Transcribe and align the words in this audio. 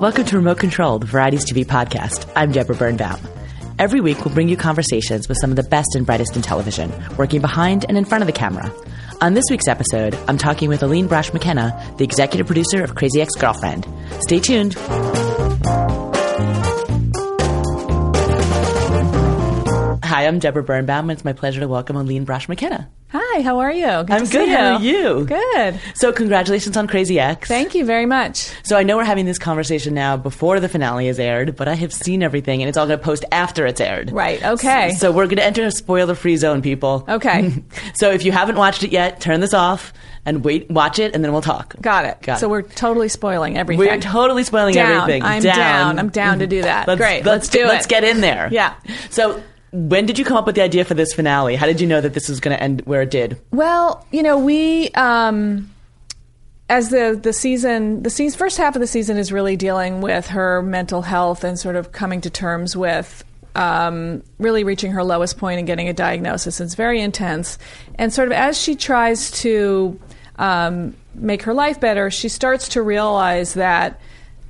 Welcome 0.00 0.26
to 0.26 0.36
Remote 0.36 0.58
Control, 0.60 1.00
the 1.00 1.06
Variety's 1.06 1.44
TV 1.44 1.64
podcast. 1.64 2.30
I'm 2.36 2.52
Deborah 2.52 2.76
Birnbaum. 2.76 3.18
Every 3.80 4.00
week, 4.00 4.24
we'll 4.24 4.32
bring 4.32 4.48
you 4.48 4.56
conversations 4.56 5.28
with 5.28 5.38
some 5.40 5.50
of 5.50 5.56
the 5.56 5.64
best 5.64 5.96
and 5.96 6.06
brightest 6.06 6.36
in 6.36 6.42
television, 6.42 6.92
working 7.16 7.40
behind 7.40 7.84
and 7.88 7.98
in 7.98 8.04
front 8.04 8.22
of 8.22 8.26
the 8.26 8.32
camera. 8.32 8.72
On 9.20 9.34
this 9.34 9.46
week's 9.50 9.66
episode, 9.66 10.16
I'm 10.28 10.38
talking 10.38 10.68
with 10.68 10.84
Aline 10.84 11.08
Brosh 11.08 11.32
McKenna, 11.32 11.74
the 11.98 12.04
executive 12.04 12.46
producer 12.46 12.84
of 12.84 12.94
Crazy 12.94 13.20
Ex 13.20 13.34
Girlfriend. 13.34 13.88
Stay 14.20 14.38
tuned. 14.38 14.76
Hi, 20.18 20.26
I'm 20.26 20.40
Deborah 20.40 20.64
Birnbaum, 20.64 21.08
and 21.08 21.16
it's 21.16 21.24
my 21.24 21.32
pleasure 21.32 21.60
to 21.60 21.68
welcome 21.68 21.94
Aline 21.94 22.26
Brosh 22.26 22.48
McKenna. 22.48 22.90
Hi, 23.10 23.40
how 23.40 23.60
are 23.60 23.70
you? 23.70 23.86
Good 23.86 24.10
I'm 24.10 24.22
good. 24.22 24.30
see 24.32 24.48
How 24.48 24.74
are 24.74 24.80
you? 24.80 25.24
Good. 25.26 25.80
So, 25.94 26.12
congratulations 26.12 26.76
on 26.76 26.88
Crazy 26.88 27.20
Ex. 27.20 27.46
Thank 27.46 27.76
you 27.76 27.84
very 27.84 28.04
much. 28.04 28.50
So 28.64 28.76
I 28.76 28.82
know 28.82 28.96
we're 28.96 29.04
having 29.04 29.26
this 29.26 29.38
conversation 29.38 29.94
now 29.94 30.16
before 30.16 30.58
the 30.58 30.68
finale 30.68 31.06
is 31.06 31.20
aired, 31.20 31.54
but 31.54 31.68
I 31.68 31.74
have 31.74 31.92
seen 31.92 32.24
everything 32.24 32.62
and 32.62 32.68
it's 32.68 32.76
all 32.76 32.88
going 32.88 32.98
to 32.98 33.04
post 33.04 33.26
after 33.30 33.64
it's 33.64 33.80
aired. 33.80 34.10
Right, 34.10 34.42
okay. 34.44 34.90
So 34.94 35.12
we're 35.12 35.26
going 35.26 35.36
to 35.36 35.44
enter 35.44 35.64
a 35.64 35.70
spoiler 35.70 36.16
free 36.16 36.36
zone, 36.36 36.62
people. 36.62 37.04
Okay. 37.08 37.54
so 37.94 38.10
if 38.10 38.24
you 38.24 38.32
haven't 38.32 38.56
watched 38.56 38.82
it 38.82 38.90
yet, 38.90 39.20
turn 39.20 39.38
this 39.38 39.54
off 39.54 39.92
and 40.26 40.44
wait, 40.44 40.68
watch 40.68 40.98
it, 40.98 41.14
and 41.14 41.22
then 41.22 41.30
we'll 41.30 41.42
talk. 41.42 41.76
Got 41.80 42.06
it. 42.06 42.20
Got 42.22 42.40
so 42.40 42.48
it. 42.48 42.50
we're 42.50 42.62
totally 42.62 43.08
spoiling 43.08 43.56
everything. 43.56 43.86
We're 43.86 44.00
totally 44.00 44.42
spoiling 44.42 44.74
Down. 44.74 45.02
everything. 45.02 45.22
I'm 45.22 45.44
down. 45.44 46.00
I'm 46.00 46.08
down 46.08 46.40
to 46.40 46.48
do 46.48 46.62
that. 46.62 46.88
Let's, 46.88 46.98
Great. 46.98 47.24
Let's, 47.24 47.26
Let's 47.26 47.48
do 47.50 47.66
Let's 47.66 47.86
it. 47.86 47.88
get 47.88 48.02
in 48.02 48.20
there. 48.20 48.48
Yeah. 48.50 48.74
So 49.10 49.40
when 49.72 50.06
did 50.06 50.18
you 50.18 50.24
come 50.24 50.36
up 50.36 50.46
with 50.46 50.54
the 50.54 50.62
idea 50.62 50.84
for 50.84 50.94
this 50.94 51.12
finale? 51.12 51.56
How 51.56 51.66
did 51.66 51.80
you 51.80 51.86
know 51.86 52.00
that 52.00 52.14
this 52.14 52.28
was 52.28 52.40
going 52.40 52.56
to 52.56 52.62
end 52.62 52.82
where 52.82 53.02
it 53.02 53.10
did? 53.10 53.40
Well, 53.50 54.06
you 54.10 54.22
know, 54.22 54.38
we 54.38 54.88
um 54.90 55.70
as 56.68 56.90
the 56.90 57.18
the 57.20 57.32
season 57.32 58.02
the 58.02 58.10
season, 58.10 58.38
first 58.38 58.58
half 58.58 58.76
of 58.76 58.80
the 58.80 58.86
season 58.86 59.16
is 59.16 59.32
really 59.32 59.56
dealing 59.56 60.00
with 60.00 60.28
her 60.28 60.62
mental 60.62 61.02
health 61.02 61.44
and 61.44 61.58
sort 61.58 61.76
of 61.76 61.92
coming 61.92 62.20
to 62.22 62.30
terms 62.30 62.76
with 62.76 63.24
um, 63.54 64.22
really 64.38 64.62
reaching 64.62 64.92
her 64.92 65.02
lowest 65.02 65.38
point 65.38 65.58
and 65.58 65.66
getting 65.66 65.88
a 65.88 65.92
diagnosis. 65.92 66.60
It's 66.60 66.74
very 66.74 67.00
intense, 67.00 67.58
and 67.96 68.12
sort 68.12 68.28
of 68.28 68.32
as 68.32 68.60
she 68.60 68.74
tries 68.76 69.30
to 69.42 69.98
um, 70.36 70.94
make 71.14 71.42
her 71.42 71.54
life 71.54 71.80
better, 71.80 72.10
she 72.10 72.28
starts 72.28 72.68
to 72.70 72.82
realize 72.82 73.54
that 73.54 74.00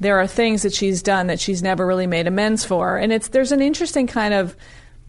there 0.01 0.19
are 0.21 0.27
things 0.27 0.63
that 0.63 0.75
she's 0.75 1.03
done 1.03 1.29
that 1.29 1.41
she's 1.41 1.63
never 1.63 1.87
really 1.87 2.07
made 2.07 2.27
amends 2.27 2.65
for, 2.65 2.97
and 2.97 3.13
it's 3.13 3.29
there's 3.29 3.53
an 3.53 3.63
interesting 3.63 4.07
kind 4.07 4.35
of 4.35 4.57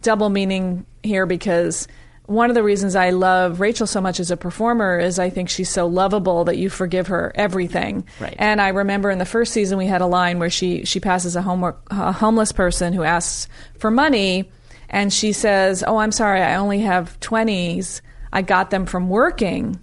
double 0.01 0.29
meaning 0.29 0.85
here 1.03 1.25
because 1.25 1.87
one 2.29 2.51
of 2.51 2.55
the 2.55 2.61
reasons 2.61 2.95
I 2.95 3.09
love 3.09 3.59
Rachel 3.59 3.87
so 3.87 3.99
much 3.99 4.19
as 4.19 4.29
a 4.29 4.37
performer 4.37 4.99
is 4.99 5.17
I 5.17 5.31
think 5.31 5.49
she's 5.49 5.69
so 5.69 5.87
lovable 5.87 6.45
that 6.45 6.57
you 6.57 6.69
forgive 6.69 7.07
her 7.07 7.31
everything. 7.33 8.05
Right. 8.19 8.35
And 8.37 8.61
I 8.61 8.67
remember 8.69 9.09
in 9.09 9.17
the 9.17 9.25
first 9.25 9.51
season 9.51 9.79
we 9.79 9.87
had 9.87 10.01
a 10.01 10.05
line 10.05 10.37
where 10.37 10.51
she 10.51 10.85
she 10.85 10.99
passes 10.99 11.35
a, 11.35 11.41
home, 11.41 11.73
a 11.89 12.11
homeless 12.11 12.51
person 12.51 12.93
who 12.93 13.01
asks 13.01 13.47
for 13.79 13.89
money, 13.89 14.51
and 14.89 15.11
she 15.11 15.33
says, 15.33 15.83
"Oh, 15.85 15.97
I'm 15.97 16.11
sorry, 16.11 16.41
I 16.41 16.55
only 16.55 16.81
have 16.81 17.19
twenties. 17.19 18.01
I 18.31 18.43
got 18.43 18.69
them 18.69 18.85
from 18.85 19.09
working." 19.09 19.79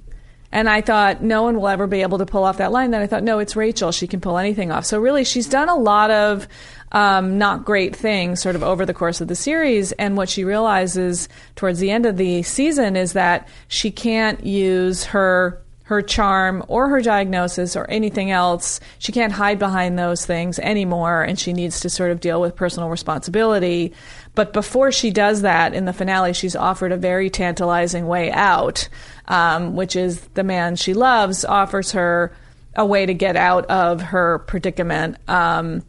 And 0.52 0.68
I 0.68 0.80
thought 0.80 1.22
no 1.22 1.42
one 1.42 1.56
will 1.56 1.68
ever 1.68 1.86
be 1.86 2.02
able 2.02 2.18
to 2.18 2.26
pull 2.26 2.44
off 2.44 2.58
that 2.58 2.72
line. 2.72 2.90
Then 2.90 3.02
I 3.02 3.06
thought, 3.06 3.22
no, 3.22 3.38
it's 3.38 3.56
Rachel. 3.56 3.92
She 3.92 4.06
can 4.06 4.20
pull 4.20 4.38
anything 4.38 4.70
off. 4.70 4.84
So 4.84 4.98
really, 4.98 5.24
she's 5.24 5.48
done 5.48 5.68
a 5.68 5.76
lot 5.76 6.10
of 6.10 6.46
um, 6.92 7.36
not 7.38 7.64
great 7.64 7.94
things 7.94 8.40
sort 8.40 8.56
of 8.56 8.62
over 8.62 8.86
the 8.86 8.94
course 8.94 9.20
of 9.20 9.28
the 9.28 9.34
series. 9.34 9.92
And 9.92 10.16
what 10.16 10.28
she 10.28 10.44
realizes 10.44 11.28
towards 11.56 11.80
the 11.80 11.90
end 11.90 12.06
of 12.06 12.16
the 12.16 12.42
season 12.42 12.96
is 12.96 13.12
that 13.14 13.48
she 13.68 13.90
can't 13.90 14.44
use 14.44 15.04
her 15.04 15.62
her 15.86 16.02
charm 16.02 16.64
or 16.66 16.88
her 16.88 17.00
diagnosis 17.00 17.76
or 17.76 17.88
anything 17.88 18.32
else. 18.32 18.80
She 18.98 19.12
can't 19.12 19.32
hide 19.32 19.60
behind 19.60 19.96
those 19.96 20.26
things 20.26 20.58
anymore, 20.58 21.22
and 21.22 21.38
she 21.38 21.52
needs 21.52 21.78
to 21.80 21.90
sort 21.90 22.10
of 22.10 22.18
deal 22.18 22.40
with 22.40 22.56
personal 22.56 22.88
responsibility. 22.88 23.94
But 24.36 24.52
before 24.52 24.92
she 24.92 25.10
does 25.10 25.42
that, 25.42 25.72
in 25.72 25.86
the 25.86 25.94
finale, 25.94 26.34
she's 26.34 26.54
offered 26.54 26.92
a 26.92 26.96
very 26.96 27.30
tantalizing 27.30 28.06
way 28.06 28.30
out, 28.30 28.88
um, 29.26 29.74
which 29.74 29.96
is 29.96 30.20
the 30.34 30.44
man 30.44 30.76
she 30.76 30.92
loves 30.92 31.44
offers 31.44 31.92
her 31.92 32.32
a 32.76 32.84
way 32.84 33.06
to 33.06 33.14
get 33.14 33.34
out 33.34 33.64
of 33.66 34.02
her 34.02 34.40
predicament. 34.40 35.16
Um, 35.26 35.82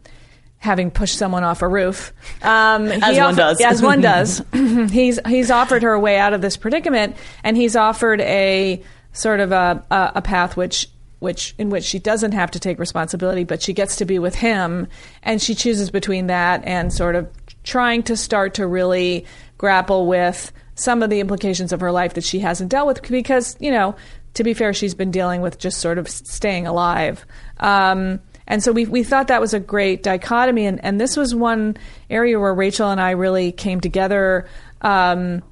having 0.60 0.90
pushed 0.90 1.18
someone 1.18 1.44
off 1.44 1.60
a 1.60 1.68
roof, 1.68 2.12
um, 2.42 2.86
As 3.02 3.18
one 3.18 3.36
does. 3.36 3.60
as 3.60 3.82
one 3.82 4.00
does. 4.00 4.42
he's 4.90 5.20
he's 5.26 5.50
offered 5.50 5.82
her 5.82 5.92
a 5.92 6.00
way 6.00 6.16
out 6.16 6.32
of 6.32 6.40
this 6.40 6.56
predicament, 6.56 7.16
and 7.44 7.54
he's 7.54 7.76
offered 7.76 8.22
a 8.22 8.82
sort 9.12 9.40
of 9.40 9.52
a, 9.52 9.84
a, 9.90 10.12
a 10.16 10.22
path 10.22 10.56
which 10.56 10.88
which 11.18 11.54
in 11.58 11.68
which 11.68 11.84
she 11.84 11.98
doesn't 11.98 12.32
have 12.32 12.50
to 12.52 12.58
take 12.58 12.78
responsibility, 12.78 13.44
but 13.44 13.60
she 13.60 13.74
gets 13.74 13.96
to 13.96 14.06
be 14.06 14.18
with 14.18 14.36
him, 14.36 14.88
and 15.22 15.42
she 15.42 15.54
chooses 15.54 15.90
between 15.90 16.28
that 16.28 16.64
and 16.64 16.92
sort 16.92 17.14
of 17.14 17.28
trying 17.68 18.02
to 18.02 18.16
start 18.16 18.54
to 18.54 18.66
really 18.66 19.26
grapple 19.58 20.06
with 20.06 20.52
some 20.74 21.02
of 21.02 21.10
the 21.10 21.20
implications 21.20 21.70
of 21.70 21.80
her 21.80 21.92
life 21.92 22.14
that 22.14 22.24
she 22.24 22.38
hasn't 22.38 22.70
dealt 22.70 22.86
with 22.86 23.02
because 23.02 23.56
you 23.60 23.70
know 23.70 23.94
to 24.32 24.42
be 24.42 24.54
fair 24.54 24.72
she's 24.72 24.94
been 24.94 25.10
dealing 25.10 25.42
with 25.42 25.58
just 25.58 25.78
sort 25.78 25.98
of 25.98 26.08
staying 26.08 26.66
alive 26.66 27.26
um, 27.60 28.18
and 28.46 28.62
so 28.62 28.72
we, 28.72 28.86
we 28.86 29.04
thought 29.04 29.28
that 29.28 29.40
was 29.40 29.52
a 29.52 29.60
great 29.60 30.02
dichotomy 30.02 30.64
and, 30.64 30.82
and 30.82 30.98
this 30.98 31.14
was 31.14 31.34
one 31.34 31.76
area 32.08 32.40
where 32.40 32.54
rachel 32.54 32.90
and 32.90 33.02
i 33.02 33.10
really 33.10 33.52
came 33.52 33.80
together 33.82 34.48
um, 34.80 35.42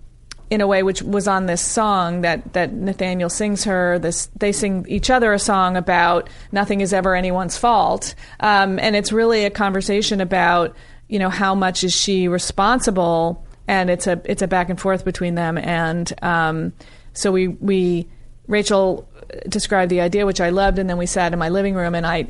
in 0.49 0.63
a 0.63 0.67
way 0.67 0.83
which 0.83 1.03
was 1.03 1.29
on 1.29 1.45
this 1.47 1.61
song 1.61 2.21
that, 2.21 2.53
that 2.53 2.73
Nathaniel 2.73 3.29
sings 3.29 3.65
her. 3.65 3.99
This 3.99 4.27
they 4.37 4.53
sing 4.53 4.87
each 4.89 5.11
other 5.11 5.33
a 5.33 5.41
song 5.41 5.77
about 5.77 6.31
nothing 6.53 6.83
is 6.83 6.93
ever 6.93 7.17
anyone's 7.17 7.59
fault, 7.59 8.15
um, 8.39 8.79
and 8.79 8.95
it's 8.95 9.11
really 9.11 9.45
a 9.45 9.51
conversation 9.51 10.21
about 10.21 10.77
you 11.09 11.19
know 11.19 11.31
how 11.31 11.55
much 11.55 11.85
is 11.85 11.95
she 11.95 12.29
responsible, 12.29 13.45
and 13.69 13.91
it's 13.91 14.07
a 14.07 14.21
it's 14.25 14.43
a 14.43 14.49
back 14.49 14.69
and 14.69 14.81
forth 14.81 15.05
between 15.05 15.35
them, 15.35 15.59
and 15.59 16.13
um, 16.23 16.73
so 17.13 17.33
we 17.33 17.49
we 17.49 18.09
Rachel 18.47 19.09
described 19.49 19.91
the 19.91 20.01
idea 20.01 20.27
which 20.27 20.41
I 20.41 20.51
loved, 20.51 20.79
and 20.79 20.89
then 20.89 20.97
we 20.97 21.07
sat 21.07 21.33
in 21.33 21.39
my 21.39 21.49
living 21.49 21.75
room 21.75 21.95
and 21.95 22.07
I 22.07 22.25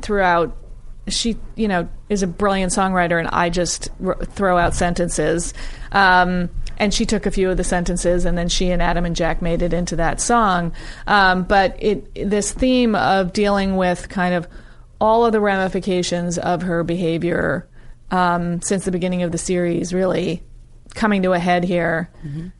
threw 0.00 0.20
out 0.20 0.56
she 1.08 1.36
you 1.54 1.68
know 1.68 1.88
is 2.08 2.22
a 2.22 2.26
brilliant 2.26 2.72
songwriter. 2.72 3.18
And 3.18 3.28
i 3.28 3.50
just 3.50 3.90
r- 4.04 4.18
throw 4.24 4.58
out 4.58 4.74
sentences. 4.74 5.54
Um, 5.92 6.50
and 6.76 6.92
she 6.92 7.06
took 7.06 7.24
a 7.24 7.30
few 7.30 7.50
of 7.50 7.56
the 7.56 7.64
sentences. 7.64 8.24
And 8.24 8.36
then 8.36 8.48
she 8.48 8.70
and 8.70 8.82
adam 8.82 9.04
and 9.04 9.14
jack 9.14 9.40
made 9.42 9.62
it 9.62 9.72
into 9.72 9.96
that 9.96 10.20
song. 10.20 10.72
Um, 11.06 11.44
but 11.44 11.76
it 11.82 12.30
this 12.30 12.52
theme 12.52 12.94
of 12.94 13.32
dealing 13.32 13.76
with 13.76 14.08
kind 14.08 14.34
of 14.34 14.48
all 15.00 15.24
of 15.26 15.32
the 15.32 15.40
ramifications 15.40 16.38
of 16.38 16.62
her 16.62 16.82
behavior 16.82 17.68
um, 18.10 18.60
since 18.62 18.84
the 18.84 18.90
beginning 18.90 19.22
of 19.22 19.32
the 19.32 19.38
series 19.38 19.92
really 19.92 20.42
coming 20.94 21.22
to 21.22 21.32
a 21.32 21.38
head 21.38 21.64
here 21.64 22.08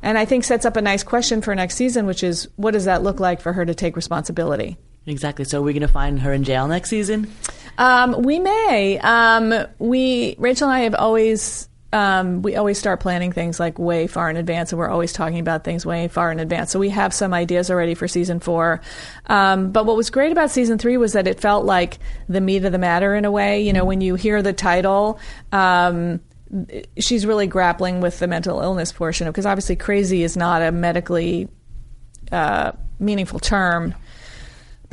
and 0.02 0.18
i 0.18 0.24
think 0.24 0.42
sets 0.42 0.66
up 0.66 0.76
a 0.76 0.82
nice 0.82 1.04
question 1.04 1.40
for 1.40 1.54
next 1.54 1.76
season 1.76 2.04
which 2.04 2.24
is 2.24 2.48
what 2.56 2.72
does 2.72 2.86
that 2.86 3.02
look 3.02 3.20
like 3.20 3.40
for 3.40 3.52
her 3.52 3.64
to 3.64 3.74
take 3.74 3.94
responsibility 3.94 4.76
Exactly. 5.06 5.44
So 5.44 5.60
are 5.60 5.62
we 5.62 5.72
going 5.72 5.82
to 5.82 5.88
find 5.88 6.20
her 6.20 6.32
in 6.32 6.44
jail 6.44 6.66
next 6.66 6.88
season? 6.90 7.30
Um, 7.76 8.22
we 8.22 8.38
may. 8.38 8.98
Um, 8.98 9.52
we 9.78 10.36
Rachel 10.38 10.68
and 10.68 10.76
I 10.76 10.80
have 10.80 10.94
always. 10.94 11.68
Um, 11.94 12.42
we 12.42 12.56
always 12.56 12.76
start 12.76 12.98
planning 12.98 13.30
things 13.30 13.60
like 13.60 13.78
way 13.78 14.08
far 14.08 14.28
in 14.28 14.36
advance, 14.36 14.72
and 14.72 14.80
we're 14.80 14.88
always 14.88 15.12
talking 15.12 15.38
about 15.38 15.62
things 15.62 15.86
way 15.86 16.08
far 16.08 16.32
in 16.32 16.40
advance. 16.40 16.72
So 16.72 16.80
we 16.80 16.88
have 16.88 17.14
some 17.14 17.32
ideas 17.32 17.70
already 17.70 17.94
for 17.94 18.08
season 18.08 18.40
four. 18.40 18.80
Um, 19.26 19.70
but 19.70 19.86
what 19.86 19.96
was 19.96 20.10
great 20.10 20.32
about 20.32 20.50
season 20.50 20.76
three 20.76 20.96
was 20.96 21.12
that 21.12 21.28
it 21.28 21.38
felt 21.38 21.64
like 21.64 22.00
the 22.28 22.40
meat 22.40 22.64
of 22.64 22.72
the 22.72 22.78
matter 22.78 23.14
in 23.14 23.24
a 23.24 23.30
way. 23.30 23.62
You 23.62 23.72
know, 23.72 23.84
when 23.84 24.00
you 24.00 24.16
hear 24.16 24.42
the 24.42 24.52
title, 24.52 25.20
um, 25.52 26.20
she's 26.98 27.24
really 27.26 27.46
grappling 27.46 28.00
with 28.00 28.18
the 28.18 28.26
mental 28.26 28.60
illness 28.60 28.90
portion 28.90 29.28
because 29.28 29.46
obviously 29.46 29.76
crazy 29.76 30.24
is 30.24 30.36
not 30.36 30.62
a 30.62 30.72
medically 30.72 31.48
uh, 32.32 32.72
meaningful 32.98 33.38
term 33.38 33.94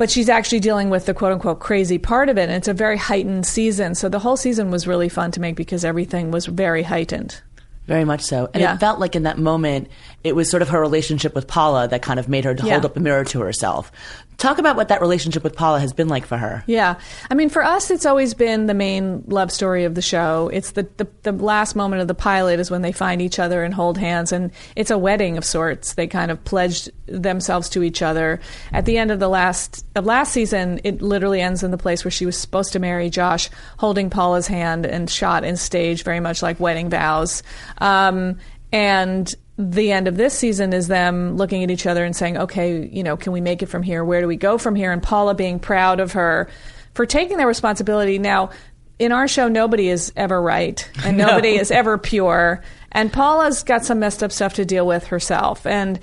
but 0.02 0.10
she's 0.10 0.28
actually 0.28 0.58
dealing 0.58 0.90
with 0.90 1.06
the 1.06 1.14
quote 1.14 1.30
unquote 1.30 1.60
crazy 1.60 1.96
part 1.96 2.28
of 2.28 2.36
it. 2.36 2.42
And 2.48 2.50
it's 2.54 2.66
a 2.66 2.74
very 2.74 2.96
heightened 2.96 3.46
season. 3.46 3.94
So 3.94 4.08
the 4.08 4.18
whole 4.18 4.36
season 4.36 4.72
was 4.72 4.84
really 4.88 5.08
fun 5.08 5.30
to 5.30 5.40
make 5.40 5.54
because 5.54 5.84
everything 5.84 6.32
was 6.32 6.46
very 6.46 6.82
heightened. 6.82 7.40
Very 7.86 8.04
much 8.04 8.22
so. 8.22 8.50
And 8.52 8.62
Yeah. 8.62 8.74
it 8.74 8.80
felt 8.80 8.98
like 8.98 9.14
in 9.14 9.22
that 9.22 9.38
moment, 9.38 9.86
it 10.24 10.34
was 10.34 10.50
sort 10.50 10.60
of 10.60 10.70
her 10.70 10.80
relationship 10.80 11.36
with 11.36 11.46
Paula 11.46 11.86
that 11.86 12.02
kind 12.02 12.18
of 12.18 12.28
made 12.28 12.42
her 12.46 12.56
Yeah. 12.64 12.72
hold 12.72 12.84
up 12.84 12.96
a 12.96 13.00
mirror 13.00 13.22
to 13.26 13.38
herself. 13.42 13.92
Talk 14.38 14.58
about 14.58 14.76
what 14.76 14.88
that 14.88 15.00
relationship 15.00 15.44
with 15.44 15.54
Paula 15.54 15.78
has 15.78 15.92
been 15.92 16.08
like 16.08 16.26
for 16.26 16.36
her. 16.36 16.64
Yeah. 16.66 16.98
I 17.30 17.34
mean, 17.34 17.48
for 17.48 17.62
us, 17.62 17.90
it's 17.90 18.04
always 18.04 18.34
been 18.34 18.66
the 18.66 18.74
main 18.74 19.22
love 19.26 19.52
story 19.52 19.84
of 19.84 19.94
the 19.94 20.02
show. 20.02 20.50
It's 20.52 20.72
the, 20.72 20.88
the, 20.96 21.06
the 21.22 21.32
last 21.32 21.76
moment 21.76 22.02
of 22.02 22.08
the 22.08 22.14
pilot 22.14 22.58
is 22.58 22.70
when 22.70 22.82
they 22.82 22.90
find 22.90 23.22
each 23.22 23.38
other 23.38 23.62
and 23.62 23.72
hold 23.72 23.98
hands, 23.98 24.32
and 24.32 24.50
it's 24.74 24.90
a 24.90 24.98
wedding 24.98 25.38
of 25.38 25.44
sorts. 25.44 25.94
They 25.94 26.06
kind 26.08 26.30
of 26.30 26.42
pledged 26.44 26.90
themselves 27.06 27.68
to 27.70 27.82
each 27.82 28.02
other. 28.02 28.40
At 28.72 28.84
the 28.84 28.98
end 28.98 29.10
of 29.10 29.20
the 29.20 29.28
last 29.28 29.86
of 29.94 30.06
last 30.06 30.32
season, 30.32 30.80
it 30.82 31.02
literally 31.02 31.40
ends 31.40 31.62
in 31.62 31.70
the 31.70 31.78
place 31.78 32.04
where 32.04 32.10
she 32.10 32.26
was 32.26 32.36
supposed 32.36 32.72
to 32.72 32.78
marry 32.78 33.10
Josh, 33.10 33.48
holding 33.78 34.10
Paula's 34.10 34.46
hand 34.46 34.86
and 34.86 35.08
shot 35.08 35.44
and 35.44 35.58
staged 35.58 36.04
very 36.04 36.20
much 36.20 36.42
like 36.42 36.58
wedding 36.58 36.90
vows. 36.90 37.42
Um, 37.78 38.38
and 38.72 39.32
the 39.70 39.92
end 39.92 40.08
of 40.08 40.16
this 40.16 40.34
season 40.34 40.72
is 40.72 40.88
them 40.88 41.36
looking 41.36 41.62
at 41.62 41.70
each 41.70 41.86
other 41.86 42.04
and 42.04 42.14
saying, 42.14 42.36
okay, 42.36 42.86
you 42.86 43.02
know, 43.02 43.16
can 43.16 43.32
we 43.32 43.40
make 43.40 43.62
it 43.62 43.66
from 43.66 43.82
here? 43.82 44.04
Where 44.04 44.20
do 44.20 44.26
we 44.26 44.36
go 44.36 44.58
from 44.58 44.74
here? 44.74 44.92
And 44.92 45.02
Paula 45.02 45.34
being 45.34 45.58
proud 45.58 46.00
of 46.00 46.12
her 46.12 46.48
for 46.94 47.06
taking 47.06 47.36
that 47.38 47.46
responsibility. 47.46 48.18
Now, 48.18 48.50
in 48.98 49.12
our 49.12 49.28
show, 49.28 49.48
nobody 49.48 49.88
is 49.88 50.12
ever 50.16 50.40
right 50.40 50.88
and 51.04 51.16
nobody 51.18 51.56
is 51.56 51.70
ever 51.70 51.98
pure. 51.98 52.62
And 52.90 53.12
Paula's 53.12 53.62
got 53.62 53.84
some 53.84 54.00
messed 54.00 54.22
up 54.22 54.32
stuff 54.32 54.54
to 54.54 54.64
deal 54.64 54.86
with 54.86 55.06
herself. 55.06 55.66
And 55.66 55.98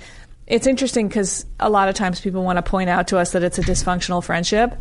it's 0.46 0.66
interesting 0.66 1.08
because 1.08 1.46
a 1.60 1.70
lot 1.70 1.88
of 1.88 1.94
times 1.94 2.20
people 2.20 2.42
want 2.42 2.56
to 2.56 2.62
point 2.62 2.90
out 2.90 3.08
to 3.08 3.18
us 3.18 3.32
that 3.32 3.42
it's 3.42 3.58
a 3.58 3.62
dysfunctional 3.62 4.22
friendship. 4.22 4.74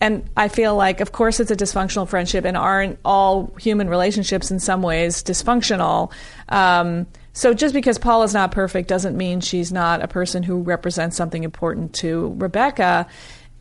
And 0.00 0.28
I 0.36 0.48
feel 0.48 0.76
like, 0.76 1.00
of 1.00 1.12
course, 1.12 1.40
it's 1.40 1.50
a 1.50 1.56
dysfunctional 1.56 2.06
friendship, 2.06 2.44
and 2.44 2.56
aren't 2.56 2.98
all 3.04 3.54
human 3.58 3.88
relationships 3.88 4.50
in 4.50 4.60
some 4.60 4.82
ways 4.82 5.22
dysfunctional? 5.22 6.12
Um, 6.50 7.06
so 7.34 7.52
just 7.52 7.74
because 7.74 7.98
Paula's 7.98 8.32
not 8.32 8.52
perfect 8.52 8.88
doesn't 8.88 9.16
mean 9.16 9.40
she's 9.40 9.72
not 9.72 10.02
a 10.02 10.08
person 10.08 10.42
who 10.44 10.62
represents 10.62 11.16
something 11.16 11.42
important 11.42 11.92
to 11.94 12.34
Rebecca. 12.38 13.06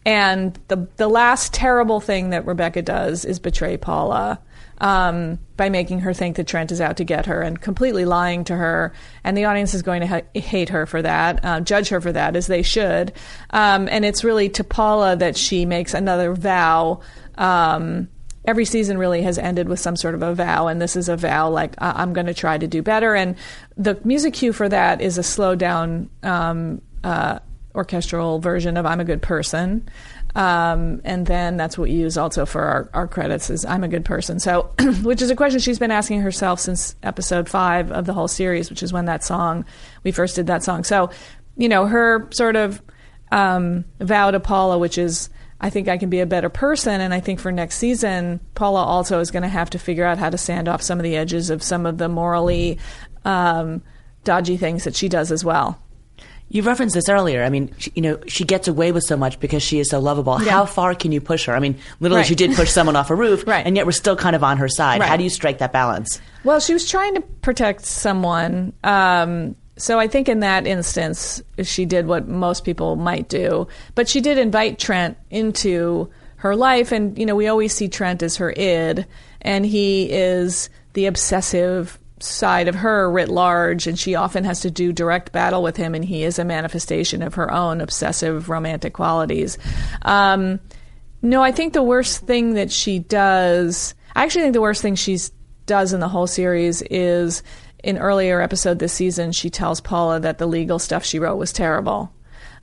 And 0.05 0.57
the 0.67 0.87
the 0.97 1.07
last 1.07 1.53
terrible 1.53 1.99
thing 1.99 2.29
that 2.29 2.45
Rebecca 2.45 2.81
does 2.81 3.25
is 3.25 3.39
betray 3.39 3.77
Paula 3.77 4.39
um, 4.79 5.39
by 5.55 5.69
making 5.69 6.01
her 6.01 6.13
think 6.13 6.35
that 6.35 6.45
Trent 6.45 6.71
is 6.71 6.81
out 6.81 6.97
to 6.97 7.03
get 7.03 7.25
her 7.25 7.41
and 7.41 7.59
completely 7.59 8.05
lying 8.05 8.43
to 8.45 8.55
her. 8.55 8.93
And 9.23 9.35
the 9.35 9.45
audience 9.45 9.73
is 9.73 9.81
going 9.81 10.01
to 10.01 10.07
ha- 10.07 10.21
hate 10.35 10.69
her 10.69 10.85
for 10.85 11.01
that, 11.01 11.43
uh, 11.43 11.61
judge 11.61 11.89
her 11.89 12.01
for 12.01 12.11
that, 12.11 12.35
as 12.35 12.47
they 12.47 12.61
should. 12.61 13.13
Um, 13.51 13.87
and 13.89 14.03
it's 14.05 14.23
really 14.23 14.49
to 14.49 14.63
Paula 14.63 15.15
that 15.15 15.37
she 15.37 15.65
makes 15.65 15.93
another 15.93 16.33
vow. 16.33 16.99
Um, 17.35 18.09
every 18.45 18.65
season 18.65 18.97
really 18.97 19.21
has 19.21 19.37
ended 19.37 19.69
with 19.69 19.79
some 19.79 19.95
sort 19.95 20.15
of 20.15 20.21
a 20.21 20.33
vow, 20.35 20.67
and 20.67 20.81
this 20.81 20.95
is 20.95 21.09
a 21.09 21.15
vow 21.15 21.49
like 21.49 21.75
I- 21.81 22.01
I'm 22.01 22.13
going 22.13 22.27
to 22.27 22.33
try 22.33 22.57
to 22.57 22.67
do 22.67 22.81
better. 22.81 23.15
And 23.15 23.35
the 23.77 23.99
music 24.03 24.33
cue 24.33 24.53
for 24.53 24.67
that 24.69 25.01
is 25.01 25.17
a 25.17 25.23
slow 25.23 25.55
down 25.55 26.09
um, 26.23 26.81
uh, 27.03 27.39
orchestral 27.75 28.39
version 28.39 28.77
of 28.77 28.85
"I'm 28.85 28.99
a 28.99 29.05
Good 29.05 29.21
Person." 29.21 29.87
Um, 30.35 31.01
and 31.03 31.27
then 31.27 31.57
that's 31.57 31.77
what 31.77 31.89
we 31.89 31.95
use 31.95 32.17
also 32.17 32.45
for 32.45 32.61
our, 32.61 32.89
our 32.93 33.07
credits 33.07 33.51
is 33.51 33.65
I'm 33.65 33.83
a 33.83 33.87
good 33.87 34.03
person. 34.03 34.39
So, 34.39 34.73
which 35.03 35.21
is 35.21 35.29
a 35.29 35.35
question 35.35 35.59
she's 35.59 35.77
been 35.77 35.91
asking 35.91 36.21
herself 36.21 36.59
since 36.59 36.95
episode 37.03 37.47
five 37.47 37.91
of 37.91 38.05
the 38.05 38.13
whole 38.13 38.27
series, 38.27 38.71
which 38.71 38.81
is 38.81 38.91
when 38.91 39.05
that 39.05 39.23
song, 39.23 39.63
we 40.03 40.11
first 40.11 40.35
did 40.35 40.47
that 40.47 40.63
song. 40.63 40.83
So, 40.83 41.11
you 41.55 41.69
know, 41.69 41.85
her 41.85 42.27
sort 42.31 42.55
of 42.55 42.81
um, 43.31 43.85
vow 43.99 44.31
to 44.31 44.39
Paula, 44.39 44.79
which 44.79 44.97
is, 44.97 45.29
I 45.63 45.69
think 45.69 45.87
I 45.87 45.97
can 45.97 46.09
be 46.09 46.19
a 46.19 46.25
better 46.25 46.49
person. 46.49 46.99
And 46.99 47.13
I 47.13 47.21
think 47.21 47.39
for 47.39 47.49
next 47.51 47.77
season, 47.77 48.41
Paula 48.53 48.83
also 48.83 49.19
is 49.21 49.31
going 49.31 49.43
to 49.43 49.49
have 49.49 49.69
to 49.71 49.79
figure 49.79 50.03
out 50.05 50.17
how 50.17 50.29
to 50.29 50.37
sand 50.37 50.67
off 50.67 50.81
some 50.81 50.99
of 50.99 51.03
the 51.03 51.15
edges 51.15 51.49
of 51.49 51.63
some 51.63 51.85
of 51.85 51.97
the 51.97 52.09
morally 52.09 52.77
um, 53.23 53.81
dodgy 54.25 54.57
things 54.57 54.83
that 54.83 54.93
she 54.95 55.07
does 55.07 55.31
as 55.31 55.45
well. 55.45 55.79
You 56.49 56.61
referenced 56.63 56.93
this 56.93 57.07
earlier. 57.09 57.43
I 57.43 57.49
mean, 57.49 57.73
she, 57.77 57.91
you 57.95 58.01
know, 58.01 58.19
she 58.27 58.43
gets 58.43 58.67
away 58.67 58.91
with 58.91 59.03
so 59.05 59.15
much 59.17 59.39
because 59.39 59.63
she 59.63 59.79
is 59.79 59.89
so 59.89 59.99
lovable. 59.99 60.37
How 60.37 60.65
far 60.65 60.93
can 60.93 61.11
you 61.13 61.21
push 61.21 61.45
her? 61.45 61.53
I 61.55 61.59
mean, 61.59 61.77
literally, 61.99 62.19
Right. 62.19 62.27
she 62.27 62.35
did 62.35 62.53
push 62.55 62.69
someone 62.69 62.95
off 62.97 63.09
a 63.09 63.15
roof, 63.15 63.43
Right. 63.47 63.65
and 63.65 63.75
yet 63.75 63.85
we're 63.85 63.93
still 63.93 64.15
kind 64.17 64.35
of 64.35 64.43
on 64.43 64.57
her 64.57 64.67
side. 64.67 64.99
Right. 64.99 65.09
How 65.09 65.15
do 65.17 65.23
you 65.23 65.29
strike 65.31 65.59
that 65.59 65.71
balance? 65.71 66.21
Well, 66.43 66.59
she 66.59 66.73
was 66.73 66.87
trying 66.87 67.15
to 67.15 67.21
protect 67.21 67.85
someone. 67.85 68.73
Um, 68.83 69.55
so 69.77 69.99
I 69.99 70.07
think 70.07 70.29
in 70.29 70.41
that 70.41 70.67
instance, 70.67 71.41
she 71.63 71.85
did 71.85 72.05
what 72.05 72.27
most 72.27 72.63
people 72.63 72.95
might 72.95 73.27
do. 73.27 73.67
But 73.95 74.07
she 74.07 74.21
did 74.21 74.37
invite 74.37 74.77
Trent 74.77 75.17
into 75.31 76.09
her 76.37 76.55
life. 76.55 76.91
And, 76.91 77.17
you 77.17 77.25
know, 77.25 77.35
we 77.35 77.47
always 77.47 77.73
see 77.73 77.87
Trent 77.87 78.21
as 78.21 78.37
her 78.37 78.51
id, 78.51 79.05
and 79.41 79.65
he 79.65 80.11
is 80.11 80.69
the 80.93 81.07
obsessive 81.07 81.97
side 82.19 82.67
of 82.67 82.75
her 82.75 83.09
writ 83.09 83.29
large. 83.29 83.87
And 83.87 83.97
she 83.97 84.13
often 84.13 84.43
has 84.43 84.59
to 84.61 84.69
do 84.69 84.93
direct 84.93 85.31
battle 85.31 85.63
with 85.63 85.75
him, 85.75 85.95
and 85.95 86.05
he 86.05 86.23
is 86.23 86.37
a 86.37 86.45
manifestation 86.45 87.23
of 87.23 87.33
her 87.33 87.51
own 87.51 87.81
obsessive 87.81 88.49
romantic 88.49 88.93
qualities. 88.93 89.57
Um, 90.03 90.59
no, 91.23 91.41
I 91.41 91.51
think 91.51 91.73
the 91.73 91.81
worst 91.81 92.21
thing 92.21 92.53
that 92.53 92.71
she 92.71 92.99
does. 92.99 93.95
I 94.15 94.23
actually 94.23 94.43
think 94.43 94.53
the 94.53 94.61
worst 94.61 94.83
thing 94.83 94.95
she 94.95 95.17
does 95.65 95.93
in 95.93 95.99
the 95.99 96.09
whole 96.09 96.27
series 96.27 96.81
is 96.83 97.41
in 97.83 97.97
earlier 97.97 98.41
episode 98.41 98.79
this 98.79 98.93
season. 98.93 99.31
She 99.31 99.49
tells 99.49 99.81
Paula 99.81 100.19
that 100.21 100.37
the 100.37 100.47
legal 100.47 100.79
stuff 100.79 101.03
she 101.03 101.19
wrote 101.19 101.35
was 101.35 101.53
terrible, 101.53 102.11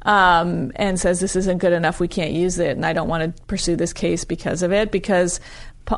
um, 0.03 0.73
and 0.77 0.99
says 0.99 1.21
this 1.21 1.37
isn't 1.37 1.59
good 1.59 1.75
enough. 1.75 2.01
We 2.01 2.09
can't 2.09 2.33
use 2.33 2.59
it, 2.59 2.71
and 2.71 2.85
I 2.85 2.93
don't 2.93 3.09
want 3.09 3.37
to 3.37 3.43
pursue 3.45 3.77
this 3.77 3.93
case 3.93 4.25
because 4.25 4.63
of 4.63 4.73
it. 4.73 4.91
Because 4.91 5.41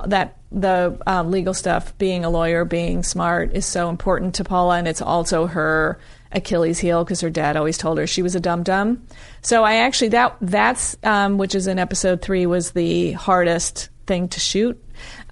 that 0.06 0.36
the 0.50 1.00
um, 1.06 1.30
legal 1.30 1.54
stuff, 1.54 1.96
being 1.98 2.24
a 2.24 2.30
lawyer, 2.30 2.64
being 2.64 3.02
smart, 3.02 3.52
is 3.54 3.64
so 3.64 3.88
important 3.88 4.34
to 4.34 4.44
Paula, 4.44 4.76
and 4.78 4.88
it's 4.88 5.02
also 5.02 5.46
her 5.46 5.98
Achilles 6.32 6.78
heel 6.78 7.04
because 7.04 7.20
her 7.20 7.30
dad 7.30 7.56
always 7.56 7.78
told 7.78 7.98
her 7.98 8.06
she 8.06 8.22
was 8.22 8.34
a 8.34 8.40
dum 8.40 8.62
dum. 8.62 9.06
So 9.42 9.64
I 9.64 9.76
actually 9.76 10.08
that 10.08 10.36
that's 10.40 10.96
um, 11.02 11.38
which 11.38 11.54
is 11.54 11.66
in 11.66 11.78
episode 11.78 12.22
three 12.22 12.46
was 12.46 12.72
the 12.72 13.12
hardest 13.12 13.90
thing 14.06 14.28
to 14.28 14.40
shoot, 14.40 14.82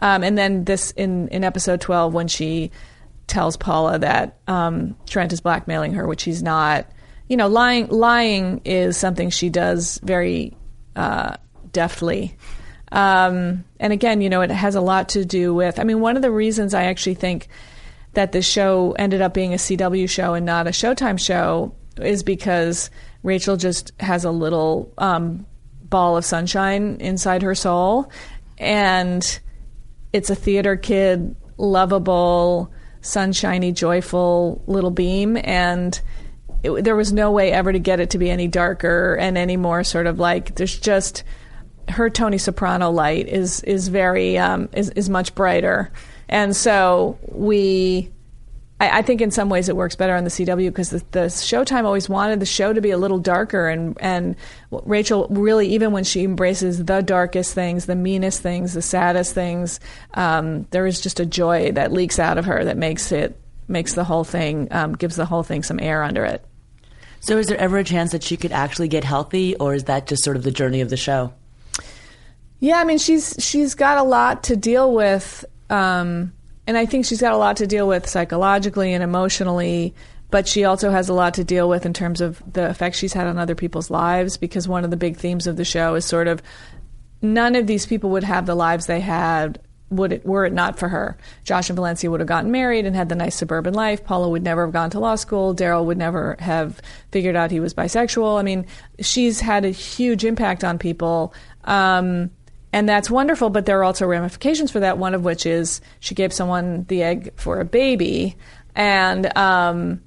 um, 0.01 0.23
and 0.23 0.37
then 0.37 0.65
this 0.65 0.91
in 0.93 1.29
in 1.29 1.43
episode 1.43 1.81
twelve 1.81 2.13
when 2.13 2.29
she 2.29 2.71
tells 3.31 3.57
Paula 3.57 3.99
that 4.01 4.41
um, 4.47 4.97
Trent 5.07 5.33
is 5.33 5.41
blackmailing 5.41 5.95
her, 5.95 6.07
which 6.07 6.25
he's 6.25 6.43
not. 6.43 6.87
You 7.29 7.37
know, 7.37 7.49
lying 7.49 7.89
lying 7.89 8.61
is 8.65 8.97
something 8.97 9.31
she 9.31 9.49
does 9.49 9.99
very 10.03 10.57
uh, 10.97 11.37
deftly. 11.73 12.37
Um, 12.93 13.65
and 13.79 13.93
again, 13.93 14.21
you 14.21 14.29
know, 14.29 14.41
it 14.41 14.51
has 14.51 14.75
a 14.75 14.81
lot 14.81 15.11
to 15.11 15.25
do 15.25 15.55
with. 15.55 15.79
I 15.79 15.85
mean, 15.85 16.01
one 16.01 16.17
of 16.17 16.23
the 16.23 16.31
reasons 16.31 16.75
I 16.75 16.85
actually 16.85 17.15
think 17.15 17.49
that 18.15 18.33
the 18.33 18.43
show 18.43 18.93
ended 18.99 19.21
up 19.21 19.33
being 19.33 19.55
a 19.55 19.59
CW 19.59 20.11
show 20.11 20.35
and 20.35 20.45
not 20.45 20.67
a 20.67 20.71
Showtime 20.71 21.19
show 21.19 21.75
is 21.99 22.25
because 22.25 22.91
Rachel 23.23 23.57
just 23.57 23.93
has 24.01 24.25
a 24.25 24.31
little 24.33 24.93
um, 24.99 25.47
ball 25.85 26.17
of 26.17 26.25
sunshine 26.25 26.97
inside 27.01 27.43
her 27.43 27.55
soul, 27.55 28.11
and 28.59 29.41
it's 30.13 30.31
a 30.31 30.35
theater 30.35 30.77
kid, 30.77 31.37
lovable, 31.57 32.73
sunshiny, 33.01 33.73
joyful 33.73 34.63
little 34.67 34.91
beam, 34.91 35.37
and 35.43 36.01
it, 36.63 36.85
there 36.85 36.97
was 36.97 37.13
no 37.13 37.31
way 37.31 37.53
ever 37.53 37.73
to 37.73 37.79
get 37.79 38.01
it 38.01 38.11
to 38.11 38.19
be 38.19 38.31
any 38.31 38.49
darker 38.49 39.15
and 39.15 39.39
any 39.39 39.57
more 39.57 39.83
sort 39.85 40.07
of 40.07 40.19
like 40.19 40.57
there's 40.57 40.79
just 40.79 41.25
her 41.89 42.11
Tony 42.11 42.39
Soprano 42.39 42.91
light 42.91 43.29
is 43.29 43.63
is 43.65 43.89
very 43.89 44.39
um, 44.39 44.69
is 44.73 44.91
is 44.91 45.09
much 45.09 45.35
brighter, 45.35 45.93
and 46.29 46.55
so 46.55 47.19
we. 47.29 48.11
I, 48.81 48.99
I 48.99 49.03
think 49.03 49.21
in 49.21 49.31
some 49.31 49.49
ways 49.49 49.69
it 49.69 49.77
works 49.77 49.95
better 49.95 50.17
on 50.17 50.25
the 50.25 50.31
CW 50.31 50.69
because 50.69 50.91
the, 50.91 51.05
the 51.13 51.27
Showtime 51.27 51.85
always 51.85 52.09
wanted 52.09 52.41
the 52.41 52.47
show 52.47 52.73
to 52.73 52.81
be 52.81 52.91
a 52.91 52.99
little 52.99 53.19
darker, 53.19 53.69
and 53.69 53.97
and 54.01 54.35
Rachel 54.71 55.27
really 55.31 55.69
even 55.69 55.93
when 55.93 56.03
she 56.05 56.25
embraces 56.25 56.85
the 56.85 57.03
darkest 57.03 57.55
things, 57.55 57.87
the 57.87 57.95
meanest 57.95 58.43
things, 58.43 58.75
the 58.75 58.83
saddest 58.83 59.35
things, 59.35 59.79
um, 60.15 60.67
there 60.71 60.87
is 60.87 61.01
just 61.01 61.21
a 61.21 61.27
joy 61.27 61.71
that 61.73 61.93
leaks 61.93 62.19
out 62.19 62.39
of 62.39 62.47
her 62.47 62.65
that 62.65 62.77
makes 62.77 63.13
it 63.13 63.39
makes 63.69 63.95
the 63.95 64.05
whole 64.05 64.25
thing 64.25 64.67
um, 64.73 64.95
gives 64.95 65.17
the 65.17 65.27
whole 65.27 65.43
thing 65.43 65.63
some 65.63 65.79
air 65.79 66.03
under 66.03 66.25
it. 66.25 66.45
So, 67.21 67.37
is 67.37 67.49
there 67.49 67.59
ever 67.59 67.79
a 67.79 67.85
chance 67.85 68.13
that 68.13 68.23
she 68.23 68.37
could 68.39 68.53
actually 68.53 68.89
get 68.89 69.05
healthy, 69.05 69.55
or 69.57 69.75
is 69.75 69.85
that 69.85 70.07
just 70.07 70.25
sort 70.25 70.37
of 70.37 70.43
the 70.43 70.51
journey 70.51 70.81
of 70.81 70.89
the 70.89 70.97
show? 70.97 71.33
Yeah, 72.61 72.79
I 72.79 72.85
mean 72.85 72.99
she's 72.99 73.37
she's 73.39 73.75
got 73.75 73.99
a 73.99 74.03
lot 74.03 74.45
to 74.45 74.57
deal 74.57 74.93
with, 74.93 75.45
um, 75.69 76.33
and 76.71 76.79
I 76.79 76.87
think 76.87 77.05
she's 77.05 77.21
got 77.21 77.33
a 77.33 77.37
lot 77.37 77.57
to 77.57 77.67
deal 77.67 77.89
with 77.89 78.09
psychologically 78.09 78.93
and 78.95 79.03
emotionally. 79.03 79.93
But 80.31 80.47
she 80.47 80.63
also 80.63 80.93
has 80.93 81.09
a 81.09 81.13
lot 81.13 81.35
to 81.35 81.43
deal 81.43 81.69
with 81.69 81.85
in 81.85 81.93
terms 81.93 82.21
of 82.21 82.41
the 82.53 82.71
effect 82.71 82.95
she's 82.95 83.13
had 83.13 83.27
on 83.27 83.39
other 83.39 83.57
people's 83.57 83.91
lives. 83.91 84.37
Because 84.37 84.69
one 84.69 84.85
of 84.85 84.93
the 84.93 84.97
big 84.97 85.17
themes 85.17 85.49
of 85.49 85.57
the 85.57 85.65
show 85.65 85.97
is 85.97 86.05
sort 86.05 86.29
of 86.29 86.41
none 87.21 87.57
of 87.57 87.67
these 87.67 87.87
people 87.87 88.11
would 88.11 88.23
have 88.23 88.47
the 88.47 88.55
lives 88.55 88.87
they 88.87 89.01
had 89.01 89.59
would 89.89 90.13
it 90.13 90.25
were 90.25 90.45
it 90.45 90.53
not 90.53 90.79
for 90.79 90.89
her. 90.89 91.19
Josh 91.43 91.71
and 91.71 91.75
Valencia 91.75 92.09
would 92.09 92.21
have 92.21 92.29
gotten 92.29 92.53
married 92.53 92.87
and 92.87 92.95
had 92.95 93.09
the 93.09 93.17
nice 93.17 93.35
suburban 93.35 93.75
life. 93.75 94.05
Paula 94.05 94.29
would 94.29 94.45
never 94.45 94.65
have 94.65 94.73
gone 94.73 94.91
to 94.91 95.01
law 95.01 95.17
school. 95.17 95.57
Daryl 95.57 95.85
would 95.87 95.99
never 95.99 96.37
have 96.39 96.81
figured 97.11 97.35
out 97.35 97.51
he 97.51 97.59
was 97.59 97.75
bisexual. 97.75 98.39
I 98.39 98.43
mean, 98.43 98.65
she's 99.01 99.41
had 99.41 99.65
a 99.65 99.71
huge 99.71 100.25
impact 100.25 100.63
on 100.63 100.79
people. 100.79 101.35
Um, 101.65 102.31
and 102.73 102.89
that's 102.89 103.11
wonderful, 103.11 103.51
but 103.51 103.67
there 103.67 103.79
are 103.81 103.85
also 103.85 104.07
ramifications 104.07 104.71
for 104.71 104.81
that. 104.81 104.99
One 104.99 105.15
of 105.15 105.25
which 105.25 105.47
is 105.47 105.81
she 105.99 106.15
gave 106.15 106.33
someone 106.33 106.85
the 106.89 107.03
egg 107.03 107.33
for 107.37 107.61
a 107.61 107.65
baby. 107.65 108.37
and 108.75 109.37
um, 109.37 110.01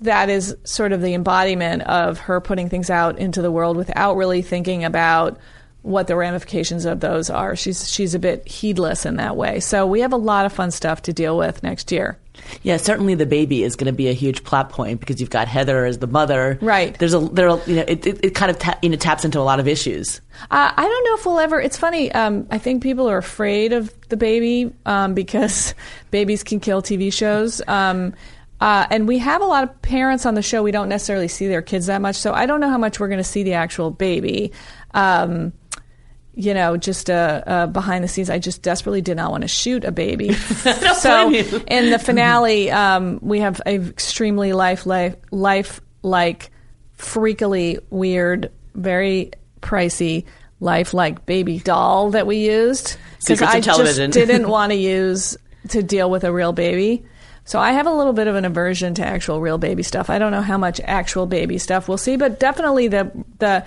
that 0.00 0.28
is 0.28 0.56
sort 0.64 0.92
of 0.92 1.02
the 1.02 1.14
embodiment 1.14 1.82
of 1.82 2.18
her 2.18 2.40
putting 2.40 2.68
things 2.68 2.90
out 2.90 3.18
into 3.18 3.42
the 3.42 3.50
world 3.50 3.76
without 3.76 4.16
really 4.16 4.42
thinking 4.42 4.84
about 4.84 5.38
what 5.82 6.06
the 6.06 6.16
ramifications 6.16 6.84
of 6.84 7.00
those 7.00 7.30
are. 7.30 7.56
She's 7.56 7.90
she's 7.90 8.14
a 8.14 8.18
bit 8.18 8.46
heedless 8.46 9.06
in 9.06 9.16
that 9.16 9.36
way. 9.36 9.60
So 9.60 9.86
we 9.86 10.00
have 10.00 10.12
a 10.12 10.18
lot 10.18 10.46
of 10.46 10.52
fun 10.52 10.70
stuff 10.70 11.02
to 11.02 11.12
deal 11.12 11.36
with 11.36 11.62
next 11.62 11.90
year. 11.90 12.18
Yeah, 12.62 12.76
certainly 12.76 13.14
the 13.14 13.26
baby 13.26 13.62
is 13.62 13.76
going 13.76 13.86
to 13.86 13.92
be 13.92 14.08
a 14.08 14.12
huge 14.12 14.44
plot 14.44 14.70
point 14.70 15.00
because 15.00 15.20
you've 15.20 15.30
got 15.30 15.48
Heather 15.48 15.84
as 15.84 15.98
the 15.98 16.06
mother. 16.06 16.58
Right. 16.60 16.98
There's 16.98 17.14
a 17.14 17.20
there, 17.20 17.48
you 17.66 17.76
know, 17.76 17.84
it, 17.86 18.06
it, 18.06 18.24
it 18.24 18.34
kind 18.34 18.50
of 18.50 18.58
ta- 18.58 18.78
you 18.82 18.88
know 18.88 18.96
taps 18.96 19.24
into 19.24 19.38
a 19.38 19.42
lot 19.42 19.60
of 19.60 19.68
issues. 19.68 20.20
Uh, 20.50 20.72
I 20.74 20.82
don't 20.82 21.04
know 21.04 21.14
if 21.14 21.26
we'll 21.26 21.40
ever. 21.40 21.60
It's 21.60 21.76
funny. 21.76 22.12
Um, 22.12 22.46
I 22.50 22.58
think 22.58 22.82
people 22.82 23.08
are 23.08 23.18
afraid 23.18 23.72
of 23.72 23.92
the 24.08 24.16
baby 24.16 24.72
um, 24.86 25.14
because 25.14 25.74
babies 26.10 26.42
can 26.42 26.60
kill 26.60 26.82
TV 26.82 27.12
shows. 27.12 27.62
Um, 27.66 28.14
uh, 28.60 28.86
and 28.90 29.08
we 29.08 29.16
have 29.18 29.40
a 29.40 29.46
lot 29.46 29.64
of 29.64 29.80
parents 29.80 30.26
on 30.26 30.34
the 30.34 30.42
show. 30.42 30.62
We 30.62 30.70
don't 30.70 30.90
necessarily 30.90 31.28
see 31.28 31.48
their 31.48 31.62
kids 31.62 31.86
that 31.86 32.02
much, 32.02 32.16
so 32.16 32.34
I 32.34 32.44
don't 32.44 32.60
know 32.60 32.68
how 32.68 32.76
much 32.76 33.00
we're 33.00 33.08
going 33.08 33.18
to 33.18 33.24
see 33.24 33.42
the 33.42 33.54
actual 33.54 33.90
baby. 33.90 34.52
Um, 34.92 35.54
you 36.34 36.54
know, 36.54 36.76
just 36.76 37.10
uh, 37.10 37.42
uh, 37.46 37.66
behind 37.66 38.04
the 38.04 38.08
scenes, 38.08 38.30
I 38.30 38.38
just 38.38 38.62
desperately 38.62 39.00
did 39.00 39.16
not 39.16 39.30
want 39.30 39.42
to 39.42 39.48
shoot 39.48 39.84
a 39.84 39.92
baby. 39.92 40.32
so 40.34 41.32
in 41.68 41.90
the 41.90 41.98
finale, 41.98 42.70
um, 42.70 43.18
we 43.20 43.40
have 43.40 43.60
a 43.66 43.74
extremely 43.76 44.52
life 44.52 44.86
life 44.86 45.16
life 45.30 45.80
like 46.02 46.50
freakily 46.96 47.78
weird, 47.90 48.52
very 48.74 49.32
pricey 49.60 50.24
life 50.60 50.94
like 50.94 51.26
baby 51.26 51.58
doll 51.58 52.10
that 52.10 52.26
we 52.26 52.36
used 52.36 52.96
because 53.18 53.42
I 53.42 53.60
television. 53.60 54.12
just 54.12 54.26
didn't 54.26 54.48
want 54.48 54.72
to 54.72 54.76
use 54.76 55.36
to 55.68 55.82
deal 55.82 56.10
with 56.10 56.24
a 56.24 56.32
real 56.32 56.52
baby. 56.52 57.04
So 57.44 57.58
I 57.58 57.72
have 57.72 57.86
a 57.86 57.92
little 57.92 58.12
bit 58.12 58.28
of 58.28 58.36
an 58.36 58.44
aversion 58.44 58.94
to 58.94 59.04
actual 59.04 59.40
real 59.40 59.58
baby 59.58 59.82
stuff. 59.82 60.10
I 60.10 60.18
don't 60.18 60.30
know 60.30 60.42
how 60.42 60.58
much 60.58 60.80
actual 60.84 61.26
baby 61.26 61.58
stuff 61.58 61.88
we'll 61.88 61.98
see, 61.98 62.16
but 62.16 62.38
definitely 62.38 62.88
the 62.88 63.10
the 63.38 63.64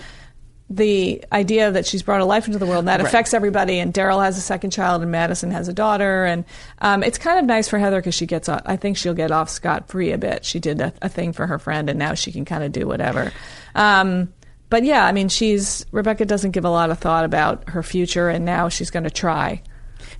the 0.69 1.23
idea 1.31 1.71
that 1.71 1.85
she's 1.85 2.01
brought 2.01 2.21
a 2.21 2.25
life 2.25 2.47
into 2.47 2.57
the 2.57 2.65
world 2.65 2.79
and 2.79 2.87
that 2.87 2.99
Right. 2.99 3.07
affects 3.07 3.33
everybody. 3.33 3.79
And 3.79 3.93
Daryl 3.93 4.23
has 4.23 4.37
a 4.37 4.41
second 4.41 4.71
child, 4.71 5.01
and 5.01 5.11
Madison 5.11 5.51
has 5.51 5.67
a 5.67 5.73
daughter, 5.73 6.25
and 6.25 6.45
um, 6.79 7.03
it's 7.03 7.17
kind 7.17 7.37
of 7.37 7.45
nice 7.45 7.67
for 7.67 7.77
Heather 7.77 7.99
because 7.99 8.15
she 8.15 8.25
gets. 8.25 8.49
off- 8.49 8.61
I 8.65 8.75
think 8.77 8.97
she'll 8.97 9.13
get 9.13 9.29
off 9.31 9.49
scot 9.49 9.89
free 9.89 10.11
a 10.11 10.17
bit. 10.17 10.45
She 10.45 10.59
did 10.59 10.81
a, 10.81 10.93
a 11.01 11.09
thing 11.09 11.33
for 11.33 11.45
her 11.47 11.59
friend, 11.59 11.89
and 11.89 11.99
now 11.99 12.13
she 12.15 12.31
can 12.31 12.45
kind 12.45 12.63
of 12.63 12.71
do 12.71 12.87
whatever. 12.87 13.31
Um, 13.75 14.33
but 14.69 14.83
yeah, 14.83 15.05
I 15.05 15.11
mean, 15.11 15.29
she's 15.29 15.85
Rebecca 15.91 16.25
doesn't 16.25 16.51
give 16.51 16.65
a 16.65 16.69
lot 16.69 16.89
of 16.89 16.97
thought 16.97 17.25
about 17.25 17.69
her 17.69 17.83
future, 17.83 18.29
and 18.29 18.43
now 18.45 18.69
she's 18.69 18.89
going 18.89 19.03
to 19.03 19.11
try. 19.11 19.61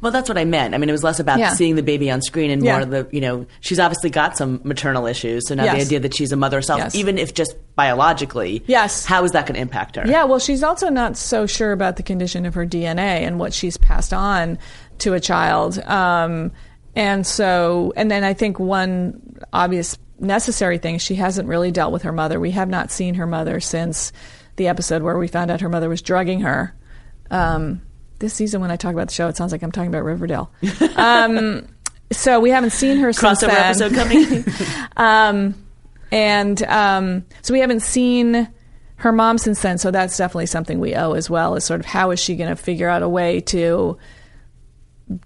Well, 0.01 0.11
that's 0.11 0.27
what 0.29 0.37
I 0.37 0.45
meant. 0.45 0.73
I 0.73 0.77
mean, 0.77 0.89
it 0.89 0.91
was 0.93 1.03
less 1.03 1.19
about 1.19 1.39
Yeah. 1.39 1.53
seeing 1.53 1.75
the 1.75 1.83
baby 1.83 2.09
on 2.11 2.21
screen 2.21 2.51
and 2.51 2.61
more 2.61 2.73
Yeah. 2.73 2.81
of 2.81 2.89
the, 2.91 3.07
you 3.11 3.21
know, 3.21 3.45
she's 3.61 3.79
obviously 3.79 4.09
got 4.09 4.37
some 4.37 4.61
maternal 4.63 5.05
issues. 5.07 5.47
So 5.47 5.55
now 5.55 5.63
the 5.63 5.71
idea 5.81 5.99
that 5.99 6.13
she's 6.15 6.31
a 6.31 6.35
mother 6.35 6.57
herself, 6.57 6.79
Yes. 6.79 6.95
even 6.95 7.17
if 7.17 7.33
just 7.33 7.55
biologically, 7.75 8.63
Yes. 8.67 9.05
how 9.05 9.23
is 9.23 9.31
that 9.31 9.45
going 9.45 9.55
to 9.55 9.61
impact 9.61 9.95
her? 9.95 10.03
Yeah, 10.05 10.23
well, 10.25 10.39
she's 10.39 10.63
also 10.63 10.89
not 10.89 11.17
so 11.17 11.45
sure 11.45 11.71
about 11.71 11.95
the 11.97 12.03
condition 12.03 12.45
of 12.45 12.53
her 12.55 12.65
DNA 12.65 13.23
and 13.25 13.39
what 13.39 13.53
she's 13.53 13.77
passed 13.77 14.13
on 14.13 14.57
to 14.99 15.13
a 15.13 15.19
child. 15.19 15.79
Um, 15.85 16.51
and 16.95 17.25
so, 17.25 17.93
and 17.95 18.09
then 18.11 18.23
I 18.23 18.33
think 18.33 18.59
one 18.59 19.19
obvious 19.51 19.97
necessary 20.19 20.77
thing, 20.77 20.99
she 20.99 21.15
hasn't 21.15 21.49
really 21.49 21.71
dealt 21.71 21.91
with 21.91 22.03
her 22.03 22.11
mother. 22.11 22.39
We 22.39 22.51
have 22.51 22.69
not 22.69 22.91
seen 22.91 23.15
her 23.15 23.25
mother 23.27 23.59
since 23.59 24.11
the 24.55 24.67
episode 24.67 25.01
where 25.01 25.17
we 25.17 25.27
found 25.27 25.49
out 25.51 25.61
her 25.61 25.69
mother 25.69 25.89
was 25.89 26.01
drugging 26.01 26.41
her. 26.41 26.73
Um, 27.31 27.81
this 28.23 28.33
season, 28.33 28.61
when 28.61 28.71
I 28.71 28.75
talk 28.75 28.93
about 28.93 29.07
the 29.07 29.13
show, 29.13 29.27
it 29.27 29.37
sounds 29.37 29.51
like 29.51 29.61
I'm 29.61 29.71
talking 29.71 29.89
about 29.89 30.03
Riverdale. 30.03 30.51
Um, 30.95 31.67
so 32.11 32.39
we 32.39 32.51
haven't 32.51 32.71
seen 32.71 32.97
her 32.99 33.11
since 33.11 33.43
Crossover 33.43 33.47
then. 33.47 33.65
episode 33.65 33.93
coming. 33.93 34.45
Um, 34.97 35.55
and 36.11 36.61
um, 36.63 37.25
so 37.41 37.53
we 37.53 37.59
haven't 37.59 37.79
seen 37.79 38.47
her 38.97 39.11
mom 39.11 39.39
since 39.39 39.61
then. 39.61 39.79
So 39.79 39.89
that's 39.89 40.15
definitely 40.15 40.45
something 40.45 40.79
we 40.79 40.93
owe 40.93 41.13
as 41.13 41.29
well. 41.29 41.55
Is 41.55 41.63
sort 41.63 41.79
of 41.79 41.87
how 41.87 42.11
is 42.11 42.19
she 42.19 42.35
going 42.35 42.49
to 42.49 42.55
figure 42.55 42.87
out 42.87 43.01
a 43.01 43.09
way 43.09 43.39
to 43.41 43.97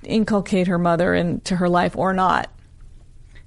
inculcate 0.04 0.68
her 0.68 0.80
mother 0.80 1.14
into 1.14 1.58
her 1.58 1.68
life 1.68 1.98
or 1.98 2.14
not, 2.14 2.50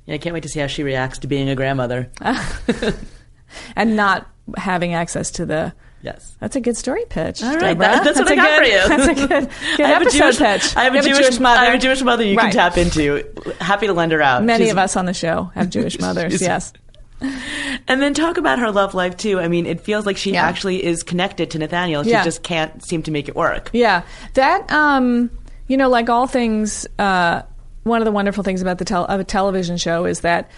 yeah, 0.07 0.15
I 0.15 0.19
can't 0.19 0.35
wait 0.35 0.43
to 0.43 0.49
see 0.49 0.61
how 0.61 0.67
she 0.67 0.83
reacts 0.83 1.19
to 1.19 1.27
being 1.27 1.49
a 1.49 1.55
grandmother. 1.55 2.11
and 3.77 3.97
not 3.97 4.29
having 4.57 4.95
access 4.95 5.31
to 5.33 5.47
the. 5.47 5.73
Yes. 6.03 6.37
That's 6.41 6.57
a 6.57 6.61
good 6.61 6.77
story 6.77 7.05
pitch. 7.09 7.43
All 7.43 7.57
right, 7.57 7.79
that- 7.79 8.05
that's 8.05 8.19
what 8.19 8.29
a 8.29 8.33
I 8.33 8.37
got 8.37 8.59
good, 8.63 8.67
for 8.67 8.73
you. 8.73 8.89
That's 8.97 9.09
a 9.09 9.15
good, 9.15 9.51
good 9.77 9.85
I 9.87 9.89
have 9.89 10.03
a 10.03 10.11
Jewish, 10.11 10.39
pitch. 10.39 10.77
I 10.77 10.85
have 10.85 10.95
a 10.95 10.97
You 11.09 11.15
Jewish, 11.15 11.39
mother. 11.41 11.61
I 11.61 11.65
have 11.67 11.75
a 11.75 11.79
Jewish 11.79 12.03
mother 12.03 12.25
you 12.25 12.37
Right. 12.37 12.53
can 12.53 12.71
tap 12.73 12.79
into. 12.79 13.25
Happy 13.61 13.87
to 13.87 13.93
lend 13.93 14.13
her 14.13 14.23
out. 14.23 14.45
Many 14.45 14.65
She's- 14.65 14.73
of 14.73 14.79
us 14.79 14.97
on 14.97 15.07
the 15.07 15.15
show 15.15 15.51
have 15.55 15.71
Jewish 15.71 15.99
mothers. 16.01 16.41
Yes. 16.41 16.73
And 17.87 18.01
then 18.01 18.15
talk 18.15 18.39
about 18.39 18.59
her 18.61 18.71
love 18.71 18.95
life 18.95 19.17
too. 19.17 19.39
I 19.41 19.49
mean, 19.49 19.67
it 19.67 19.83
feels 19.83 20.07
like 20.07 20.17
she 20.17 20.33
Yeah. 20.33 20.45
actually 20.45 20.83
is 20.85 21.03
connected 21.03 21.51
to 21.51 21.59
Nathaniel. 21.59 22.03
She 22.03 22.11
Yeah. 22.11 22.25
just 22.25 22.43
can't 22.43 22.83
seem 22.83 23.03
to 23.05 23.11
make 23.11 23.29
it 23.29 23.37
work. 23.37 23.69
Yeah, 23.75 24.03
that 24.35 24.71
um, 24.73 25.31
you 25.67 25.77
know, 25.77 25.89
like 25.91 26.09
all 26.09 26.27
things, 26.27 26.87
uh, 26.99 27.43
one 27.83 28.01
of 28.01 28.05
the 28.07 28.13
wonderful 28.13 28.43
things 28.43 28.63
about 28.63 28.79
the 28.79 28.85
tel- 28.87 29.05
of 29.05 29.21
a 29.21 29.25
television 29.25 29.77
show 29.77 30.05
is 30.07 30.21
that 30.21 30.51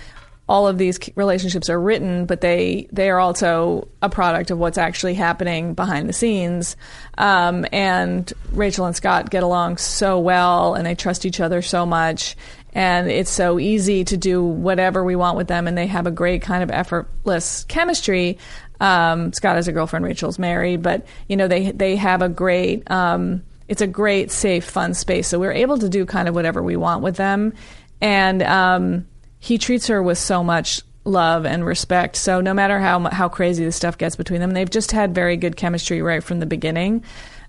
all 0.48 0.66
of 0.66 0.76
these 0.76 0.98
relationships 1.14 1.70
are 1.70 1.80
written, 1.80 2.26
but 2.26 2.40
they 2.40 2.88
they 2.92 3.10
are 3.10 3.20
also 3.20 3.88
a 4.02 4.08
product 4.08 4.50
of 4.50 4.58
what's 4.58 4.78
actually 4.78 5.14
happening 5.14 5.74
behind 5.74 6.08
the 6.08 6.12
scenes. 6.12 6.76
Um, 7.16 7.64
and 7.72 8.30
Rachel 8.50 8.86
and 8.86 8.96
Scott 8.96 9.30
get 9.30 9.42
along 9.42 9.76
so 9.76 10.18
well, 10.18 10.74
and 10.74 10.84
they 10.84 10.94
trust 10.94 11.24
each 11.24 11.40
other 11.40 11.62
so 11.62 11.86
much. 11.86 12.36
And 12.74 13.10
it's 13.10 13.30
so 13.30 13.58
easy 13.58 14.04
to 14.04 14.16
do 14.16 14.42
whatever 14.42 15.04
we 15.04 15.14
want 15.14 15.36
with 15.36 15.46
them, 15.46 15.68
and 15.68 15.76
they 15.76 15.86
have 15.86 16.06
a 16.06 16.10
great 16.10 16.42
kind 16.42 16.62
of 16.62 16.70
effortless 16.70 17.64
chemistry. 17.64 18.38
Um, 18.80 19.32
Scott 19.32 19.56
has 19.56 19.68
a 19.68 19.72
girlfriend, 19.72 20.04
Rachel's 20.04 20.38
married, 20.38 20.82
but 20.82 21.06
you 21.28 21.36
know 21.36 21.48
they 21.48 21.70
they 21.70 21.96
have 21.96 22.20
a 22.20 22.28
great. 22.28 22.90
Um, 22.90 23.44
it's 23.68 23.80
a 23.80 23.86
great, 23.86 24.30
safe, 24.30 24.64
fun 24.64 24.92
space. 24.92 25.28
So 25.28 25.38
we're 25.38 25.52
able 25.52 25.78
to 25.78 25.88
do 25.88 26.04
kind 26.04 26.28
of 26.28 26.34
whatever 26.34 26.62
we 26.62 26.76
want 26.76 27.02
with 27.02 27.16
them, 27.16 27.52
and 28.00 28.42
um, 28.42 29.06
he 29.42 29.58
treats 29.58 29.88
her 29.88 30.00
with 30.00 30.18
so 30.18 30.44
much 30.44 30.82
love 31.04 31.44
and 31.44 31.66
respect. 31.66 32.14
So 32.14 32.40
no 32.40 32.54
matter 32.54 32.78
how 32.78 33.00
how 33.10 33.28
crazy 33.28 33.64
the 33.64 33.72
stuff 33.72 33.98
gets 33.98 34.14
between 34.14 34.40
them, 34.40 34.52
they've 34.52 34.70
just 34.70 34.92
had 34.92 35.16
very 35.16 35.36
good 35.36 35.56
chemistry 35.56 36.00
right 36.00 36.22
from 36.22 36.38
the 36.38 36.46
beginning. 36.46 37.02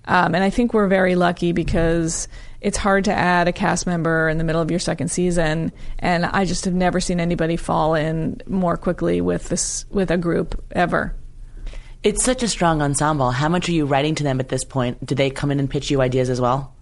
Um, 0.06 0.34
and 0.34 0.42
I 0.42 0.50
think 0.50 0.74
we're 0.74 0.88
very 0.88 1.14
lucky 1.14 1.52
because 1.52 2.26
it's 2.60 2.76
hard 2.76 3.04
to 3.04 3.14
add 3.14 3.46
a 3.46 3.52
cast 3.52 3.86
member 3.86 4.28
in 4.28 4.38
the 4.38 4.44
middle 4.44 4.60
of 4.60 4.72
your 4.72 4.80
second 4.80 5.08
season, 5.08 5.70
and 6.00 6.26
I 6.26 6.44
just 6.46 6.64
have 6.64 6.74
never 6.74 6.98
seen 6.98 7.20
anybody 7.20 7.56
fall 7.56 7.94
in 7.94 8.42
more 8.48 8.76
quickly 8.76 9.20
with 9.20 9.48
this 9.48 9.86
with 9.88 10.10
a 10.10 10.18
group 10.18 10.60
ever. 10.72 11.14
It's 12.02 12.24
such 12.24 12.42
a 12.42 12.48
strong 12.48 12.82
ensemble. 12.82 13.30
How 13.30 13.48
much 13.48 13.68
are 13.68 13.72
you 13.72 13.86
writing 13.86 14.16
to 14.16 14.24
them 14.24 14.40
at 14.40 14.48
this 14.48 14.64
point? 14.64 15.06
Do 15.06 15.14
they 15.14 15.30
come 15.30 15.52
in 15.52 15.60
and 15.60 15.70
pitch 15.70 15.92
you 15.92 16.00
ideas 16.00 16.28
as 16.28 16.40
well? 16.40 16.73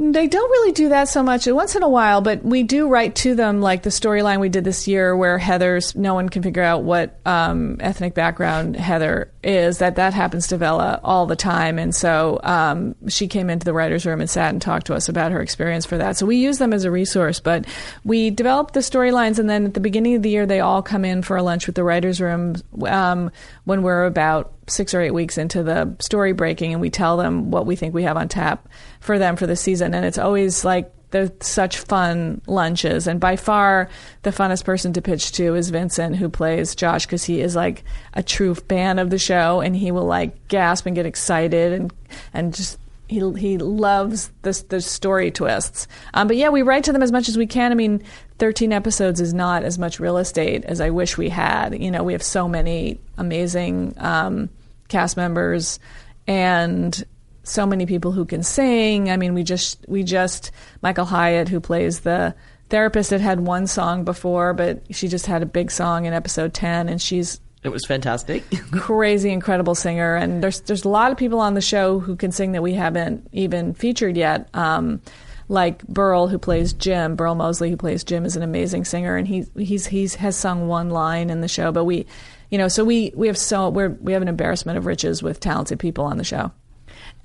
They 0.00 0.28
don't 0.28 0.50
really 0.50 0.70
do 0.70 0.90
that 0.90 1.08
so 1.08 1.24
much 1.24 1.48
once 1.48 1.74
in 1.74 1.82
a 1.82 1.88
while, 1.88 2.20
but 2.20 2.44
we 2.44 2.62
do 2.62 2.86
write 2.86 3.16
to 3.16 3.34
them 3.34 3.60
like 3.60 3.82
the 3.82 3.90
storyline 3.90 4.38
we 4.38 4.48
did 4.48 4.62
this 4.62 4.86
year 4.86 5.16
where 5.16 5.38
Heather's 5.38 5.96
no 5.96 6.14
one 6.14 6.28
can 6.28 6.44
figure 6.44 6.62
out 6.62 6.84
what 6.84 7.18
um, 7.26 7.78
ethnic 7.80 8.14
background 8.14 8.76
Heather 8.76 9.32
is. 9.42 9.78
That 9.78 9.96
that 9.96 10.14
happens 10.14 10.46
to 10.48 10.56
Vella 10.56 11.00
all 11.02 11.26
the 11.26 11.34
time, 11.34 11.80
and 11.80 11.92
so 11.92 12.38
um, 12.44 12.94
she 13.08 13.26
came 13.26 13.50
into 13.50 13.64
the 13.64 13.72
writers' 13.72 14.06
room 14.06 14.20
and 14.20 14.30
sat 14.30 14.50
and 14.50 14.62
talked 14.62 14.86
to 14.86 14.94
us 14.94 15.08
about 15.08 15.32
her 15.32 15.40
experience 15.40 15.84
for 15.84 15.98
that. 15.98 16.16
So 16.16 16.26
we 16.26 16.36
use 16.36 16.58
them 16.58 16.72
as 16.72 16.84
a 16.84 16.92
resource, 16.92 17.40
but 17.40 17.64
we 18.04 18.30
develop 18.30 18.74
the 18.74 18.80
storylines, 18.80 19.40
and 19.40 19.50
then 19.50 19.64
at 19.64 19.74
the 19.74 19.80
beginning 19.80 20.14
of 20.14 20.22
the 20.22 20.30
year 20.30 20.46
they 20.46 20.60
all 20.60 20.80
come 20.80 21.04
in 21.04 21.22
for 21.22 21.36
a 21.36 21.42
lunch 21.42 21.66
with 21.66 21.74
the 21.74 21.82
writers' 21.82 22.20
room 22.20 22.54
um, 22.86 23.32
when 23.64 23.82
we're 23.82 24.04
about 24.04 24.52
six 24.68 24.94
or 24.94 25.00
eight 25.00 25.12
weeks 25.12 25.38
into 25.38 25.64
the 25.64 25.96
story 25.98 26.32
breaking 26.32 26.72
and 26.72 26.80
we 26.80 26.90
tell 26.90 27.16
them 27.16 27.50
what 27.50 27.66
we 27.66 27.74
think 27.74 27.94
we 27.94 28.02
have 28.02 28.16
on 28.16 28.28
tap 28.28 28.68
for 29.00 29.18
them 29.18 29.36
for 29.36 29.46
the 29.46 29.56
season 29.56 29.94
and 29.94 30.04
it's 30.04 30.18
always 30.18 30.64
like 30.64 30.92
they're 31.10 31.32
such 31.40 31.78
fun 31.78 32.40
lunches 32.46 33.06
and 33.06 33.18
by 33.18 33.34
far 33.36 33.88
the 34.22 34.30
funnest 34.30 34.64
person 34.64 34.92
to 34.92 35.00
pitch 35.00 35.32
to 35.32 35.54
is 35.54 35.70
Vincent 35.70 36.16
who 36.16 36.28
plays 36.28 36.74
Josh 36.74 37.06
because 37.06 37.24
he 37.24 37.40
is 37.40 37.56
like 37.56 37.82
a 38.14 38.22
true 38.22 38.54
fan 38.54 38.98
of 38.98 39.10
the 39.10 39.18
show 39.18 39.60
and 39.60 39.74
he 39.74 39.90
will 39.90 40.04
like 40.04 40.48
gasp 40.48 40.86
and 40.86 40.94
get 40.94 41.06
excited 41.06 41.72
and 41.72 41.92
and 42.34 42.54
just 42.54 42.78
he 43.08 43.20
he 43.38 43.58
loves 43.58 44.30
this 44.42 44.62
the 44.62 44.80
story 44.80 45.30
twists. 45.30 45.88
Um, 46.14 46.28
but 46.28 46.36
yeah, 46.36 46.50
we 46.50 46.62
write 46.62 46.84
to 46.84 46.92
them 46.92 47.02
as 47.02 47.10
much 47.10 47.28
as 47.28 47.38
we 47.38 47.46
can. 47.46 47.72
I 47.72 47.74
mean, 47.74 48.02
thirteen 48.38 48.72
episodes 48.72 49.20
is 49.20 49.32
not 49.32 49.64
as 49.64 49.78
much 49.78 49.98
real 49.98 50.18
estate 50.18 50.64
as 50.64 50.80
I 50.80 50.90
wish 50.90 51.16
we 51.16 51.30
had. 51.30 51.80
You 51.80 51.90
know, 51.90 52.04
we 52.04 52.12
have 52.12 52.22
so 52.22 52.46
many 52.46 53.00
amazing 53.16 53.94
um, 53.96 54.50
cast 54.88 55.16
members 55.16 55.80
and 56.26 57.02
so 57.48 57.66
many 57.66 57.86
people 57.86 58.12
who 58.12 58.24
can 58.24 58.42
sing. 58.42 59.10
I 59.10 59.16
mean, 59.16 59.34
we 59.34 59.42
just 59.42 59.84
we 59.88 60.02
just 60.02 60.50
Michael 60.82 61.04
Hyatt 61.04 61.48
who 61.48 61.60
plays 61.60 62.00
the 62.00 62.34
therapist 62.68 63.10
had 63.10 63.20
had 63.20 63.40
one 63.40 63.66
song 63.66 64.04
before, 64.04 64.52
but 64.54 64.82
she 64.90 65.08
just 65.08 65.26
had 65.26 65.42
a 65.42 65.46
big 65.46 65.70
song 65.70 66.04
in 66.04 66.12
episode 66.12 66.54
ten, 66.54 66.88
and 66.88 67.00
she's 67.00 67.40
It 67.62 67.70
was 67.70 67.84
fantastic. 67.86 68.44
crazy 68.72 69.30
incredible 69.30 69.74
singer 69.74 70.16
and 70.16 70.42
there's 70.42 70.60
there's 70.62 70.84
a 70.84 70.88
lot 70.88 71.10
of 71.12 71.18
people 71.18 71.40
on 71.40 71.54
the 71.54 71.60
show 71.60 71.98
who 71.98 72.16
can 72.16 72.32
sing 72.32 72.52
that 72.52 72.62
we 72.62 72.74
haven't 72.74 73.28
even 73.32 73.74
featured 73.74 74.16
yet 74.16 74.48
um, 74.54 75.00
like 75.48 75.86
Burl, 75.86 76.28
who 76.28 76.38
plays 76.38 76.72
Jim, 76.72 77.16
Burl 77.16 77.34
Moseley, 77.34 77.70
who 77.70 77.76
plays 77.76 78.04
Jim, 78.04 78.24
is 78.24 78.36
an 78.36 78.42
amazing 78.42 78.84
singer, 78.84 79.16
and 79.16 79.26
he 79.26 79.46
he's 79.56 79.86
he's 79.86 80.14
has 80.16 80.36
sung 80.36 80.68
one 80.68 80.90
line 80.90 81.30
in 81.30 81.40
the 81.40 81.48
show. 81.48 81.72
But 81.72 81.84
we, 81.84 82.06
you 82.50 82.58
know, 82.58 82.68
so 82.68 82.84
we 82.84 83.12
we 83.14 83.26
have 83.28 83.38
so 83.38 83.70
we're 83.70 83.88
we 83.88 84.12
have 84.12 84.22
an 84.22 84.28
embarrassment 84.28 84.78
of 84.78 84.86
riches 84.86 85.22
with 85.22 85.40
talented 85.40 85.78
people 85.78 86.04
on 86.04 86.18
the 86.18 86.24
show. 86.24 86.52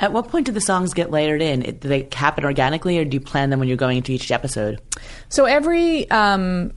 At 0.03 0.11
what 0.11 0.27
point 0.27 0.47
do 0.47 0.51
the 0.51 0.59
songs 0.59 0.93
get 0.93 1.11
layered 1.11 1.41
in? 1.41 1.61
Do 1.61 1.87
they 1.87 2.09
happen 2.11 2.43
organically, 2.43 2.99
or 2.99 3.05
do 3.05 3.15
you 3.15 3.21
plan 3.21 3.49
them 3.49 3.59
when 3.59 3.69
you're 3.69 3.77
going 3.77 3.95
into 3.95 4.11
each 4.11 4.31
episode? 4.31 4.81
So 5.29 5.45
every 5.45 6.11
um, 6.11 6.73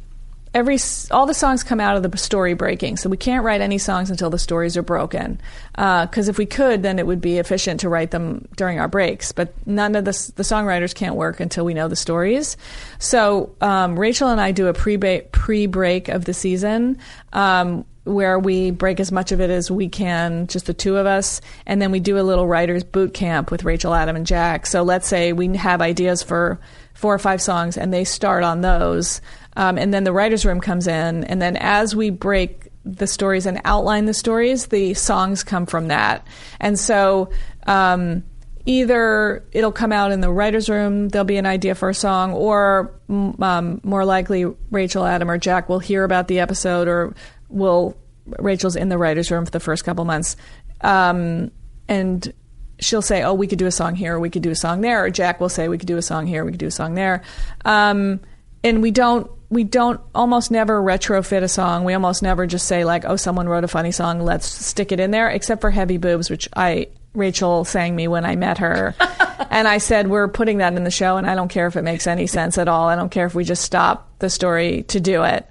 every 0.55 0.79
all 1.11 1.27
the 1.27 1.35
songs 1.35 1.65
come 1.65 1.81
out 1.81 1.97
of 1.97 2.09
the 2.09 2.17
story 2.17 2.55
breaking. 2.55 2.99
So 2.99 3.11
we 3.11 3.17
can't 3.17 3.43
write 3.43 3.61
any 3.61 3.79
songs 3.79 4.13
until 4.13 4.31
the 4.31 4.39
stories 4.39 4.77
are 4.77 4.83
broken. 4.83 5.41
Because 5.73 6.29
uh, 6.29 6.31
if 6.31 6.39
we 6.39 6.47
could, 6.47 6.85
then 6.85 7.01
it 7.01 7.07
would 7.09 7.21
be 7.21 7.39
efficient 7.39 7.81
to 7.81 7.89
write 7.89 8.13
them 8.13 8.47
during 8.55 8.79
our 8.79 8.87
breaks. 8.87 9.33
But 9.33 9.55
none 9.67 9.97
of 9.97 10.05
the 10.05 10.13
the 10.37 10.45
songwriters 10.45 10.95
can't 10.95 11.17
work 11.17 11.41
until 11.41 11.65
we 11.65 11.75
know 11.75 11.89
the 11.89 11.97
stories. 11.97 12.57
So 13.01 13.57
um, 13.61 13.99
Rachel 13.99 14.29
and 14.29 14.41
I 14.41 14.53
do 14.53 14.69
a 14.69 14.73
pre 14.73 14.99
pre 14.99 15.67
break 15.67 16.09
of 16.09 16.27
the 16.27 16.33
season. 16.33 16.99
Um, 17.33 17.87
where 18.07 18.39
we 18.39 18.71
break 18.71 19.01
as 19.01 19.11
much 19.11 19.33
of 19.33 19.41
it 19.41 19.51
as 19.51 19.71
we 19.71 19.89
can, 19.89 20.47
just 20.47 20.67
the 20.67 20.75
two 20.75 20.97
of 20.97 21.07
us, 21.07 21.41
and 21.67 21.83
then 21.83 21.91
we 21.91 22.01
do 22.01 22.19
a 22.19 22.23
little 22.23 22.47
writers 22.47 22.85
boot 22.85 23.13
camp 23.13 23.51
with 23.51 23.65
Rachel, 23.65 23.93
Adam, 23.93 24.17
and 24.17 24.27
Jack. 24.27 24.67
So 24.67 24.83
let's 24.83 25.09
say 25.09 25.33
we 25.33 25.57
have 25.57 25.83
ideas 25.83 26.23
for 26.23 26.61
four 26.95 27.13
or 27.13 27.19
five 27.19 27.43
songs, 27.43 27.77
and 27.77 27.93
they 27.93 28.05
start 28.05 28.45
on 28.45 28.61
those, 28.61 29.21
um, 29.57 29.77
and 29.77 29.93
then 29.93 30.05
the 30.05 30.13
writers' 30.13 30.47
room 30.47 30.61
comes 30.61 30.87
in, 30.87 31.25
and 31.25 31.43
then 31.43 31.57
as 31.57 31.97
we 31.97 32.11
break 32.11 32.71
the 32.85 33.07
stories 33.07 33.47
and 33.47 33.61
outline 33.65 34.07
the 34.07 34.15
stories, 34.15 34.67
the 34.67 34.95
songs 34.95 35.43
come 35.43 35.67
from 35.67 35.89
that, 35.89 36.27
and 36.61 36.79
so. 36.79 37.31
Um, 37.67 38.23
either 38.69 39.45
it'll 39.53 39.73
come 39.73 39.93
out 39.93 40.11
in 40.11 40.21
the 40.21 40.31
writer's 40.31 40.69
room, 40.69 41.09
there'll 41.09 41.25
be 41.25 41.37
an 41.37 41.47
idea 41.47 41.75
for 41.75 41.89
a 41.89 41.95
song, 41.95 42.33
or 42.33 42.93
um, 43.09 43.81
more 43.85 44.05
likely 44.05 44.45
Rachel, 44.73 45.05
Adam, 45.05 45.31
or 45.31 45.39
Jack 45.39 45.69
will 45.69 45.79
hear 45.79 46.03
about 46.03 46.27
the 46.27 46.41
episode 46.41 46.89
or 46.89 47.15
will 47.49 47.97
Rachel's 48.39 48.77
in 48.77 48.89
the 48.89 48.99
writers' 48.99 49.31
room 49.31 49.45
for 49.45 49.51
the 49.51 49.61
first 49.61 49.85
couple 49.85 50.05
months, 50.05 50.37
um, 50.81 51.51
and 51.89 52.33
she'll 52.81 53.03
say, 53.03 53.23
"Oh, 53.23 53.35
we 53.35 53.47
could 53.47 53.59
do 53.59 53.67
a 53.67 53.73
song 53.73 53.95
here, 53.95 54.17
or 54.17 54.21
we 54.21 54.31
could 54.31 54.43
do 54.43 54.51
a 54.51 54.57
song 54.57 54.81
there," 54.81 55.05
or 55.05 55.11
Jack 55.11 55.41
will 55.41 55.49
say, 55.49 55.69
"We 55.69 55.79
could 55.79 55.87
do 55.87 55.97
a 55.97 56.03
song 56.03 56.27
here, 56.27 56.45
we 56.45 56.51
could 56.51 56.61
do 56.61 56.67
a 56.67 56.73
song 56.73 56.95
there," 56.95 57.23
um, 57.65 58.21
and 58.65 58.83
we 58.83 58.91
don't 58.91 59.31
we 59.49 59.63
don't 59.63 60.01
almost 60.13 60.51
never 60.51 60.83
retrofit 60.83 61.43
a 61.43 61.49
song. 61.49 61.85
We 61.85 61.95
almost 61.95 62.21
never 62.21 62.47
just 62.47 62.67
say 62.67 62.85
like, 62.85 63.05
"Oh, 63.05 63.17
someone 63.17 63.49
wrote 63.49 63.65
a 63.65 63.69
funny 63.69 63.93
song, 63.93 64.21
let's 64.21 64.47
stick 64.47 64.91
it 64.91 64.99
in 64.99 65.13
there," 65.13 65.29
except 65.29 65.61
for 65.61 65.71
"Heavy 65.71 65.99
Boobs," 65.99 66.29
which 66.29 66.49
I 66.57 66.89
Rachel 67.17 67.65
sang 67.65 67.97
me 67.97 68.09
when 68.09 68.25
I 68.25 68.37
met 68.37 68.59
her. 68.59 68.95
and 69.51 69.67
I 69.67 69.79
said, 69.79 70.09
We're 70.09 70.29
putting 70.29 70.59
that 70.59 70.75
in 70.75 70.85
the 70.85 70.91
show, 70.91 71.17
and 71.17 71.27
I 71.27 71.35
don't 71.35 71.49
care 71.49 71.67
if 71.67 71.77
it 71.77 71.83
makes 71.83 72.07
any 72.07 72.27
sense 72.27 72.59
at 72.59 72.69
all. 72.69 72.89
I 72.89 72.97
don't 72.97 73.11
care 73.11 73.27
if 73.27 73.35
we 73.35 73.45
just 73.45 73.65
stop 73.65 74.19
the 74.19 74.31
story 74.31 74.83
to 74.89 75.01
do 75.01 75.25
it. 75.25 75.49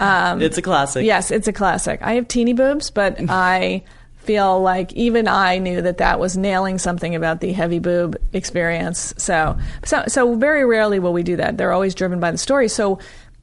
Um, 0.00 0.42
it's 0.42 0.58
a 0.58 0.62
classic. 0.62 1.04
Yes, 1.04 1.30
it's 1.30 1.48
a 1.48 1.52
classic. 1.52 2.00
I 2.02 2.14
have 2.14 2.28
teeny 2.28 2.52
boobs, 2.52 2.90
but 2.90 3.16
I 3.28 3.82
feel 4.16 4.60
like 4.60 4.92
even 4.94 5.28
I 5.28 5.58
knew 5.58 5.82
that 5.82 5.98
that 5.98 6.18
was 6.18 6.36
nailing 6.36 6.78
something 6.78 7.14
about 7.14 7.40
the 7.40 7.52
heavy 7.52 7.78
boob 7.78 8.16
experience. 8.32 9.14
So, 9.18 9.58
so, 9.84 10.04
so 10.08 10.34
very 10.34 10.64
rarely 10.64 10.98
will 10.98 11.12
we 11.12 11.22
do 11.22 11.36
that. 11.36 11.58
They're 11.58 11.72
always 11.72 11.94
driven 11.94 12.20
by 12.20 12.30
the 12.30 12.38
story. 12.38 12.68
So, 12.68 12.98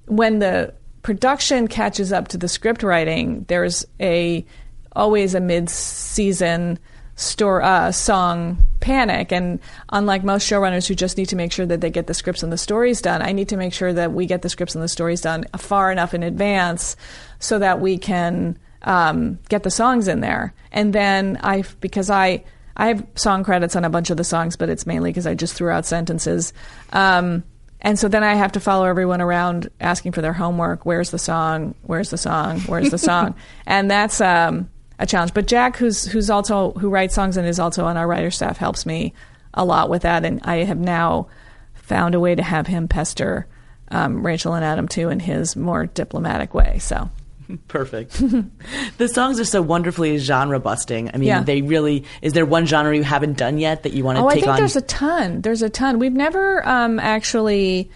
when 0.08 0.40
the 0.40 0.74
production 1.04 1.68
catches 1.68 2.12
up 2.12 2.30
to 2.30 2.38
the 2.38 2.48
script 2.48 2.84
writing, 2.84 3.46
there's 3.48 3.86
a 4.00 4.46
always 4.94 5.36
a 5.36 5.40
mid-season 5.40 6.78
store 7.22 7.62
uh, 7.62 7.92
song 7.92 8.64
panic. 8.80 9.32
And 9.32 9.60
unlike 9.90 10.24
most 10.24 10.50
showrunners 10.50 10.88
who 10.88 10.96
just 10.96 11.18
need 11.18 11.30
to 11.30 11.36
make 11.36 11.52
sure 11.52 11.66
that 11.66 11.82
they 11.82 11.90
get 11.90 12.08
the 12.08 12.14
scripts 12.14 12.44
and 12.44 12.52
the 12.52 12.58
stories 12.58 13.02
done, 13.02 13.22
I 13.22 13.32
need 13.32 13.50
to 13.50 13.58
make 13.58 13.74
sure 13.74 13.94
that 13.94 14.12
we 14.12 14.26
get 14.26 14.42
the 14.42 14.50
scripts 14.50 14.76
and 14.76 14.84
the 14.84 14.90
stories 14.90 15.22
done 15.22 15.46
far 15.58 15.92
enough 15.92 16.14
in 16.14 16.24
advance 16.24 16.98
so 17.40 17.60
that 17.60 17.80
we 17.80 17.98
can 17.98 18.58
um, 18.82 19.40
get 19.50 19.64
the 19.64 19.72
songs 19.72 20.08
in 20.08 20.20
there. 20.22 20.54
And 20.72 20.94
then 20.94 21.40
I, 21.42 21.64
because 21.80 22.10
I, 22.10 22.44
I 22.76 22.88
have 22.88 23.06
song 23.16 23.44
credits 23.44 23.76
on 23.76 23.86
a 23.86 23.90
bunch 23.90 24.10
of 24.10 24.18
the 24.18 24.24
songs, 24.24 24.56
but 24.56 24.70
it's 24.70 24.86
mainly 24.86 25.12
because 25.12 25.28
I 25.28 25.36
just 25.36 25.54
threw 25.54 25.70
out 25.70 25.86
sentences. 25.86 26.54
Um, 26.92 27.44
and 27.82 27.98
so 27.98 28.08
then 28.08 28.24
I 28.24 28.36
have 28.36 28.52
to 28.54 28.60
follow 28.60 28.86
everyone 28.86 29.22
around 29.22 29.70
asking 29.80 30.12
for 30.12 30.22
their 30.22 30.34
homework. 30.34 30.86
Where's 30.86 31.12
the 31.12 31.20
song? 31.20 31.76
Where's 31.82 32.12
the 32.12 32.18
song? 32.18 32.60
Where's 32.62 32.92
the 32.92 32.98
song? 32.98 33.36
and 33.66 33.90
that's 33.90 34.22
um, 34.22 34.70
a 35.02 35.06
challenge. 35.06 35.34
But 35.34 35.48
Jack, 35.48 35.76
who's 35.78 36.06
who's 36.06 36.30
also 36.30 36.72
who 36.74 36.90
writes 36.90 37.16
songs 37.16 37.36
and 37.38 37.48
is 37.48 37.60
also 37.60 37.86
on 37.86 37.98
our 37.98 38.08
writer 38.08 38.32
staff, 38.32 38.58
helps 38.58 38.86
me 38.86 39.14
a 39.54 39.66
lot 39.66 39.90
with 39.90 40.04
that. 40.04 40.24
And 40.24 40.40
I 40.44 40.58
have 40.64 40.78
now 40.80 41.28
found 41.74 42.16
a 42.16 42.20
way 42.20 42.36
to 42.36 42.44
have 42.44 42.68
him 42.68 42.88
pester 42.88 43.48
um, 43.90 44.26
Rachel 44.26 44.54
and 44.54 44.64
Adam 44.64 44.88
too 44.88 45.10
in 45.10 45.20
his 45.20 45.56
more 45.58 45.88
diplomatic 45.88 46.54
way. 46.54 46.78
So. 46.80 47.10
Perfect. 47.68 48.14
the 48.98 49.08
songs 49.10 49.38
are 49.38 49.44
so 49.46 49.62
wonderfully 49.62 50.18
genre 50.20 50.58
busting. 50.60 51.10
I 51.14 51.18
mean, 51.18 51.28
Yeah. 51.28 51.44
they 51.44 51.62
really. 51.62 52.06
Is 52.22 52.32
there 52.32 52.46
one 52.46 52.66
genre 52.66 52.96
you 52.96 53.04
haven't 53.04 53.38
done 53.38 53.58
yet 53.58 53.84
that 53.84 53.92
you 53.92 54.06
want 54.06 54.18
to 54.20 54.24
Oh, 54.24 54.28
I 54.30 54.36
take 54.36 54.44
think 54.44 54.54
on? 54.54 54.60
there's 54.60 54.78
a 54.78 54.82
ton. 54.82 55.42
There's 55.42 55.62
a 55.62 55.70
ton. 55.70 56.00
We've 56.00 56.14
never 56.14 56.66
um, 56.66 56.98
actually 57.00 57.90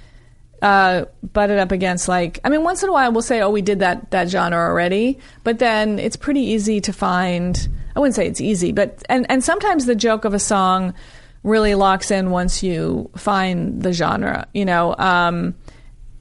uh, 0.66 1.06
butted 1.32 1.60
up 1.60 1.72
against 1.72 2.08
like. 2.08 2.40
I 2.44 2.50
mean, 2.50 2.64
once 2.64 2.82
in 2.82 2.90
a 2.90 2.92
while 2.92 3.12
we'll 3.12 3.22
say, 3.22 3.40
"Oh, 3.42 3.52
we 3.52 3.62
did 3.62 3.80
that 3.80 4.10
that 4.10 4.30
genre 4.30 4.58
already," 4.58 5.20
but 5.44 5.60
then 5.60 6.00
it's 6.00 6.16
pretty 6.16 6.42
easy 6.42 6.82
to 6.82 6.92
find. 6.92 7.70
I 7.96 8.00
wouldn't 8.00 8.16
say 8.16 8.26
it's 8.26 8.42
easy, 8.42 8.72
but 8.72 9.04
and 9.08 9.28
and 9.30 9.44
sometimes 9.44 9.86
the 9.86 9.94
joke 9.94 10.26
of 10.26 10.34
a 10.34 10.40
song 10.40 10.96
really 11.44 11.76
locks 11.76 12.10
in 12.10 12.32
once 12.32 12.64
you 12.64 13.12
find 13.16 13.84
the 13.84 13.94
genre. 13.94 14.48
You 14.56 14.66
know, 14.66 14.96
um, 14.98 15.54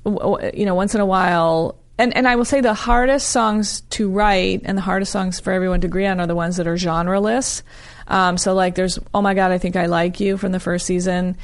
w- 0.04 0.50
you 0.52 0.66
know, 0.66 0.74
once 0.74 0.94
in 0.94 1.00
a 1.00 1.06
while. 1.06 1.78
And, 1.96 2.14
and 2.16 2.26
I 2.26 2.34
will 2.34 2.44
say 2.44 2.60
the 2.60 2.74
hardest 2.74 3.28
songs 3.28 3.82
to 3.90 4.10
write 4.10 4.62
and 4.64 4.76
the 4.76 4.82
hardest 4.82 5.12
songs 5.12 5.38
for 5.38 5.52
everyone 5.52 5.80
to 5.82 5.86
agree 5.86 6.06
on 6.06 6.18
are 6.18 6.26
the 6.26 6.34
ones 6.34 6.56
that 6.56 6.66
are 6.66 6.74
genreless. 6.74 7.62
Um, 8.08 8.36
so 8.36 8.52
like 8.52 8.74
there's 8.74 8.98
Oh 9.14 9.22
My 9.22 9.32
God, 9.32 9.52
I 9.52 9.58
Think 9.58 9.76
I 9.76 9.86
Like 9.86 10.18
You 10.18 10.36
from 10.36 10.50
the 10.50 10.58
first 10.58 10.86
season. 10.86 11.36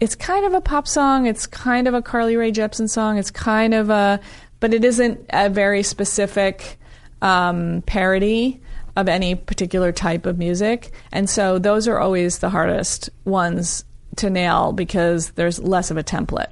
It's 0.00 0.14
kind 0.14 0.44
of 0.44 0.54
a 0.54 0.60
pop 0.60 0.86
song. 0.86 1.26
It's 1.26 1.46
kind 1.46 1.88
of 1.88 1.94
a 1.94 2.02
Carly 2.02 2.36
Rae 2.36 2.52
Jepsen 2.52 2.88
song. 2.88 3.18
It's 3.18 3.30
kind 3.30 3.74
of 3.74 3.90
a, 3.90 4.20
but 4.60 4.72
it 4.72 4.84
isn't 4.84 5.26
a 5.30 5.48
very 5.48 5.82
specific 5.82 6.78
um, 7.20 7.82
parody 7.86 8.60
of 8.96 9.08
any 9.08 9.34
particular 9.34 9.92
type 9.92 10.26
of 10.26 10.38
music. 10.38 10.92
And 11.12 11.28
so 11.28 11.58
those 11.58 11.88
are 11.88 11.98
always 11.98 12.38
the 12.38 12.50
hardest 12.50 13.10
ones 13.24 13.84
to 14.16 14.30
nail 14.30 14.72
because 14.72 15.30
there's 15.30 15.58
less 15.60 15.90
of 15.90 15.96
a 15.96 16.04
template. 16.04 16.48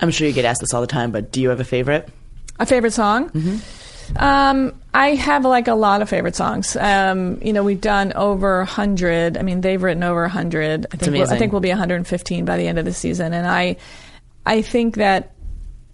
I'm 0.00 0.10
sure 0.10 0.26
you 0.26 0.32
get 0.32 0.44
asked 0.44 0.60
this 0.60 0.72
all 0.72 0.80
the 0.80 0.86
time, 0.86 1.10
but 1.10 1.32
do 1.32 1.40
you 1.40 1.48
have 1.50 1.60
a 1.60 1.64
favorite? 1.64 2.08
A 2.58 2.66
favorite 2.66 2.92
song? 2.92 3.30
Mhm. 3.30 3.60
Um, 4.16 4.72
I 4.98 5.14
have 5.14 5.44
like 5.44 5.68
a 5.68 5.76
lot 5.76 6.02
of 6.02 6.08
favorite 6.08 6.34
songs. 6.34 6.74
Um, 6.74 7.40
you 7.40 7.52
know, 7.52 7.62
we've 7.62 7.80
done 7.80 8.12
over 8.14 8.62
a 8.62 8.66
hundred. 8.66 9.38
I 9.38 9.42
mean, 9.42 9.60
they've 9.60 9.80
written 9.80 10.02
over 10.02 10.24
a 10.24 10.28
hundred. 10.28 10.86
I 10.92 10.96
think 10.96 11.12
we'll, 11.12 11.30
I 11.30 11.38
think 11.38 11.52
we'll 11.52 11.60
be 11.60 11.68
115 11.68 12.44
by 12.44 12.56
the 12.56 12.66
end 12.66 12.80
of 12.80 12.84
the 12.84 12.92
season. 12.92 13.32
And 13.32 13.46
I, 13.46 13.76
I 14.44 14.60
think 14.60 14.96
that 14.96 15.36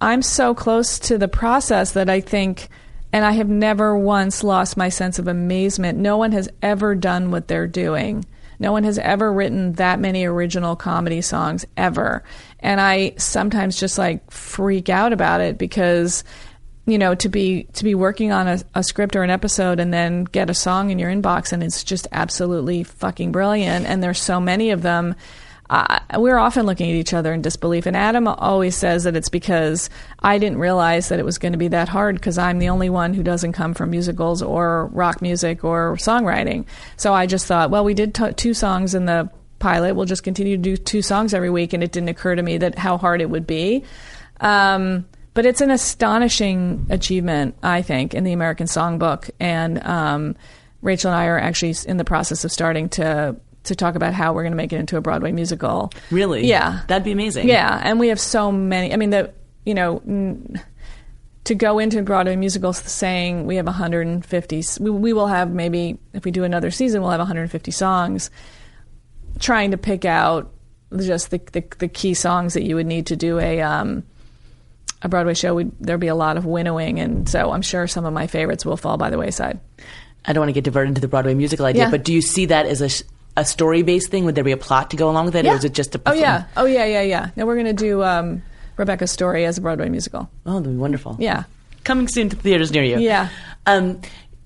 I'm 0.01 0.23
so 0.23 0.55
close 0.55 0.99
to 1.01 1.19
the 1.19 1.29
process 1.29 1.93
that 1.93 2.09
I 2.09 2.21
think, 2.23 2.71
and 3.13 3.27
I 3.27 3.33
have 3.33 3.51
never 3.51 3.95
once 3.95 4.43
lost 4.43 4.79
my 4.79 4.89
sense 4.89 5.19
of 5.19 5.29
amazement. 5.29 5.99
No 5.99 6.17
one 6.17 6.33
has 6.33 6.49
ever 6.63 6.95
done 6.95 7.31
what 7.31 7.47
they're 7.47 7.67
doing. 7.67 8.25
No 8.59 8.73
one 8.73 8.85
has 8.85 8.99
ever 8.99 9.31
written 9.31 9.75
that 9.75 10.01
many 10.01 10.25
original 10.25 10.77
comedy 10.77 11.21
songs 11.21 11.67
ever. 11.77 12.25
And 12.61 12.81
I 12.81 13.13
sometimes 13.19 13.79
just 13.79 13.99
like 13.99 14.31
freak 14.31 14.89
out 14.89 15.13
about 15.13 15.43
it 15.43 15.59
because 15.59 16.25
you 16.87 16.99
know 16.99 17.15
to 17.15 17.29
be 17.29 17.65
to 17.75 17.85
be 17.85 17.95
working 17.95 18.33
on 18.33 18.47
a, 18.47 18.59
a 18.75 18.83
script 18.83 19.17
or 19.17 19.23
an 19.23 19.31
episode 19.31 19.81
and 19.81 19.93
then 19.93 20.25
get 20.25 20.51
a 20.51 20.55
song 20.55 20.91
in 20.91 20.99
your 20.99 21.11
inbox 21.11 21.53
and 21.53 21.63
it's 21.63 21.83
just 21.85 22.07
absolutely 22.13 22.85
fucking 22.85 23.33
brilliant. 23.33 23.87
And 23.87 24.03
there's 24.03 24.21
so 24.21 24.41
many 24.41 24.71
of 24.71 24.83
them. 24.83 25.15
Uh, 25.71 25.99
we're 26.19 26.37
often 26.37 26.67
looking 26.67 26.91
at 26.91 26.97
each 26.97 27.15
other 27.15 27.33
in 27.33 27.41
disbelief. 27.41 27.87
And 27.87 27.97
adam 27.97 28.29
always 28.29 28.77
says 28.77 29.05
that 29.05 29.17
it's 29.17 29.31
because 29.31 29.89
i 30.21 30.37
didn't 30.37 30.59
realize 30.59 31.09
that 31.09 31.19
it 31.19 31.25
was 31.25 31.39
going 31.39 31.53
to 31.53 31.59
be 31.59 31.69
that 31.69 31.89
hard 31.89 32.17
because 32.17 32.37
i'm 32.37 32.59
the 32.59 32.69
only 32.69 32.91
one 32.91 33.15
who 33.15 33.23
doesn't 33.23 33.55
come 33.55 33.73
from 33.73 33.91
musicals 33.91 34.43
or 34.43 34.89
rock 34.89 35.23
music 35.23 35.65
or 35.65 35.97
songwriting. 35.97 36.67
So 36.97 37.15
i 37.15 37.27
just 37.27 37.47
thought 37.47 37.71
well 37.71 37.85
we 37.85 37.95
did 37.95 38.15
t- 38.15 38.33
two 38.35 38.53
songs 38.53 38.95
in 38.95 39.07
the 39.07 39.31
pilot. 39.65 39.95
We'll 39.95 40.05
just 40.05 40.23
continue 40.23 40.59
to 40.59 40.63
do 40.63 40.77
two 40.77 41.01
songs 41.01 41.33
every 41.33 41.49
week. 41.49 41.73
And 41.73 41.83
it 41.83 41.91
didn't 41.91 42.11
occur 42.11 42.35
to 42.35 42.43
me 42.43 42.59
that 42.59 42.79
how 42.79 42.99
hard 42.99 43.23
it 43.23 43.31
would 43.31 43.47
be. 43.47 43.85
Um, 44.39 45.07
but 45.35 45.45
it's 45.47 45.61
an 45.61 45.71
astonishing 45.71 46.87
achievement, 46.91 47.57
I 47.63 47.83
think, 47.83 48.15
in 48.15 48.25
the 48.25 48.33
American 48.33 48.67
Songbook. 48.67 49.31
And 49.41 49.85
um, 49.85 50.37
Rachel 50.81 51.11
and 51.11 51.19
I 51.21 51.27
are 51.27 51.39
actually 51.39 51.75
in 51.87 51.97
the 51.97 52.05
process 52.05 52.45
of 52.45 52.53
starting 52.53 52.89
to 52.91 53.37
to 53.65 53.75
talk 53.75 53.95
about 53.95 54.13
how 54.13 54.33
we're 54.35 54.43
going 54.43 54.53
to 54.53 54.57
make 54.57 54.73
it 54.75 54.79
into 54.79 54.97
a 54.99 55.01
Broadway 55.01 55.33
musical. 55.33 55.91
Really? 56.11 56.47
Yeah. 56.47 56.83
That'd 56.87 57.03
be 57.05 57.13
amazing. 57.13 57.49
Yeah, 57.49 57.81
and 57.83 57.99
we 57.99 58.09
have 58.09 58.21
so 58.21 58.53
many. 58.53 58.93
I 58.93 58.97
mean, 58.97 59.11
the 59.11 59.33
you 59.67 59.75
know. 59.75 60.03
n- 60.07 60.61
To 61.45 61.55
go 61.55 61.79
into 61.79 62.01
Broadway 62.03 62.37
musicals 62.37 62.79
saying 62.79 63.45
we 63.47 63.57
have 63.57 63.67
150, 63.67 64.59
s- 64.59 64.81
we, 64.81 64.89
we 64.91 65.13
will 65.13 65.27
have 65.27 65.51
maybe, 65.51 65.99
if 66.15 66.25
we 66.25 66.31
do 66.31 66.43
another 66.43 66.71
season, 66.71 67.03
we'll 67.03 67.11
have 67.11 67.21
150 67.21 67.71
songs. 67.71 68.31
Trying 69.41 69.73
to 69.73 69.77
pick 69.77 70.05
out 70.07 70.51
just 70.97 71.31
the, 71.31 71.39
the 71.53 71.63
the 71.81 71.89
key 71.89 72.15
songs 72.15 72.55
that 72.55 72.63
you 72.63 72.77
would 72.77 72.87
need 72.87 73.07
to 73.09 73.17
do 73.17 73.39
a 73.41 73.61
um, 73.61 74.05
a 75.03 75.09
Broadway 75.09 75.35
show. 75.35 75.63
There'd 75.81 76.01
be 76.01 76.07
a 76.09 76.15
lot 76.15 76.37
of 76.37 76.45
winnowing, 76.47 76.99
and 77.01 77.29
so 77.29 77.53
I'm 77.53 77.63
sure 77.63 77.87
some 77.87 78.05
of 78.05 78.13
my 78.13 78.27
favorites 78.27 78.65
will 78.65 78.77
fall 78.77 78.97
by 78.97 79.11
the 79.11 79.19
wayside. 79.19 79.61
I 80.25 80.33
don't 80.33 80.41
want 80.41 80.49
to 80.49 80.55
get 80.55 80.65
diverted 80.65 80.89
into 80.91 81.01
the 81.01 81.09
Broadway 81.09 81.35
musical 81.35 81.67
idea, 81.67 81.85
Yeah. 81.85 81.91
but 81.91 82.05
do 82.05 82.13
you 82.13 82.23
see 82.23 82.47
that 82.47 82.67
as 82.67 82.81
a, 82.81 83.41
a 83.41 83.45
story 83.45 83.83
based 83.83 84.11
thing? 84.11 84.25
Would 84.25 84.35
there 84.35 84.45
be 84.45 84.53
a 84.53 84.57
plot 84.57 84.91
to 84.93 84.97
go 84.97 85.11
along 85.11 85.27
with 85.27 85.37
it, 85.37 85.45
or 85.47 85.55
is 85.55 85.65
it 85.65 85.75
just 85.75 85.95
a 85.95 86.01
oh 86.07 86.13
yeah 86.15 86.45
oh 86.57 86.65
yeah 86.65 86.85
yeah 86.87 87.03
yeah. 87.03 87.31
Now 87.37 87.45
we're 87.47 87.57
gonna 87.57 87.73
do 87.75 88.03
um, 88.03 88.43
Rebecca's 88.79 89.11
story 89.11 89.45
as 89.45 89.59
a 89.59 89.61
Broadway 89.61 89.89
musical. 89.91 90.31
Oh, 90.47 90.59
that'd 90.61 90.73
be 90.73 90.79
wonderful. 90.79 91.17
Yeah. 91.19 91.45
Coming 91.85 92.09
soon 92.09 92.31
to 92.31 92.37
theaters 92.37 92.73
near 92.73 92.83
you. 92.83 92.99
Yeah. 92.99 93.29
Um, 93.67 94.01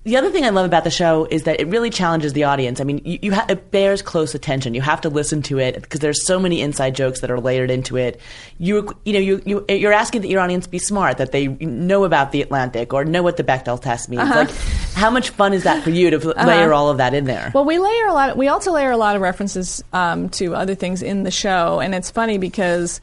the 0.09 0.17
other 0.17 0.31
thing 0.31 0.43
I 0.43 0.49
love 0.49 0.65
about 0.65 0.83
the 0.83 0.89
show 0.89 1.25
is 1.29 1.43
that 1.43 1.59
it 1.59 1.67
really 1.67 1.91
challenges 1.91 2.33
the 2.33 2.45
audience. 2.45 2.81
I 2.81 2.83
mean, 2.83 2.99
you, 3.05 3.19
you 3.21 3.33
ha- 3.33 3.45
it 3.47 3.69
bears 3.69 4.01
close 4.01 4.33
attention. 4.33 4.73
You 4.73 4.81
have 4.81 5.01
to 5.01 5.09
listen 5.09 5.43
to 5.43 5.59
it 5.59 5.79
because 5.79 5.99
there's 5.99 6.25
so 6.25 6.39
many 6.39 6.61
inside 6.61 6.95
jokes 6.95 7.21
that 7.21 7.29
are 7.29 7.39
layered 7.39 7.69
into 7.69 7.95
it. 7.95 8.19
You, 8.57 8.91
you 9.05 9.13
know, 9.13 9.19
you, 9.19 9.41
you 9.45 9.65
you're 9.69 9.93
asking 9.93 10.21
that 10.21 10.29
your 10.29 10.41
audience 10.41 10.65
be 10.65 10.79
smart, 10.79 11.19
that 11.19 11.31
they 11.31 11.47
know 11.47 12.05
about 12.05 12.31
the 12.31 12.41
Atlantic 12.41 12.91
or 12.91 13.05
know 13.05 13.21
what 13.21 13.37
the 13.37 13.43
Bechdel 13.43 13.79
test 13.79 14.09
means. 14.09 14.23
Uh-huh. 14.23 14.35
Like, 14.35 14.51
how 14.95 15.11
much 15.11 15.29
fun 15.29 15.53
is 15.53 15.63
that 15.63 15.83
for 15.83 15.91
you 15.91 16.09
to 16.09 16.17
f- 16.17 16.47
layer 16.47 16.73
all 16.73 16.89
of 16.89 16.97
that 16.97 17.13
in 17.13 17.25
there? 17.25 17.51
Well, 17.53 17.65
we 17.65 17.77
layer 17.77 18.07
a 18.07 18.13
lot. 18.13 18.35
we 18.35 18.47
also 18.47 18.71
layer 18.71 18.89
a 18.89 18.97
lot 18.97 19.15
of 19.15 19.21
references 19.21 19.83
um, 19.93 20.29
to 20.29 20.55
other 20.55 20.73
things 20.73 21.03
in 21.03 21.21
the 21.21 21.31
show, 21.31 21.79
and 21.79 21.93
it's 21.93 22.09
funny 22.09 22.39
because 22.39 22.99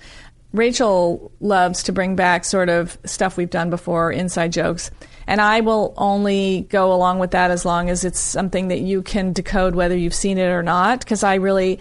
Rachel 0.52 1.30
loves 1.38 1.84
to 1.84 1.92
bring 1.92 2.16
back 2.16 2.44
sort 2.44 2.68
of 2.68 2.98
stuff 3.04 3.36
we've 3.36 3.48
done 3.48 3.70
before, 3.70 4.10
inside 4.10 4.52
jokes, 4.52 4.90
and 5.26 5.40
I 5.40 5.60
will 5.60 5.94
only 5.96 6.66
go 6.70 6.92
along 6.92 7.18
with 7.18 7.32
that 7.32 7.50
as 7.50 7.64
long 7.64 7.90
as 7.90 8.04
it's 8.04 8.20
something 8.20 8.68
that 8.68 8.80
you 8.80 9.02
can 9.02 9.32
decode 9.32 9.74
whether 9.74 9.96
you've 9.96 10.14
seen 10.14 10.38
it 10.38 10.48
or 10.48 10.62
not. 10.62 11.00
Because 11.00 11.22
I 11.22 11.34
really. 11.36 11.80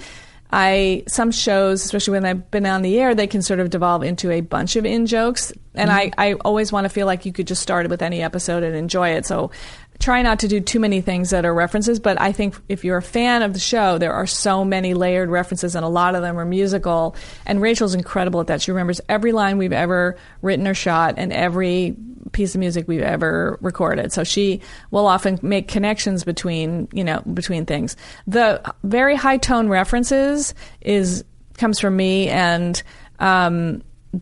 I 0.51 1.03
some 1.07 1.31
shows, 1.31 1.83
especially 1.83 2.11
when 2.11 2.25
I've 2.25 2.49
been 2.51 2.67
on 2.67 2.83
the 2.83 2.99
air, 2.99 3.15
they 3.15 3.27
can 3.27 3.41
sort 3.41 3.59
of 3.59 3.71
devolve 3.71 4.03
into 4.03 4.31
a 4.31 4.41
bunch 4.41 4.75
of 4.75 4.85
in 4.85 5.07
jokes, 5.07 5.51
and 5.73 5.89
mm-hmm. 5.89 6.13
I, 6.17 6.29
I 6.29 6.33
always 6.35 6.71
want 6.71 6.85
to 6.85 6.89
feel 6.89 7.07
like 7.07 7.25
you 7.25 7.33
could 7.33 7.47
just 7.47 7.63
start 7.63 7.85
it 7.85 7.89
with 7.89 8.01
any 8.01 8.21
episode 8.21 8.63
and 8.63 8.75
enjoy 8.75 9.09
it. 9.09 9.25
So 9.25 9.51
try 9.99 10.21
not 10.21 10.39
to 10.39 10.47
do 10.47 10.61
too 10.61 10.79
many 10.79 11.01
things 11.01 11.31
that 11.31 11.45
are 11.45 11.53
references, 11.53 11.99
but 11.99 12.21
I 12.21 12.31
think 12.31 12.55
if 12.69 12.83
you're 12.85 12.97
a 12.97 13.01
fan 13.01 13.41
of 13.41 13.53
the 13.53 13.59
show, 13.59 13.97
there 13.97 14.13
are 14.13 14.27
so 14.27 14.63
many 14.63 14.93
layered 14.93 15.29
references, 15.29 15.75
and 15.75 15.83
a 15.83 15.89
lot 15.89 16.15
of 16.15 16.21
them 16.21 16.39
are 16.39 16.45
musical. 16.45 17.15
And 17.45 17.61
Rachel's 17.61 17.95
incredible 17.95 18.39
at 18.39 18.47
that. 18.47 18.61
She 18.61 18.71
remembers 18.71 19.01
every 19.09 19.31
line 19.31 19.57
we've 19.57 19.73
ever 19.73 20.15
written 20.41 20.67
or 20.67 20.73
shot, 20.73 21.15
and 21.17 21.33
every 21.33 21.95
piece 22.31 22.55
of 22.55 22.59
music 22.59 22.87
we've 22.87 23.01
ever 23.01 23.57
recorded. 23.61 24.11
So 24.11 24.23
she 24.23 24.61
will 24.91 25.07
often 25.07 25.39
make 25.41 25.67
connections 25.67 26.23
between, 26.23 26.87
you 26.91 27.03
know, 27.03 27.21
between 27.33 27.65
things. 27.65 27.95
The 28.27 28.61
very 28.83 29.15
high 29.15 29.37
tone 29.37 29.69
references 29.69 30.53
is 30.81 31.23
comes 31.57 31.79
from 31.79 31.95
me 31.95 32.29
and 32.29 32.81
um, 33.19 33.81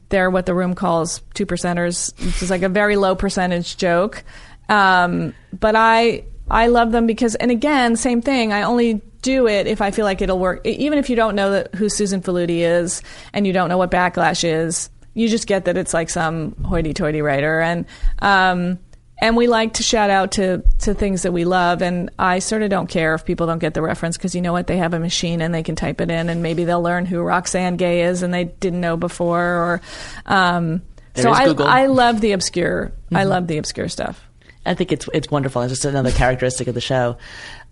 they're 0.10 0.30
what 0.30 0.46
the 0.46 0.54
room 0.54 0.74
calls 0.74 1.22
two 1.34 1.46
percenters. 1.46 2.14
It's 2.42 2.50
like 2.50 2.62
a 2.62 2.70
very 2.70 2.96
low 2.96 3.16
percentage 3.16 3.78
joke. 3.78 4.24
Um, 4.70 5.34
but 5.58 5.76
I 5.76 6.26
I 6.50 6.68
love 6.68 6.92
them 6.92 7.08
because 7.08 7.36
and 7.36 7.52
again, 7.52 7.96
same 7.96 8.22
thing. 8.22 8.54
I 8.54 8.64
only 8.64 9.02
do 9.22 9.48
it 9.48 9.68
if 9.68 9.82
I 9.82 9.92
feel 9.92 10.06
like 10.06 10.22
it'll 10.22 10.40
work. 10.40 10.66
Even 10.66 11.00
if 11.00 11.10
you 11.10 11.16
don't 11.16 11.36
know 11.36 11.52
that 11.52 11.76
who 11.76 11.90
Susan 11.90 12.22
Faludi 12.22 12.60
is 12.60 13.02
and 13.34 13.48
you 13.48 13.54
don't 13.54 13.70
know 13.70 13.78
what 13.78 13.90
backlash 13.90 14.44
is, 14.44 14.90
you 15.14 15.30
just 15.30 15.48
get 15.48 15.66
that 15.66 15.78
it's 15.78 15.94
like 15.94 16.10
some 16.10 16.56
hoity-toity 16.64 17.22
writer 17.22 17.62
and 17.62 17.86
um, 18.20 18.80
and 19.22 19.38
we 19.38 19.48
like 19.48 19.74
to 19.74 19.84
shout 19.84 20.10
out 20.10 20.34
to 20.34 20.64
to 20.80 20.94
things 20.94 21.22
that 21.22 21.32
we 21.32 21.46
love 21.46 21.82
and 21.82 22.10
I 22.20 22.40
sort 22.40 22.62
of 22.62 22.70
don't 22.70 22.88
care 22.88 23.14
if 23.16 23.26
people 23.26 23.48
don't 23.48 23.60
get 23.60 23.74
the 23.74 23.82
reference 23.82 24.18
because 24.18 24.36
you 24.36 24.42
know 24.42 24.54
what 24.54 24.68
they 24.68 24.78
have 24.78 24.94
a 24.94 25.00
machine 25.00 25.42
and 25.42 25.54
they 25.54 25.64
can 25.64 25.76
type 25.76 26.02
it 26.02 26.10
in 26.12 26.30
and 26.30 26.44
maybe 26.44 26.66
they'll 26.66 26.82
learn 26.82 27.06
who 27.06 27.22
Roxane 27.22 27.78
Gay 27.78 28.04
is 28.04 28.24
and 28.24 28.34
they 28.34 28.46
didn't 28.46 28.82
know 28.82 28.98
before 28.98 29.42
or 29.42 29.82
um, 30.26 30.82
so 31.16 31.32
I 31.32 31.54
I 31.60 31.86
love 31.88 32.22
the 32.22 32.32
obscure 32.32 32.92
I 33.14 33.24
love 33.26 33.48
the 33.48 33.58
obscure 33.58 33.88
stuff. 33.88 34.22
I 34.66 34.74
think 34.76 34.92
it's 34.92 35.10
it's 35.14 35.30
wonderful. 35.30 35.62
It's 35.62 35.74
just 35.74 35.86
another 35.86 36.12
characteristic 36.12 36.68
of 36.68 36.74
the 36.74 36.82
show. 36.82 37.18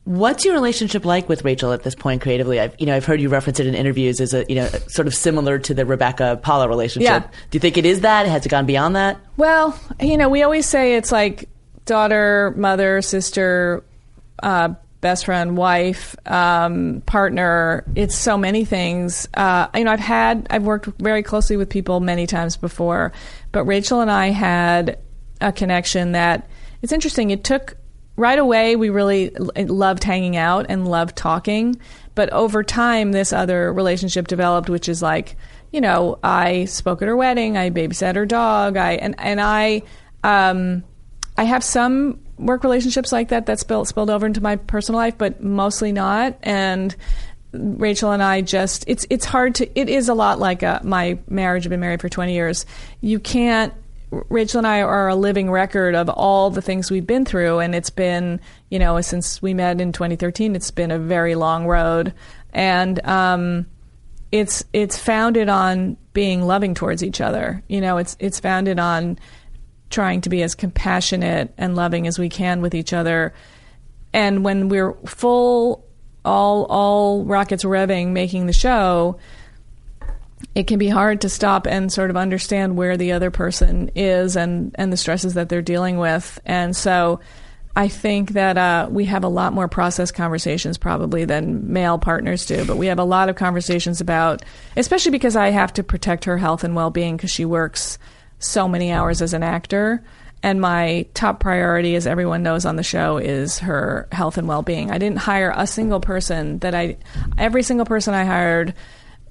What's 0.03 0.45
your 0.45 0.55
relationship 0.55 1.05
like 1.05 1.29
with 1.29 1.45
Rachel 1.45 1.73
at 1.73 1.83
this 1.83 1.93
point 1.93 2.21
creatively? 2.21 2.59
I've 2.59 2.75
you 2.79 2.87
know 2.87 2.95
I've 2.95 3.05
heard 3.05 3.21
you 3.21 3.29
reference 3.29 3.59
it 3.59 3.67
in 3.67 3.75
interviews 3.75 4.19
as 4.19 4.33
a 4.33 4.45
you 4.49 4.55
know 4.55 4.67
sort 4.87 5.07
of 5.07 5.13
similar 5.13 5.59
to 5.59 5.73
the 5.73 5.85
Rebecca 5.85 6.39
Paula 6.41 6.67
relationship. 6.67 7.23
Yeah. 7.23 7.29
Do 7.49 7.55
you 7.55 7.59
think 7.59 7.77
it 7.77 7.85
is 7.85 8.01
that? 8.01 8.27
Has 8.27 8.45
it 8.45 8.49
gone 8.49 8.65
beyond 8.65 8.95
that? 8.95 9.19
Well, 9.37 9.79
you 9.99 10.17
know, 10.17 10.29
we 10.29 10.41
always 10.41 10.65
say 10.65 10.95
it's 10.95 11.11
like 11.11 11.49
daughter, 11.85 12.53
mother, 12.57 13.01
sister, 13.01 13.83
uh, 14.41 14.73
best 15.01 15.25
friend, 15.25 15.57
wife, 15.57 16.15
um, 16.25 17.01
partner. 17.05 17.83
It's 17.95 18.15
so 18.15 18.37
many 18.37 18.65
things. 18.65 19.27
Uh, 19.33 19.67
you 19.75 19.83
know, 19.83 19.91
I've 19.91 19.99
had, 19.99 20.47
I've 20.49 20.63
worked 20.63 20.85
very 20.99 21.23
closely 21.23 21.57
with 21.57 21.69
people 21.69 21.99
many 21.99 22.27
times 22.27 22.55
before, 22.55 23.11
but 23.51 23.65
Rachel 23.65 23.99
and 23.99 24.11
I 24.11 24.27
had 24.27 24.99
a 25.41 25.51
connection 25.51 26.13
that 26.13 26.47
it's 26.81 26.93
interesting. 26.93 27.31
It 27.31 27.43
took 27.43 27.75
right 28.15 28.39
away. 28.39 28.75
We 28.75 28.89
really 28.89 29.29
loved 29.29 30.03
hanging 30.03 30.35
out 30.35 30.65
and 30.69 30.87
loved 30.87 31.15
talking, 31.15 31.79
but 32.15 32.29
over 32.31 32.63
time, 32.63 33.11
this 33.11 33.33
other 33.33 33.71
relationship 33.73 34.27
developed, 34.27 34.69
which 34.69 34.89
is 34.89 35.01
like, 35.01 35.37
you 35.71 35.81
know, 35.81 36.19
I 36.23 36.65
spoke 36.65 37.01
at 37.01 37.07
her 37.07 37.15
wedding, 37.15 37.57
I 37.57 37.69
babysat 37.69 38.15
her 38.15 38.25
dog, 38.25 38.77
I 38.77 38.93
and 38.93 39.15
and 39.17 39.39
I. 39.39 39.83
Um, 40.23 40.83
I 41.37 41.45
have 41.45 41.63
some 41.63 42.19
work 42.37 42.63
relationships 42.63 43.11
like 43.11 43.29
that 43.29 43.45
that 43.45 43.59
spilled 43.59 43.87
spilled 43.87 44.09
over 44.09 44.25
into 44.25 44.41
my 44.41 44.57
personal 44.57 44.99
life, 44.99 45.17
but 45.17 45.41
mostly 45.41 45.91
not. 45.91 46.37
And 46.43 46.95
Rachel 47.53 48.11
and 48.11 48.21
I 48.21 48.41
just 48.41 48.83
it's 48.87 49.05
it's 49.09 49.25
hard 49.25 49.55
to 49.55 49.79
it 49.79 49.89
is 49.89 50.09
a 50.09 50.13
lot 50.13 50.39
like 50.39 50.63
uh 50.63 50.79
my 50.83 51.19
marriage. 51.27 51.65
I've 51.65 51.69
been 51.69 51.79
married 51.79 52.01
for 52.01 52.09
twenty 52.09 52.33
years. 52.33 52.65
You 52.99 53.19
can't. 53.19 53.73
Rachel 54.11 54.59
and 54.59 54.67
I 54.67 54.81
are 54.81 55.07
a 55.07 55.15
living 55.15 55.49
record 55.49 55.95
of 55.95 56.09
all 56.09 56.49
the 56.49 56.61
things 56.61 56.91
we've 56.91 57.07
been 57.07 57.23
through, 57.25 57.59
and 57.59 57.73
it's 57.73 57.89
been 57.89 58.41
you 58.69 58.77
know 58.77 58.99
since 59.01 59.41
we 59.41 59.53
met 59.53 59.79
in 59.79 59.91
2013. 59.91 60.55
It's 60.55 60.71
been 60.71 60.91
a 60.91 60.99
very 60.99 61.35
long 61.35 61.65
road, 61.65 62.13
and 62.53 63.03
um, 63.05 63.65
it's 64.31 64.63
it's 64.73 64.97
founded 64.97 65.49
on 65.49 65.97
being 66.13 66.41
loving 66.41 66.73
towards 66.73 67.03
each 67.03 67.21
other. 67.21 67.63
You 67.67 67.81
know, 67.81 67.97
it's 67.97 68.17
it's 68.19 68.39
founded 68.39 68.79
on 68.79 69.17
trying 69.89 70.21
to 70.21 70.29
be 70.29 70.41
as 70.43 70.55
compassionate 70.55 71.53
and 71.57 71.75
loving 71.75 72.07
as 72.07 72.17
we 72.17 72.29
can 72.29 72.61
with 72.61 72.73
each 72.73 72.93
other. 72.93 73.33
And 74.13 74.43
when 74.43 74.69
we're 74.69 74.93
full, 75.05 75.85
all 76.25 76.65
all 76.65 77.23
rockets 77.23 77.63
revving, 77.63 78.09
making 78.09 78.45
the 78.45 78.53
show, 78.53 79.19
it 80.55 80.67
can 80.67 80.79
be 80.79 80.89
hard 80.89 81.21
to 81.21 81.29
stop 81.29 81.65
and 81.65 81.91
sort 81.91 82.09
of 82.09 82.17
understand 82.17 82.77
where 82.77 82.97
the 82.97 83.11
other 83.13 83.31
person 83.31 83.91
is 83.95 84.35
and 84.35 84.75
and 84.75 84.91
the 84.91 84.97
stresses 84.97 85.33
that 85.35 85.49
they're 85.49 85.61
dealing 85.61 85.97
with. 85.97 86.39
And 86.45 86.75
so. 86.75 87.19
I 87.73 87.87
think 87.87 88.31
that 88.31 88.57
uh, 88.57 88.89
we 88.91 89.05
have 89.05 89.23
a 89.23 89.29
lot 89.29 89.53
more 89.53 89.69
process 89.69 90.11
conversations 90.11 90.77
probably 90.77 91.23
than 91.23 91.71
male 91.71 91.97
partners 91.97 92.45
do, 92.45 92.65
but 92.65 92.75
we 92.75 92.87
have 92.87 92.99
a 92.99 93.05
lot 93.05 93.29
of 93.29 93.37
conversations 93.37 94.01
about, 94.01 94.43
especially 94.75 95.11
because 95.11 95.37
I 95.37 95.51
have 95.51 95.71
to 95.75 95.83
protect 95.83 96.25
her 96.25 96.37
health 96.37 96.65
and 96.65 96.75
well 96.75 96.89
being 96.89 97.15
because 97.15 97.31
she 97.31 97.45
works 97.45 97.97
so 98.39 98.67
many 98.67 98.91
hours 98.91 99.21
as 99.21 99.33
an 99.33 99.41
actor. 99.41 100.03
And 100.43 100.59
my 100.59 101.05
top 101.13 101.39
priority, 101.39 101.95
as 101.95 102.07
everyone 102.07 102.43
knows 102.43 102.65
on 102.65 102.75
the 102.75 102.83
show, 102.83 103.17
is 103.17 103.59
her 103.59 104.07
health 104.11 104.37
and 104.37 104.47
well 104.47 104.63
being. 104.63 104.91
I 104.91 104.97
didn't 104.97 105.19
hire 105.19 105.53
a 105.55 105.67
single 105.67 105.99
person 105.99 106.59
that 106.59 106.73
I, 106.73 106.97
every 107.37 107.63
single 107.63 107.85
person 107.85 108.13
I 108.13 108.25
hired 108.25 108.73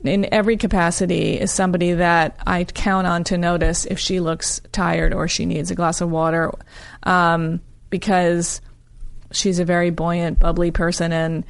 in 0.05 0.33
every 0.33 0.57
capacity 0.57 1.39
is 1.39 1.53
somebody 1.53 1.93
that 1.93 2.39
I 2.47 2.65
count 2.65 3.07
on 3.07 3.25
to 3.25 3.39
notice 3.39 3.85
if 3.85 3.99
she 3.99 4.21
looks 4.21 4.61
tired 4.73 5.13
or 5.13 5.29
she 5.29 5.47
needs 5.47 5.71
a 5.71 5.75
glass 5.75 6.01
of 6.01 6.11
water. 6.11 6.53
Um, 7.03 7.61
because 7.91 8.61
she's 9.33 9.59
a 9.59 9.65
very 9.65 9.91
buoyant, 9.91 10.39
bubbly 10.39 10.71
person 10.71 11.13
and 11.13 11.45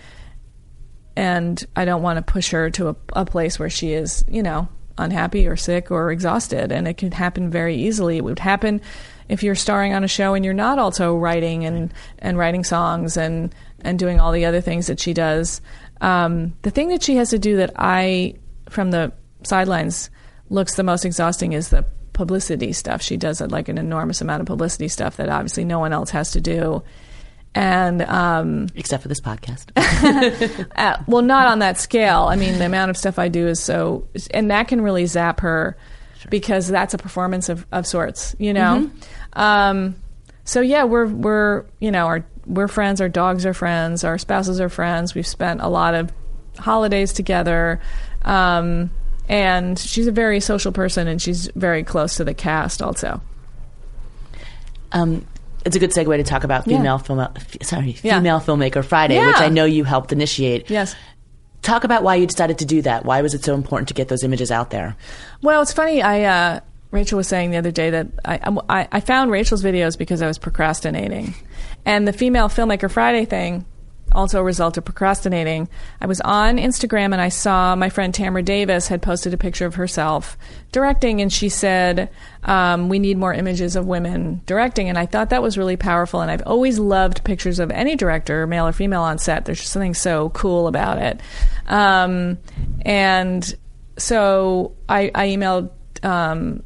and 1.17 1.63
I 1.77 1.85
don't 1.85 2.03
want 2.03 2.17
to 2.17 2.33
push 2.33 2.51
her 2.51 2.71
to 2.71 2.91
a, 2.91 2.97
a 3.15 3.25
place 3.27 3.59
where 3.59 3.69
she 3.69 3.93
is, 3.93 4.25
you 4.29 4.43
know, 4.43 4.69
unhappy 4.97 5.47
or 5.47 5.57
sick 5.57 5.91
or 5.91 6.11
exhausted. 6.11 6.73
And 6.73 6.87
it 6.87 6.97
can 6.97 7.13
happen 7.13 7.51
very 7.51 7.75
easily. 7.77 8.17
It 8.17 8.25
would 8.25 8.39
happen 8.39 8.81
if 9.29 9.43
you're 9.43 9.57
starring 9.57 9.93
on 9.93 10.05
a 10.05 10.09
show 10.09 10.35
and 10.35 10.45
you're 10.45 10.55
not 10.55 10.79
also 10.79 11.17
writing 11.17 11.65
and, 11.65 11.93
and 12.21 12.39
writing 12.39 12.65
songs 12.65 13.17
and, 13.17 13.55
and 13.81 13.99
doing 13.99 14.21
all 14.21 14.33
the 14.33 14.47
other 14.47 14.61
things 14.61 14.87
that 14.87 15.01
she 15.01 15.13
does. 15.13 15.61
Um, 16.01 16.55
the 16.63 16.71
thing 16.71 16.89
that 16.89 17.03
she 17.03 17.17
has 17.17 17.31
to 17.31 17.39
do 17.39 17.57
that 17.59 17.73
I, 17.77 18.35
from 18.69 18.91
the 18.91 19.13
sidelines, 19.43 20.11
looks 20.49 20.75
the 20.75 20.83
most 20.83 21.05
exhausting 21.05 21.53
is 21.53 21.69
the 21.69 21.85
publicity 22.13 22.73
stuff. 22.73 23.03
She 23.03 23.17
does 23.17 23.41
like 23.41 23.69
an 23.69 23.79
enormous 23.79 24.21
amount 24.21 24.41
of 24.41 24.47
publicity 24.47 24.89
stuff 24.89 25.17
that 25.17 25.29
obviously 25.29 25.65
no 25.65 25.79
one 25.79 25.93
else 25.93 26.11
has 26.11 26.33
to 26.33 26.41
do. 26.41 26.83
And 27.55 28.03
um, 28.03 28.69
Except 28.77 29.03
for 29.03 29.09
this 29.09 29.21
podcast. 29.21 29.71
uh, 30.77 31.03
well, 31.09 31.23
not 31.23 31.49
on 31.49 31.61
that 31.61 31.79
scale. 31.79 32.27
I 32.31 32.37
mean, 32.37 32.59
the 32.59 32.67
amount 32.67 32.91
of 32.91 32.97
stuff 32.97 33.19
I 33.19 33.29
do 33.29 33.49
is 33.49 33.61
so, 33.61 34.07
and 34.33 34.51
that 34.51 34.69
can 34.69 34.83
really 34.83 35.07
zap 35.07 35.41
her 35.41 35.77
because 36.29 36.69
that's 36.69 36.95
a 36.95 36.99
performance 36.99 37.49
of, 37.49 37.67
of 37.73 37.87
sorts, 37.87 38.37
you 38.39 38.53
know. 38.53 38.91
Um, 39.33 39.97
so 40.45 40.61
yeah, 40.61 40.85
we're 40.85 41.07
we're 41.07 41.65
you 41.79 41.91
know 41.91 42.07
our 42.07 42.25
we're 42.47 42.69
friends. 42.69 43.01
Our 43.01 43.09
dogs 43.09 43.45
are 43.47 43.55
friends. 43.55 44.05
Our 44.05 44.19
spouses 44.19 44.61
are 44.61 44.69
friends. 44.69 45.15
We've 45.15 45.27
spent 45.27 45.61
a 45.61 45.69
lot 45.69 45.95
of 45.95 46.13
holidays 46.59 47.13
together. 47.13 47.81
Um, 48.23 48.91
and 49.29 49.79
she's 49.79 50.07
a 50.07 50.13
very 50.13 50.41
social 50.41 50.73
person, 50.73 51.07
and 51.07 51.21
she's 51.23 51.49
very 51.55 51.85
close 51.85 52.17
to 52.17 52.25
the 52.25 52.35
cast 52.35 52.83
also. 52.83 53.21
Um, 54.93 55.25
it's 55.65 55.77
a 55.77 55.79
good 55.79 55.91
segue 55.91 56.17
to 56.17 56.23
talk 56.25 56.45
about 56.45 56.67
Yeah. 56.67 56.79
female 56.79 56.99
film. 56.99 57.21
f- 57.21 57.57
Sorry, 57.63 57.97
Yeah. 58.03 58.17
female 58.19 58.41
filmmaker 58.41 58.85
Friday, 58.85 59.15
Yeah. 59.15 59.29
which 59.29 59.37
I 59.41 59.49
know 59.49 59.65
you 59.65 59.85
helped 59.85 60.13
initiate. 60.13 60.69
Yes. 60.71 60.95
Talk 61.63 61.85
about 61.85 62.03
why 62.03 62.15
you 62.17 62.27
decided 62.27 62.59
to 62.59 62.65
do 62.65 62.83
that. 62.83 63.05
Why 63.05 63.21
was 63.23 63.35
it 63.35 63.45
so 63.45 63.55
important 63.55 63.89
to 63.89 63.95
get 63.95 64.09
those 64.09 64.25
images 64.25 64.51
out 64.51 64.71
there? 64.71 64.97
Well, 65.43 65.61
it's 65.63 65.73
funny. 65.73 66.03
I 66.03 66.23
uh, 66.23 66.61
Rachel 66.91 67.19
was 67.19 67.29
saying 67.29 67.51
the 67.51 67.59
other 67.59 67.71
day 67.71 67.91
that 67.91 68.07
I, 68.25 68.41
I 68.69 68.89
I 68.91 69.01
found 69.01 69.31
Rachel's 69.31 69.63
videos 69.63 69.97
because 69.99 70.23
I 70.23 70.27
was 70.27 70.39
procrastinating, 70.39 71.35
and 71.91 72.07
the 72.07 72.13
female 72.13 72.49
filmmaker 72.49 72.89
Friday 72.89 73.25
thing 73.25 73.67
also 74.13 74.41
a 74.41 74.45
result 74.45 74.77
of 74.77 74.85
procrastinating. 74.85 75.69
I 76.01 76.07
was 76.07 76.21
on 76.21 76.57
Instagram 76.57 77.13
and 77.13 77.21
I 77.21 77.29
saw 77.29 77.77
my 77.77 77.91
friend 77.91 78.13
Tamra 78.13 78.45
Davis 78.45 78.89
had 78.89 79.03
posted 79.03 79.35
a 79.35 79.37
picture 79.37 79.67
of 79.67 79.77
herself 79.77 80.37
directing, 80.73 81.21
and 81.21 81.33
she 81.33 81.49
said, 81.49 82.11
um, 82.45 82.89
"We 82.89 82.99
need 82.99 83.19
more 83.19 83.33
images 83.33 83.77
of 83.77 83.87
women 83.87 84.41
directing." 84.47 84.89
And 84.89 84.99
I 84.99 85.07
thought 85.07 85.31
that 85.31 85.43
was 85.43 85.57
really 85.59 85.77
powerful. 85.77 86.21
And 86.21 86.31
I've 86.31 86.43
always 86.47 86.79
loved 86.79 87.25
pictures 87.25 87.59
of 87.59 87.71
any 87.71 87.97
director, 87.97 88.47
male 88.47 88.67
or 88.67 88.73
female, 88.73 89.03
on 89.03 89.19
set. 89.19 89.45
There's 89.45 89.61
just 89.61 89.73
something 89.73 89.95
so 89.95 90.31
cool 90.31 90.67
about 90.67 90.99
it. 90.99 91.21
Um, 91.67 92.39
and 92.83 93.55
so 93.97 94.75
I, 94.89 95.11
I 95.15 95.29
emailed 95.29 95.71
um, 96.05 96.63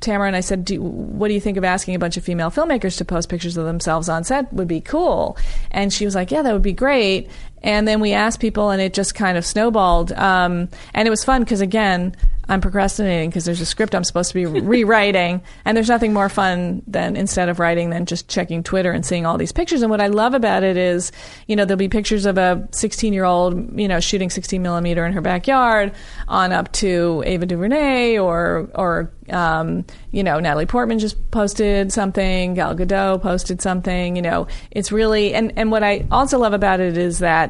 Tamra 0.00 0.26
and 0.26 0.36
I 0.36 0.40
said, 0.40 0.64
do, 0.64 0.80
"What 0.80 1.28
do 1.28 1.34
you 1.34 1.40
think 1.40 1.56
of 1.56 1.64
asking 1.64 1.94
a 1.94 1.98
bunch 1.98 2.16
of 2.16 2.24
female 2.24 2.50
filmmakers 2.50 2.96
to 2.98 3.04
post 3.04 3.28
pictures 3.28 3.56
of 3.56 3.64
themselves 3.64 4.08
on 4.08 4.24
set? 4.24 4.52
Would 4.52 4.68
be 4.68 4.80
cool." 4.80 5.36
And 5.70 5.92
she 5.92 6.04
was 6.04 6.14
like, 6.14 6.30
"Yeah, 6.30 6.42
that 6.42 6.52
would 6.52 6.62
be 6.62 6.72
great." 6.72 7.28
And 7.62 7.86
then 7.86 8.00
we 8.00 8.12
asked 8.12 8.40
people, 8.40 8.70
and 8.70 8.80
it 8.80 8.94
just 8.94 9.14
kind 9.14 9.36
of 9.36 9.44
snowballed. 9.44 10.12
Um, 10.12 10.68
and 10.94 11.06
it 11.06 11.10
was 11.10 11.24
fun 11.24 11.42
because 11.42 11.60
again, 11.60 12.14
I'm 12.50 12.62
procrastinating 12.62 13.28
because 13.28 13.44
there's 13.44 13.60
a 13.60 13.66
script 13.66 13.94
I'm 13.94 14.04
supposed 14.04 14.30
to 14.32 14.34
be 14.34 14.46
rewriting, 14.60 15.42
and 15.64 15.76
there's 15.76 15.88
nothing 15.88 16.14
more 16.14 16.28
fun 16.28 16.82
than 16.86 17.14
instead 17.14 17.48
of 17.48 17.58
writing 17.58 17.90
than 17.90 18.06
just 18.06 18.28
checking 18.28 18.62
Twitter 18.62 18.90
and 18.90 19.04
seeing 19.04 19.26
all 19.26 19.36
these 19.36 19.52
pictures. 19.52 19.82
And 19.82 19.90
what 19.90 20.00
I 20.00 20.06
love 20.06 20.32
about 20.32 20.62
it 20.62 20.76
is, 20.76 21.12
you 21.46 21.56
know, 21.56 21.64
there'll 21.66 21.78
be 21.78 21.88
pictures 21.88 22.24
of 22.24 22.38
a 22.38 22.66
16 22.72 23.12
year 23.12 23.24
old, 23.24 23.78
you 23.78 23.86
know, 23.86 24.00
shooting 24.00 24.30
16 24.30 24.62
millimeter 24.62 25.04
in 25.04 25.12
her 25.12 25.20
backyard, 25.20 25.92
on 26.26 26.52
up 26.52 26.72
to 26.72 27.22
Ava 27.26 27.44
DuVernay 27.46 28.18
or 28.18 28.70
or 28.74 29.12
um, 29.30 29.84
you 30.10 30.22
know, 30.22 30.40
Natalie 30.40 30.64
Portman 30.64 30.98
just 30.98 31.30
posted 31.30 31.92
something, 31.92 32.54
Gal 32.54 32.74
Gadot 32.74 33.20
posted 33.20 33.60
something. 33.60 34.16
You 34.16 34.22
know, 34.22 34.46
it's 34.70 34.90
really 34.90 35.34
and 35.34 35.52
and 35.56 35.70
what 35.70 35.82
I 35.82 36.06
also 36.10 36.38
love 36.38 36.54
about 36.54 36.80
it 36.80 36.96
is 36.96 37.18
that 37.18 37.47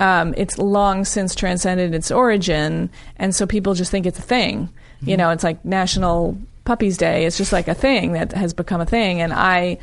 um, 0.00 0.34
it's 0.36 0.58
long 0.58 1.04
since 1.04 1.34
transcended 1.34 1.94
its 1.94 2.10
origin, 2.10 2.90
and 3.16 3.34
so 3.34 3.46
people 3.46 3.74
just 3.74 3.90
think 3.90 4.06
it's 4.06 4.18
a 4.18 4.22
thing. 4.22 4.70
You 5.02 5.16
know, 5.16 5.30
it's 5.30 5.44
like 5.44 5.64
National 5.64 6.36
Puppies 6.64 6.98
Day. 6.98 7.24
It's 7.24 7.38
just 7.38 7.52
like 7.52 7.68
a 7.68 7.74
thing 7.74 8.12
that 8.12 8.32
has 8.32 8.52
become 8.52 8.80
a 8.80 8.86
thing, 8.86 9.20
and 9.20 9.32
I, 9.32 9.78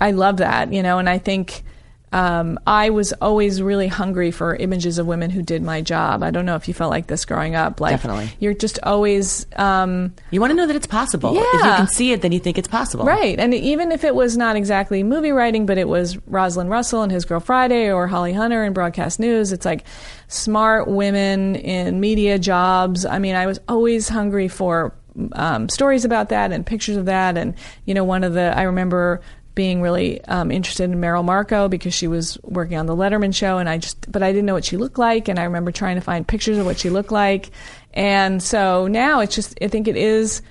I 0.00 0.10
love 0.10 0.38
that. 0.38 0.72
You 0.72 0.82
know, 0.82 0.98
and 0.98 1.08
I 1.08 1.18
think 1.18 1.62
um, 2.12 2.58
I 2.66 2.90
was 2.90 3.12
always 3.14 3.60
really 3.60 3.88
hungry 3.88 4.30
for 4.30 4.56
images 4.56 4.98
of 4.98 5.06
women 5.06 5.30
who 5.30 5.42
did 5.42 5.62
my 5.62 5.82
job. 5.82 6.22
I 6.22 6.30
don't 6.30 6.46
know 6.46 6.56
if 6.56 6.66
you 6.68 6.74
felt 6.74 6.90
like 6.90 7.06
this 7.06 7.24
growing 7.24 7.54
up. 7.54 7.80
Like, 7.80 7.94
Definitely. 7.94 8.30
you're 8.40 8.54
just 8.54 8.78
always. 8.82 9.46
Um, 9.56 10.14
You 10.30 10.40
want 10.40 10.50
to 10.52 10.54
know 10.54 10.66
that 10.66 10.76
it's 10.76 10.86
possible. 10.86 11.34
Yeah. 11.34 11.42
If 11.42 11.52
you 11.52 11.60
can 11.60 11.86
see 11.88 12.12
it, 12.12 12.22
then 12.22 12.32
you 12.32 12.38
think 12.38 12.56
it's 12.58 12.68
possible. 12.68 13.04
Right. 13.04 13.38
And 13.38 13.52
even 13.52 13.92
if 13.92 14.04
it 14.04 14.14
was 14.14 14.36
not 14.36 14.56
exactly 14.56 15.02
movie 15.02 15.32
writing, 15.32 15.66
but 15.66 15.76
it 15.76 15.88
was 15.88 16.16
Rosalind 16.26 16.70
Russell 16.70 17.02
and 17.02 17.12
His 17.12 17.24
Girl 17.24 17.40
Friday 17.40 17.92
or 17.92 18.06
Holly 18.06 18.32
Hunter 18.32 18.64
in 18.64 18.72
broadcast 18.72 19.20
news, 19.20 19.52
it's 19.52 19.66
like 19.66 19.84
smart 20.28 20.88
women 20.88 21.56
in 21.56 22.00
media 22.00 22.38
jobs. 22.38 23.04
I 23.04 23.18
mean, 23.18 23.34
I 23.34 23.46
was 23.46 23.60
always 23.68 24.08
hungry 24.08 24.48
for 24.48 24.94
um, 25.32 25.68
stories 25.68 26.04
about 26.04 26.28
that 26.28 26.52
and 26.52 26.64
pictures 26.64 26.96
of 26.96 27.06
that. 27.06 27.36
And, 27.36 27.54
you 27.84 27.94
know, 27.94 28.04
one 28.04 28.22
of 28.24 28.34
the, 28.34 28.56
I 28.56 28.62
remember 28.62 29.20
being 29.58 29.82
really 29.82 30.24
um, 30.26 30.52
interested 30.52 30.84
in 30.84 31.00
Merrill 31.00 31.24
Markoe 31.24 31.68
because 31.68 31.92
she 31.92 32.06
was 32.06 32.38
working 32.44 32.78
on 32.78 32.86
the 32.86 32.94
Letterman 32.94 33.34
show, 33.34 33.58
and 33.58 33.68
I 33.68 33.78
just, 33.78 34.10
but 34.12 34.22
I 34.22 34.30
didn't 34.30 34.46
know 34.46 34.54
what 34.54 34.64
she 34.64 34.76
looked 34.76 34.98
like, 34.98 35.26
and 35.26 35.36
I 35.36 35.42
remember 35.42 35.72
trying 35.72 35.96
to 35.96 36.00
find 36.00 36.24
pictures 36.24 36.58
of 36.58 36.64
what 36.64 36.78
she 36.78 36.90
looked 36.90 37.10
like, 37.10 37.50
and 37.92 38.40
so 38.40 38.86
now 38.86 39.18
it's 39.18 39.34
just, 39.34 39.58
I 39.60 39.66
think 39.66 39.88
it 39.88 39.96
is, 39.96 40.42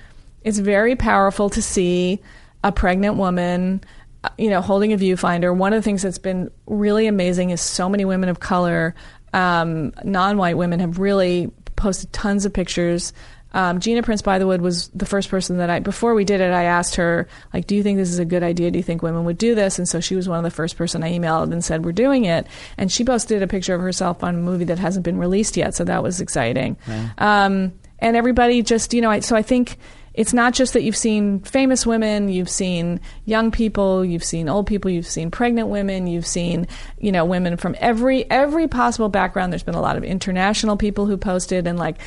it's 0.44 0.58
very 0.58 0.94
powerful 0.94 1.48
to 1.48 1.62
see 1.62 2.20
a 2.62 2.70
pregnant 2.70 3.16
woman, 3.16 3.82
uh, 4.24 4.28
you 4.36 4.50
know, 4.50 4.60
holding 4.60 4.92
a 4.92 4.98
viewfinder. 4.98 5.56
One 5.56 5.72
of 5.72 5.78
the 5.78 5.84
things 5.84 6.02
that's 6.02 6.18
been 6.18 6.50
really 6.66 7.06
amazing 7.06 7.48
is 7.48 7.62
so 7.62 7.88
many 7.88 8.04
women 8.04 8.28
of 8.28 8.40
color, 8.40 8.94
um, 9.32 9.94
non-white 10.04 10.58
women, 10.58 10.80
have 10.80 10.98
really 10.98 11.50
posted 11.78 12.12
tons 12.12 12.44
of 12.44 12.52
pictures. 12.52 13.14
Um, 13.54 13.80
Gina 13.80 14.02
Prince 14.02 14.20
Bythewood 14.20 14.60
was 14.60 14.88
the 14.88 15.06
first 15.06 15.30
person 15.30 15.56
that 15.56 15.70
I, 15.70 15.78
before 15.80 16.12
we 16.12 16.26
did 16.26 16.42
it, 16.42 16.52
I 16.52 16.64
asked 16.64 16.96
her, 16.96 17.26
like, 17.54 17.66
do 17.66 17.74
you 17.74 17.82
think 17.82 17.96
this 17.96 18.10
is 18.10 18.18
a 18.18 18.26
good 18.26 18.42
idea? 18.42 18.70
Do 18.70 18.78
you 18.78 18.82
think 18.82 19.00
women 19.00 19.24
would 19.24 19.38
do 19.38 19.54
this? 19.54 19.78
And 19.78 19.88
so 19.88 20.00
she 20.00 20.14
was 20.14 20.28
one 20.28 20.36
of 20.36 20.44
the 20.44 20.50
first 20.50 20.76
person 20.76 21.02
I 21.02 21.12
emailed 21.12 21.50
and 21.50 21.64
said, 21.64 21.82
we're 21.82 21.92
doing 21.92 22.26
it. 22.26 22.46
And 22.76 22.92
she 22.92 23.06
posted 23.06 23.42
a 23.42 23.46
picture 23.46 23.74
of 23.74 23.80
herself 23.80 24.22
on 24.22 24.34
a 24.34 24.38
movie 24.38 24.64
that 24.66 24.78
hasn't 24.78 25.02
been 25.02 25.16
released 25.16 25.56
yet. 25.56 25.74
So 25.74 25.84
that 25.84 26.02
was 26.02 26.20
exciting. 26.20 26.76
Um, 27.16 27.72
and 28.00 28.16
everybody 28.16 28.60
just, 28.62 28.92
you 28.92 29.00
know, 29.00 29.10
I, 29.10 29.20
so 29.20 29.34
I 29.34 29.42
think 29.42 29.78
it's 30.18 30.34
not 30.34 30.52
just 30.52 30.72
that 30.72 30.82
you've 30.82 30.96
seen 30.96 31.38
famous 31.42 31.86
women, 31.86 32.28
you've 32.28 32.48
seen 32.48 32.98
young 33.24 33.52
people, 33.52 34.04
you've 34.04 34.24
seen 34.24 34.48
old 34.48 34.66
people, 34.66 34.90
you've 34.90 35.06
seen 35.06 35.30
pregnant 35.30 35.68
women, 35.68 36.08
you've 36.08 36.26
seen, 36.26 36.66
you 36.98 37.12
know, 37.12 37.24
women 37.24 37.56
from 37.56 37.76
every 37.78 38.28
every 38.28 38.66
possible 38.66 39.08
background. 39.08 39.52
There's 39.52 39.62
been 39.62 39.76
a 39.76 39.80
lot 39.80 39.96
of 39.96 40.02
international 40.02 40.76
people 40.76 41.06
who 41.06 41.16
posted 41.16 41.68
and 41.68 41.78
like 41.78 41.98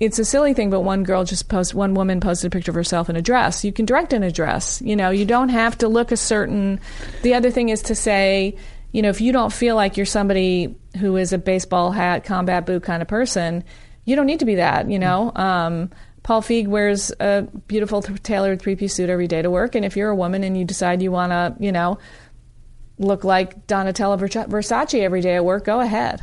it's 0.00 0.18
a 0.18 0.24
silly 0.24 0.54
thing, 0.54 0.70
but 0.70 0.80
one 0.80 1.04
girl 1.04 1.24
just 1.24 1.50
posted 1.50 1.76
one 1.76 1.92
woman 1.92 2.20
posted 2.20 2.50
a 2.50 2.56
picture 2.56 2.70
of 2.70 2.74
herself 2.74 3.10
in 3.10 3.16
a 3.16 3.22
dress. 3.22 3.62
You 3.62 3.72
can 3.72 3.84
direct 3.84 4.14
in 4.14 4.22
a 4.22 4.32
dress. 4.32 4.80
You 4.80 4.96
know, 4.96 5.10
you 5.10 5.26
don't 5.26 5.50
have 5.50 5.76
to 5.78 5.88
look 5.88 6.10
a 6.10 6.16
certain 6.16 6.80
the 7.20 7.34
other 7.34 7.50
thing 7.50 7.68
is 7.68 7.82
to 7.82 7.94
say, 7.94 8.56
you 8.92 9.02
know, 9.02 9.10
if 9.10 9.20
you 9.20 9.30
don't 9.30 9.52
feel 9.52 9.76
like 9.76 9.98
you're 9.98 10.06
somebody 10.06 10.74
who 10.96 11.18
is 11.18 11.34
a 11.34 11.38
baseball 11.38 11.90
hat, 11.90 12.24
combat 12.24 12.64
boot 12.64 12.82
kind 12.82 13.02
of 13.02 13.08
person, 13.08 13.62
you 14.06 14.16
don't 14.16 14.24
need 14.24 14.38
to 14.38 14.46
be 14.46 14.54
that, 14.54 14.90
you 14.90 14.98
know. 14.98 15.32
Um, 15.36 15.90
Paul 16.28 16.42
Feig 16.42 16.68
wears 16.68 17.10
a 17.20 17.48
beautiful 17.68 18.02
th- 18.02 18.22
tailored 18.22 18.60
three 18.60 18.76
piece 18.76 18.92
suit 18.92 19.08
every 19.08 19.26
day 19.26 19.40
to 19.40 19.50
work, 19.50 19.74
and 19.74 19.82
if 19.82 19.96
you're 19.96 20.10
a 20.10 20.14
woman 20.14 20.44
and 20.44 20.58
you 20.58 20.66
decide 20.66 21.00
you 21.00 21.10
want 21.10 21.32
to, 21.32 21.56
you 21.58 21.72
know, 21.72 21.96
look 22.98 23.24
like 23.24 23.66
Donatella 23.66 24.18
Versa- 24.18 24.44
Versace 24.46 25.00
every 25.00 25.22
day 25.22 25.36
at 25.36 25.44
work, 25.46 25.64
go 25.64 25.80
ahead. 25.80 26.20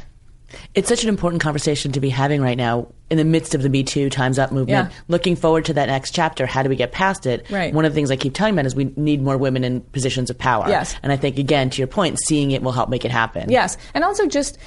It's 0.75 0.87
such 0.87 1.01
an 1.01 1.09
important 1.09 1.41
conversation 1.41 1.91
to 1.93 1.99
be 1.99 2.09
having 2.09 2.39
right 2.39 2.55
now 2.55 2.89
in 3.09 3.17
the 3.17 3.25
midst 3.25 3.55
of 3.55 3.63
the 3.63 3.69
Me 3.69 3.83
Too 3.83 4.11
Times 4.11 4.37
Up 4.37 4.51
movement. 4.51 4.91
Yeah. 4.91 4.97
Looking 5.07 5.35
forward 5.35 5.65
to 5.65 5.73
that 5.73 5.87
next 5.87 6.11
chapter. 6.11 6.45
How 6.45 6.61
do 6.61 6.69
we 6.69 6.75
get 6.75 6.91
past 6.91 7.25
it? 7.25 7.49
Right. 7.49 7.73
One 7.73 7.83
of 7.83 7.91
the 7.91 7.95
things 7.95 8.11
I 8.11 8.15
keep 8.15 8.35
telling 8.35 8.53
men 8.53 8.67
is 8.67 8.75
we 8.75 8.93
need 8.95 9.23
more 9.23 9.39
women 9.39 9.63
in 9.63 9.81
positions 9.81 10.29
of 10.29 10.37
power. 10.37 10.69
Yes. 10.69 10.95
And 11.01 11.11
I 11.11 11.17
think, 11.17 11.39
again, 11.39 11.71
to 11.71 11.79
your 11.79 11.87
point, 11.87 12.19
seeing 12.19 12.51
it 12.51 12.61
will 12.61 12.73
help 12.73 12.89
make 12.89 13.05
it 13.05 13.11
happen. 13.11 13.49
Yes, 13.49 13.75
and 13.95 14.03
also 14.03 14.27
just 14.27 14.59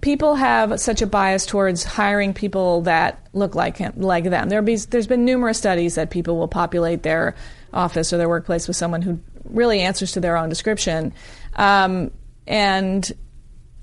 people 0.00 0.34
have 0.34 0.80
such 0.80 1.02
a 1.02 1.06
bias 1.06 1.46
towards 1.46 1.84
hiring 1.84 2.34
people 2.34 2.82
that 2.82 3.26
look 3.32 3.54
like 3.54 3.76
him, 3.76 3.94
like 3.96 4.24
them. 4.24 4.48
There 4.48 4.62
be 4.62 4.76
there's 4.76 5.06
been 5.06 5.24
numerous 5.24 5.58
studies 5.58 5.94
that 5.94 6.10
people 6.10 6.36
will 6.36 6.48
populate 6.48 7.02
their 7.02 7.34
office 7.72 8.12
or 8.12 8.18
their 8.18 8.28
workplace 8.28 8.68
with 8.68 8.76
someone 8.76 9.02
who 9.02 9.20
really 9.44 9.80
answers 9.80 10.12
to 10.12 10.20
their 10.20 10.36
own 10.36 10.48
description, 10.48 11.12
um, 11.54 12.10
and 12.46 13.10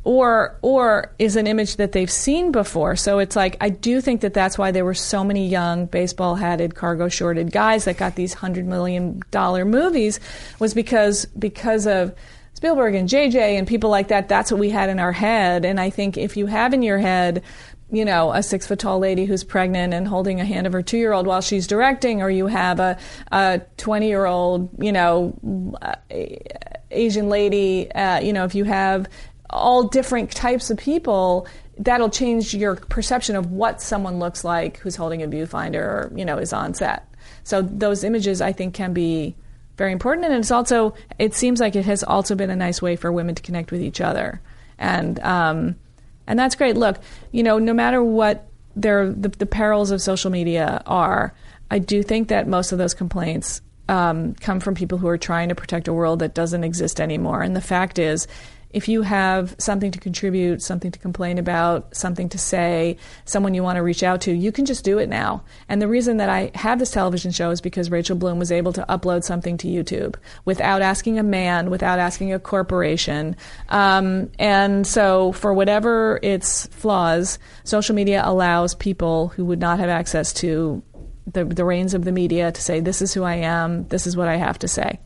or 0.03 0.57
or 0.61 1.13
is 1.19 1.35
an 1.35 1.47
image 1.47 1.75
that 1.75 1.91
they've 1.91 2.11
seen 2.11 2.51
before. 2.51 2.95
So 2.95 3.19
it's 3.19 3.35
like 3.35 3.57
I 3.61 3.69
do 3.69 4.01
think 4.01 4.21
that 4.21 4.33
that's 4.33 4.57
why 4.57 4.71
there 4.71 4.85
were 4.85 4.93
so 4.93 5.23
many 5.23 5.47
young 5.47 5.85
baseball 5.85 6.35
hatted, 6.35 6.75
cargo 6.75 7.07
shorted 7.07 7.51
guys 7.51 7.85
that 7.85 7.97
got 7.97 8.15
these 8.15 8.33
hundred 8.33 8.65
million 8.65 9.21
dollar 9.31 9.65
movies 9.65 10.19
was 10.59 10.73
because 10.73 11.25
because 11.25 11.87
of 11.87 12.15
Spielberg 12.61 12.93
and 12.93 13.09
JJ 13.09 13.57
and 13.57 13.67
people 13.67 13.89
like 13.89 14.09
that. 14.09 14.29
That's 14.29 14.51
what 14.51 14.59
we 14.59 14.69
had 14.69 14.91
in 14.91 14.99
our 14.99 15.11
head. 15.11 15.65
And 15.65 15.79
I 15.79 15.89
think 15.89 16.15
if 16.15 16.37
you 16.37 16.45
have 16.45 16.75
in 16.75 16.83
your 16.83 16.99
head 16.99 17.41
you 17.89 18.05
know, 18.05 18.31
a 18.31 18.41
six 18.41 18.67
foot 18.67 18.77
tall 18.77 18.99
lady 18.99 19.25
who's 19.25 19.43
pregnant 19.43 19.93
and 19.93 20.07
holding 20.07 20.39
a 20.39 20.45
hand 20.45 20.65
of 20.65 20.71
her 20.71 20.81
two 20.83 20.97
year 20.97 21.11
old 21.11 21.25
while 21.27 21.41
she's 21.41 21.67
directing, 21.67 22.21
or 22.21 22.29
you 22.29 22.47
have 22.47 22.79
a, 22.79 22.97
a 23.31 23.61
20 23.77 24.07
year 24.07 24.25
old, 24.25 24.69
you 24.81 24.91
know, 24.91 25.75
uh, 25.81 25.95
Asian 26.91 27.29
lady, 27.29 27.91
uh, 27.91 28.21
you 28.21 28.31
know, 28.31 28.45
if 28.45 28.55
you 28.55 28.63
have 28.63 29.09
all 29.49 29.87
different 29.89 30.31
types 30.31 30.69
of 30.69 30.77
people, 30.77 31.47
that'll 31.79 32.09
change 32.09 32.53
your 32.53 32.75
perception 32.75 33.35
of 33.35 33.51
what 33.51 33.81
someone 33.81 34.19
looks 34.19 34.45
like 34.45 34.77
who's 34.77 34.95
holding 34.95 35.21
a 35.23 35.27
viewfinder 35.27 35.81
or, 35.81 36.13
you 36.15 36.23
know, 36.23 36.37
is 36.37 36.53
on 36.53 36.73
set. 36.75 37.13
So 37.43 37.61
those 37.61 38.05
images, 38.05 38.39
I 38.39 38.53
think, 38.53 38.73
can 38.73 38.93
be 38.93 39.35
very 39.77 39.91
important. 39.91 40.25
And 40.25 40.35
it's 40.35 40.51
also, 40.51 40.93
it 41.17 41.33
seems 41.33 41.59
like 41.59 41.75
it 41.75 41.85
has 41.85 42.03
also 42.03 42.35
been 42.35 42.49
a 42.49 42.55
nice 42.55 42.81
way 42.81 42.95
for 42.95 43.11
women 43.11 43.35
to 43.35 43.41
connect 43.41 43.71
with 43.71 43.81
each 43.81 44.01
other. 44.01 44.41
And, 44.77 45.19
um, 45.19 45.75
and 46.27 46.37
that's 46.37 46.55
great. 46.55 46.77
Look, 46.77 46.99
you 47.31 47.43
know, 47.43 47.59
no 47.59 47.73
matter 47.73 48.03
what 48.03 48.47
their, 48.75 49.09
the, 49.11 49.29
the 49.29 49.45
perils 49.45 49.91
of 49.91 50.01
social 50.01 50.31
media 50.31 50.81
are, 50.85 51.33
I 51.69 51.79
do 51.79 52.03
think 52.03 52.27
that 52.29 52.47
most 52.47 52.71
of 52.71 52.77
those 52.77 52.93
complaints 52.93 53.61
um, 53.89 54.35
come 54.35 54.59
from 54.59 54.75
people 54.75 54.97
who 54.97 55.07
are 55.07 55.17
trying 55.17 55.49
to 55.49 55.55
protect 55.55 55.87
a 55.87 55.93
world 55.93 56.19
that 56.19 56.33
doesn't 56.33 56.63
exist 56.63 57.01
anymore. 57.01 57.41
And 57.41 57.55
the 57.55 57.61
fact 57.61 57.99
is, 57.99 58.27
if 58.73 58.87
you 58.87 59.01
have 59.01 59.55
something 59.57 59.91
to 59.91 59.99
contribute, 59.99 60.61
something 60.61 60.91
to 60.91 60.99
complain 60.99 61.37
about, 61.37 61.95
something 61.95 62.29
to 62.29 62.37
say, 62.37 62.97
someone 63.25 63.53
you 63.53 63.63
want 63.63 63.77
to 63.77 63.83
reach 63.83 64.03
out 64.03 64.21
to, 64.21 64.31
you 64.31 64.51
can 64.51 64.65
just 64.65 64.83
do 64.83 64.97
it 64.97 65.09
now. 65.09 65.43
And 65.69 65.81
the 65.81 65.87
reason 65.87 66.17
that 66.17 66.29
I 66.29 66.51
have 66.55 66.79
this 66.79 66.91
television 66.91 67.31
show 67.31 67.51
is 67.51 67.61
because 67.61 67.91
Rachel 67.91 68.15
Bloom 68.15 68.39
was 68.39 68.51
able 68.51 68.73
to 68.73 68.85
upload 68.87 69.23
something 69.23 69.57
to 69.57 69.67
YouTube 69.67 70.15
without 70.45 70.81
asking 70.81 71.19
a 71.19 71.23
man, 71.23 71.69
without 71.69 71.99
asking 71.99 72.33
a 72.33 72.39
corporation. 72.39 73.35
Um, 73.69 74.31
and 74.39 74.85
so, 74.85 75.31
for 75.33 75.53
whatever 75.53 76.19
its 76.21 76.67
flaws, 76.67 77.39
social 77.63 77.95
media 77.95 78.21
allows 78.23 78.75
people 78.75 79.29
who 79.29 79.45
would 79.45 79.59
not 79.59 79.79
have 79.79 79.89
access 79.89 80.33
to 80.33 80.81
the, 81.27 81.45
the 81.45 81.65
reins 81.65 81.93
of 81.93 82.03
the 82.03 82.11
media 82.11 82.51
to 82.51 82.61
say, 82.61 82.79
this 82.79 83.01
is 83.01 83.13
who 83.13 83.23
I 83.23 83.35
am, 83.35 83.87
this 83.87 84.07
is 84.07 84.17
what 84.17 84.27
I 84.27 84.37
have 84.37 84.59
to 84.59 84.67
say. 84.67 84.99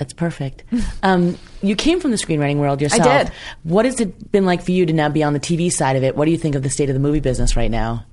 That's 0.00 0.14
perfect. 0.14 0.64
Um, 1.02 1.36
you 1.60 1.76
came 1.76 2.00
from 2.00 2.10
the 2.10 2.16
screenwriting 2.16 2.56
world 2.56 2.80
yourself. 2.80 3.06
I 3.06 3.24
did. 3.24 3.32
What 3.64 3.84
has 3.84 4.00
it 4.00 4.32
been 4.32 4.46
like 4.46 4.62
for 4.62 4.70
you 4.70 4.86
to 4.86 4.94
now 4.94 5.10
be 5.10 5.22
on 5.22 5.34
the 5.34 5.40
TV 5.40 5.70
side 5.70 5.94
of 5.96 6.02
it? 6.02 6.16
What 6.16 6.24
do 6.24 6.30
you 6.30 6.38
think 6.38 6.54
of 6.54 6.62
the 6.62 6.70
state 6.70 6.88
of 6.88 6.94
the 6.94 7.00
movie 7.00 7.20
business 7.20 7.54
right 7.54 7.70
now? 7.70 8.06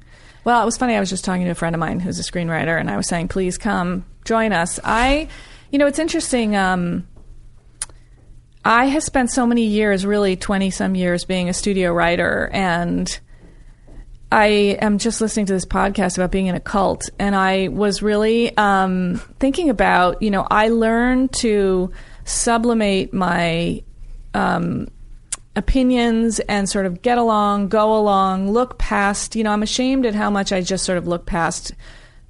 Well, 0.44 0.62
it 0.62 0.66
was 0.66 0.76
funny. 0.76 0.96
I 0.96 1.00
was 1.00 1.10
just 1.10 1.24
talking 1.24 1.46
to 1.46 1.52
a 1.52 1.56
friend 1.56 1.74
of 1.74 1.80
mine 1.80 2.02
who's 2.02 2.20
a 2.20 2.30
screenwriter, 2.30 2.78
and 2.78 2.92
I 2.92 2.98
was 2.98 3.08
saying, 3.08 3.30
please 3.30 3.58
come 3.58 4.04
join 4.26 4.52
us. 4.52 4.82
I, 4.84 5.30
you 5.72 5.80
know, 5.80 5.88
it's 5.88 5.98
interesting. 5.98 6.58
Um, 6.58 7.08
I 8.66 8.88
have 8.88 9.04
spent 9.04 9.32
so 9.32 9.48
many 9.48 9.64
years, 9.64 10.06
really 10.06 10.36
20 10.36 10.70
some 10.72 10.94
years, 10.94 11.24
being 11.24 11.48
a 11.48 11.54
studio 11.54 11.94
writer, 11.94 12.50
and 12.52 13.18
I 14.32 14.78
am 14.82 14.98
just 14.98 15.22
listening 15.22 15.46
to 15.46 15.54
this 15.54 15.66
podcast 15.66 16.18
about 16.18 16.32
being 16.32 16.48
in 16.48 16.56
a 16.56 16.60
cult, 16.60 17.10
and 17.18 17.34
I 17.34 17.70
was 17.70 18.02
really 18.02 18.56
um, 18.58 19.22
thinking 19.40 19.70
about, 19.70 20.22
you 20.22 20.32
know, 20.32 20.46
I 20.52 20.68
learned 20.68 21.32
to 21.34 21.92
sublimate 22.26 23.14
my 23.14 23.84
um, 24.34 24.90
opinions 25.56 26.40
and 26.42 26.70
sort 26.70 26.86
of 26.86 27.02
get 27.02 27.18
along, 27.18 27.70
go 27.70 27.98
along, 27.98 28.52
look 28.52 28.78
past. 28.78 29.36
You 29.36 29.46
know, 29.46 29.52
I'm 29.52 29.64
ashamed 29.64 30.06
at 30.06 30.14
how 30.14 30.30
much 30.30 30.52
I 30.52 30.62
just 30.62 30.84
sort 30.84 30.98
of 30.98 31.08
look 31.08 31.26
past 31.26 31.74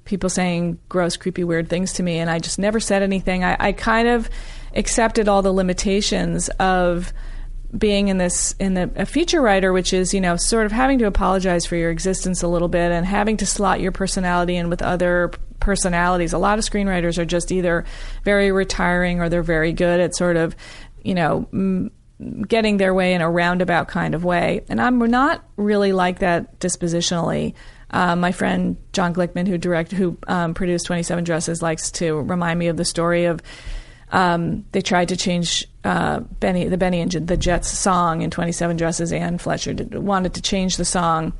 people 0.04 0.30
saying 0.30 0.78
gross, 0.88 1.16
creepy, 1.16 1.42
weird 1.42 1.68
things 1.68 1.94
to 1.94 2.02
me, 2.04 2.18
and 2.18 2.30
I 2.30 2.38
just 2.38 2.60
never 2.60 2.78
said 2.78 3.02
anything. 3.02 3.42
I, 3.42 3.56
I 3.58 3.72
kind 3.72 4.06
of 4.06 4.30
accepted 4.74 5.28
all 5.28 5.42
the 5.42 5.52
limitations 5.52 6.48
of 6.60 7.12
being 7.76 8.08
in 8.08 8.18
this 8.18 8.54
in 8.58 8.74
the 8.74 8.90
a 8.96 9.04
feature 9.04 9.42
writer, 9.42 9.72
which 9.72 9.92
is 9.92 10.14
you 10.14 10.20
know 10.20 10.36
sort 10.36 10.66
of 10.66 10.72
having 10.72 10.98
to 10.98 11.06
apologize 11.06 11.66
for 11.66 11.76
your 11.76 11.90
existence 11.90 12.42
a 12.42 12.48
little 12.48 12.68
bit 12.68 12.92
and 12.92 13.04
having 13.04 13.36
to 13.38 13.46
slot 13.46 13.80
your 13.80 13.92
personality 13.92 14.56
in 14.56 14.70
with 14.70 14.82
other 14.82 15.30
personalities. 15.60 16.32
A 16.32 16.38
lot 16.38 16.58
of 16.58 16.64
screenwriters 16.64 17.18
are 17.18 17.24
just 17.24 17.52
either 17.52 17.84
very 18.24 18.52
retiring 18.52 19.20
or 19.20 19.28
they're 19.28 19.42
very 19.42 19.72
good 19.72 20.00
at 20.00 20.14
sort 20.14 20.36
of 20.36 20.56
you 21.02 21.14
know. 21.14 21.48
M- 21.52 21.90
getting 22.48 22.78
their 22.78 22.92
way 22.92 23.14
in 23.14 23.20
a 23.20 23.30
roundabout 23.30 23.86
kind 23.86 24.12
of 24.12 24.24
way. 24.24 24.64
And 24.68 24.80
I'm 24.80 24.98
not 24.98 25.44
really 25.56 25.92
like 25.92 26.18
that 26.18 26.58
dispositionally. 26.58 27.54
Uh, 27.90 28.16
my 28.16 28.32
friend 28.32 28.76
John 28.92 29.14
Glickman, 29.14 29.46
who 29.46 29.56
direct, 29.56 29.92
who 29.92 30.18
um, 30.26 30.52
produced 30.52 30.86
Twenty 30.86 31.02
Seven 31.02 31.24
Dresses, 31.24 31.62
likes 31.62 31.90
to 31.92 32.20
remind 32.20 32.58
me 32.58 32.66
of 32.66 32.76
the 32.76 32.84
story 32.84 33.26
of 33.26 33.40
um, 34.10 34.64
they 34.72 34.80
tried 34.80 35.08
to 35.08 35.16
change 35.16 35.66
uh, 35.84 36.20
Benny, 36.20 36.66
the 36.68 36.78
Bennie 36.78 37.00
and 37.00 37.10
the 37.10 37.36
Jets 37.36 37.68
song 37.68 38.22
in 38.22 38.30
Twenty 38.30 38.52
Seven 38.52 38.76
Dresses. 38.76 39.12
Anne 39.12 39.38
Fletcher 39.38 39.74
did, 39.74 39.94
wanted 39.94 40.34
to 40.34 40.42
change 40.42 40.76
the 40.76 40.84
song, 40.84 41.32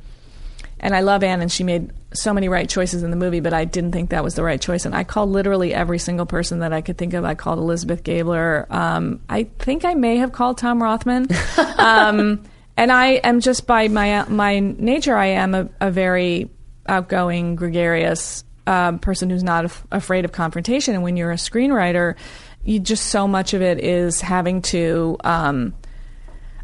and 0.79 0.95
I 0.95 1.01
love 1.01 1.23
Anne, 1.23 1.41
and 1.41 1.51
she 1.51 1.63
made 1.63 1.91
so 2.13 2.33
many 2.33 2.49
right 2.49 2.67
choices 2.67 3.03
in 3.03 3.11
the 3.11 3.17
movie, 3.17 3.39
but 3.39 3.53
I 3.53 3.65
didn't 3.65 3.91
think 3.91 4.09
that 4.09 4.23
was 4.23 4.35
the 4.35 4.43
right 4.43 4.59
choice. 4.59 4.85
And 4.85 4.95
I 4.95 5.03
called 5.03 5.29
literally 5.29 5.73
every 5.73 5.99
single 5.99 6.25
person 6.25 6.59
that 6.59 6.73
I 6.73 6.81
could 6.81 6.97
think 6.97 7.13
of. 7.13 7.23
I 7.23 7.35
called 7.35 7.59
Elizabeth 7.59 8.03
Gabler. 8.03 8.65
Um, 8.69 9.21
I 9.29 9.43
think 9.59 9.85
I 9.85 9.93
may 9.93 10.17
have 10.17 10.31
called 10.31 10.57
Tom 10.57 10.81
Rothman. 10.81 11.27
um, 11.77 12.43
and 12.77 12.91
I 12.91 13.13
am 13.23 13.41
just 13.41 13.67
by 13.67 13.89
my 13.89 14.23
my 14.29 14.59
nature, 14.59 15.15
I 15.15 15.27
am 15.27 15.53
a, 15.53 15.69
a 15.81 15.91
very 15.91 16.49
outgoing, 16.87 17.55
gregarious 17.55 18.43
um, 18.65 18.99
person 18.99 19.29
who's 19.29 19.43
not 19.43 19.65
af- 19.65 19.85
afraid 19.91 20.25
of 20.25 20.31
confrontation. 20.31 20.93
And 20.93 21.03
when 21.03 21.17
you're 21.17 21.31
a 21.31 21.35
screenwriter, 21.35 22.15
you 22.63 22.79
just 22.79 23.07
so 23.07 23.27
much 23.27 23.53
of 23.53 23.61
it 23.61 23.79
is 23.79 24.21
having 24.21 24.61
to 24.63 25.17
um, 25.23 25.73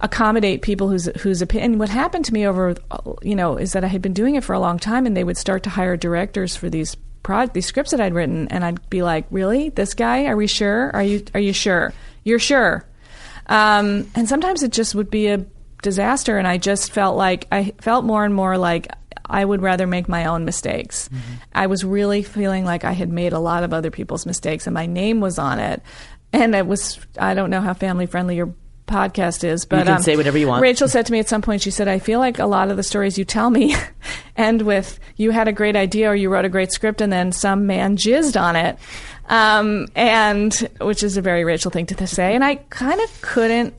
accommodate 0.01 0.62
people 0.62 0.89
whose 0.89 1.05
whose 1.21 1.41
opinion. 1.41 1.79
What 1.79 1.89
happened 1.89 2.25
to 2.25 2.34
me 2.34 2.45
over, 2.45 2.75
you 3.21 3.36
know, 3.36 3.58
is 3.58 3.73
that 3.73 3.84
I 3.84 3.88
had 3.88 4.01
been 4.01 4.13
doing 4.13 4.36
it 4.36 4.43
for 4.43 4.53
a 4.53 4.60
long 4.60 4.79
time, 4.79 5.05
and 5.05 5.15
they 5.15 5.23
would 5.23 5.38
start 5.38 5.63
to 5.63 5.69
hire 5.69 5.97
directors 5.97 6.55
for 6.55 6.69
these 6.69 6.95
pro- 7.23 7.47
these 7.47 7.65
scripts 7.65 7.91
that 7.91 8.01
I'd 8.01 8.13
written, 8.13 8.47
and 8.49 8.63
I'd 8.63 8.89
be 8.89 9.03
like, 9.03 9.25
"Really, 9.31 9.69
this 9.69 9.93
guy? 9.93 10.25
Are 10.25 10.36
we 10.36 10.47
sure? 10.47 10.91
Are 10.93 11.03
you 11.03 11.23
are 11.34 11.39
you 11.39 11.53
sure? 11.53 11.93
You're 12.23 12.39
sure?" 12.39 12.86
Um, 13.47 14.10
and 14.15 14.27
sometimes 14.27 14.63
it 14.63 14.71
just 14.71 14.95
would 14.95 15.10
be 15.10 15.27
a 15.27 15.45
disaster, 15.81 16.38
and 16.38 16.47
I 16.47 16.58
just 16.58 16.91
felt 16.91 17.15
like 17.15 17.47
I 17.51 17.73
felt 17.79 18.05
more 18.05 18.25
and 18.25 18.34
more 18.34 18.58
like 18.58 18.88
I 19.27 19.43
would 19.43 19.61
rather 19.61 19.88
make 19.88 20.07
my 20.07 20.25
own 20.25 20.45
mistakes. 20.45 21.09
Mm-hmm. 21.09 21.33
I 21.53 21.67
was 21.67 21.83
really 21.83 22.23
feeling 22.23 22.65
like 22.65 22.83
I 22.83 22.91
had 22.91 23.11
made 23.11 23.33
a 23.33 23.39
lot 23.39 23.63
of 23.63 23.73
other 23.73 23.91
people's 23.91 24.25
mistakes, 24.25 24.67
and 24.67 24.73
my 24.73 24.85
name 24.85 25.19
was 25.19 25.39
on 25.39 25.59
it. 25.59 25.81
And 26.33 26.55
it 26.55 26.67
was 26.67 26.99
I 27.17 27.33
don't 27.33 27.49
know 27.49 27.61
how 27.61 27.73
family 27.73 28.05
friendly 28.05 28.35
your 28.35 28.53
podcast 28.88 29.43
is, 29.43 29.65
but 29.65 29.79
you 29.79 29.83
can 29.85 29.93
um, 29.95 30.01
say 30.03 30.15
whatever 30.15 30.38
you 30.38 30.47
want. 30.47 30.61
Rachel 30.61 30.88
said 30.88 31.05
to 31.07 31.11
me 31.11 31.19
at 31.19 31.27
some 31.27 31.41
point, 31.41 31.61
she 31.61 31.71
said, 31.71 31.88
"I 31.88 31.99
feel 31.99 32.19
like 32.19 32.39
a 32.39 32.45
lot 32.45 32.69
of 32.69 32.77
the 32.77 32.83
stories 32.83 33.17
you 33.17 33.25
tell 33.25 33.49
me 33.49 33.75
end 34.38 34.61
with 34.61 34.99
you 35.15 35.31
had 35.31 35.47
a 35.47 35.53
great 35.53 35.75
idea 35.75 36.09
or 36.09 36.15
you 36.15 36.29
wrote 36.29 36.45
a 36.45 36.49
great 36.49 36.71
script, 36.71 37.01
and 37.01 37.11
then 37.11 37.31
some 37.31 37.67
man 37.67 37.97
jizzed 37.97 38.39
on 38.39 38.55
it." 38.55 38.77
Um, 39.27 39.88
and 39.95 40.53
which 40.81 41.01
is 41.01 41.17
a 41.17 41.21
very 41.21 41.43
Rachel 41.43 41.71
thing 41.71 41.88
to 41.88 42.07
say, 42.07 42.35
and 42.35 42.43
I 42.43 42.55
kind 42.55 43.01
of 43.01 43.21
couldn't 43.21 43.73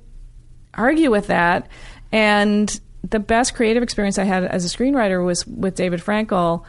argue 0.74 1.10
with 1.10 1.28
that. 1.28 1.68
And 2.12 2.80
the 3.10 3.18
best 3.18 3.54
creative 3.54 3.82
experience 3.82 4.18
I 4.18 4.24
had 4.24 4.44
as 4.44 4.64
a 4.64 4.68
screenwriter 4.68 5.24
was 5.24 5.46
with 5.46 5.74
David 5.74 6.00
Frankel. 6.00 6.64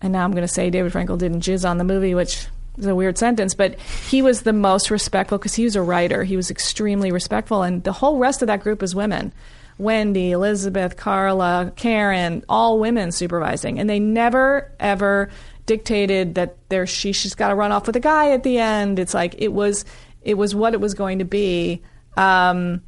And 0.00 0.12
now 0.12 0.24
I'm 0.24 0.32
going 0.32 0.42
to 0.42 0.48
say 0.48 0.70
David 0.70 0.92
Frankel 0.92 1.18
didn't 1.18 1.40
jizz 1.40 1.68
on 1.68 1.78
the 1.78 1.84
movie, 1.84 2.14
which 2.14 2.46
is 2.76 2.86
a 2.86 2.94
weird 2.94 3.16
sentence, 3.16 3.54
but 3.54 3.78
he 3.80 4.20
was 4.20 4.42
the 4.42 4.52
most 4.52 4.90
respectful 4.90 5.38
because 5.38 5.54
he 5.54 5.64
was 5.64 5.76
a 5.76 5.82
writer. 5.82 6.24
He 6.24 6.36
was 6.36 6.50
extremely 6.50 7.10
respectful. 7.10 7.62
And 7.62 7.82
the 7.82 7.92
whole 7.92 8.18
rest 8.18 8.42
of 8.42 8.48
that 8.48 8.62
group 8.62 8.82
is 8.82 8.94
women 8.94 9.32
Wendy, 9.78 10.30
Elizabeth, 10.30 10.96
Carla, 10.96 11.72
Karen, 11.76 12.44
all 12.48 12.78
women 12.78 13.12
supervising. 13.12 13.78
And 13.78 13.88
they 13.90 14.00
never, 14.00 14.72
ever 14.80 15.30
dictated 15.66 16.36
that 16.36 16.56
there 16.68 16.86
she, 16.86 17.12
she's 17.12 17.34
got 17.34 17.48
to 17.48 17.54
run 17.54 17.72
off 17.72 17.86
with 17.86 17.96
a 17.96 18.00
guy 18.00 18.30
at 18.30 18.42
the 18.42 18.58
end. 18.58 18.98
It's 18.98 19.12
like 19.12 19.34
it 19.38 19.52
was, 19.52 19.84
it 20.22 20.34
was 20.34 20.54
what 20.54 20.72
it 20.72 20.80
was 20.80 20.94
going 20.94 21.18
to 21.18 21.24
be. 21.24 21.82
Um, 22.16 22.82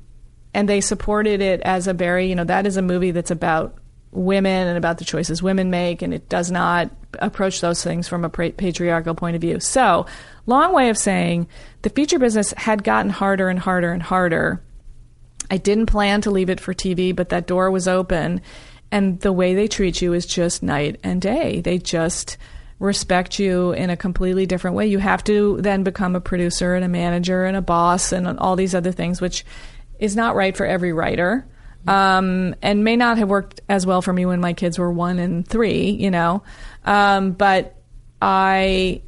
and 0.55 0.69
they 0.69 0.81
supported 0.81 1.41
it 1.41 1.61
as 1.63 1.87
a 1.87 1.93
very, 1.93 2.29
you 2.29 2.35
know, 2.35 2.45
that 2.45 2.67
is 2.67 2.77
a 2.77 2.83
movie 2.83 3.11
that's 3.11 3.31
about 3.31 3.77
women 4.11 4.67
and 4.67 4.79
about 4.79 4.99
the 4.99 5.05
choices 5.05 5.43
women 5.43 5.71
make, 5.71 6.03
and 6.03 6.15
it 6.15 6.29
does 6.29 6.51
not 6.51 6.91
approach 7.19 7.61
those 7.61 7.83
things 7.83 8.09
from 8.09 8.25
a 8.25 8.31
patriarchal 8.31 9.15
point 9.15 9.37
of 9.37 9.43
view. 9.43 9.61
So, 9.61 10.07
long 10.47 10.73
way 10.73 10.89
of 10.89 10.99
saying 10.99 11.49
the 11.83 11.91
feature 11.91 12.19
business 12.19 12.53
had 12.57 12.85
gotten 12.85 13.11
harder 13.11 13.49
and 13.49 13.59
harder 13.59 13.93
and 13.93 14.03
harder. 14.03 14.63
I 15.51 15.57
didn't 15.57 15.87
plan 15.87 16.21
to 16.23 16.31
leave 16.31 16.51
it 16.51 16.61
for 16.61 16.75
TV, 16.75 17.15
but 17.15 17.31
that 17.31 17.47
door 17.47 17.71
was 17.71 17.89
open. 17.89 18.41
And 18.91 19.21
the 19.21 19.33
way 19.33 19.55
they 19.55 19.69
treat 19.69 20.01
you 20.01 20.13
is 20.13 20.27
just 20.27 20.63
night 20.63 20.99
and 21.03 21.21
day. 21.21 21.61
They 21.61 21.79
just 21.79 22.37
respect 22.79 23.39
you 23.39 23.73
in 23.73 23.91
a 23.91 23.97
completely 23.97 24.47
different 24.47 24.77
way. 24.77 24.87
You 24.87 24.99
have 24.99 25.25
to 25.25 25.59
then 25.61 25.83
become 25.83 26.15
a 26.15 26.21
producer 26.21 26.75
and 26.75 26.85
a 26.85 26.89
manager 26.89 27.45
and 27.45 27.57
a 27.57 27.63
boss 27.63 28.13
and 28.13 28.39
all 28.39 28.57
these 28.57 28.75
other 28.75 28.93
things, 28.93 29.21
which 29.21 29.45
is 29.99 30.17
not 30.17 30.35
right 30.35 30.57
for 30.57 30.67
every 30.67 30.93
writer. 30.93 31.47
Um, 31.87 32.55
and 32.61 32.85
may 32.85 32.97
not 32.97 33.19
have 33.19 33.29
worked 33.29 33.61
as 33.69 33.87
well 33.87 34.03
for 34.03 34.13
me 34.13 34.27
when 34.27 34.41
my 34.41 34.53
kids 34.53 34.79
were 34.79 34.93
one 34.93 35.19
and 35.19 35.47
three, 35.47 35.91
you 35.91 36.11
know. 36.11 36.43
Um, 36.85 37.33
but 37.33 37.77
I, 38.21 39.01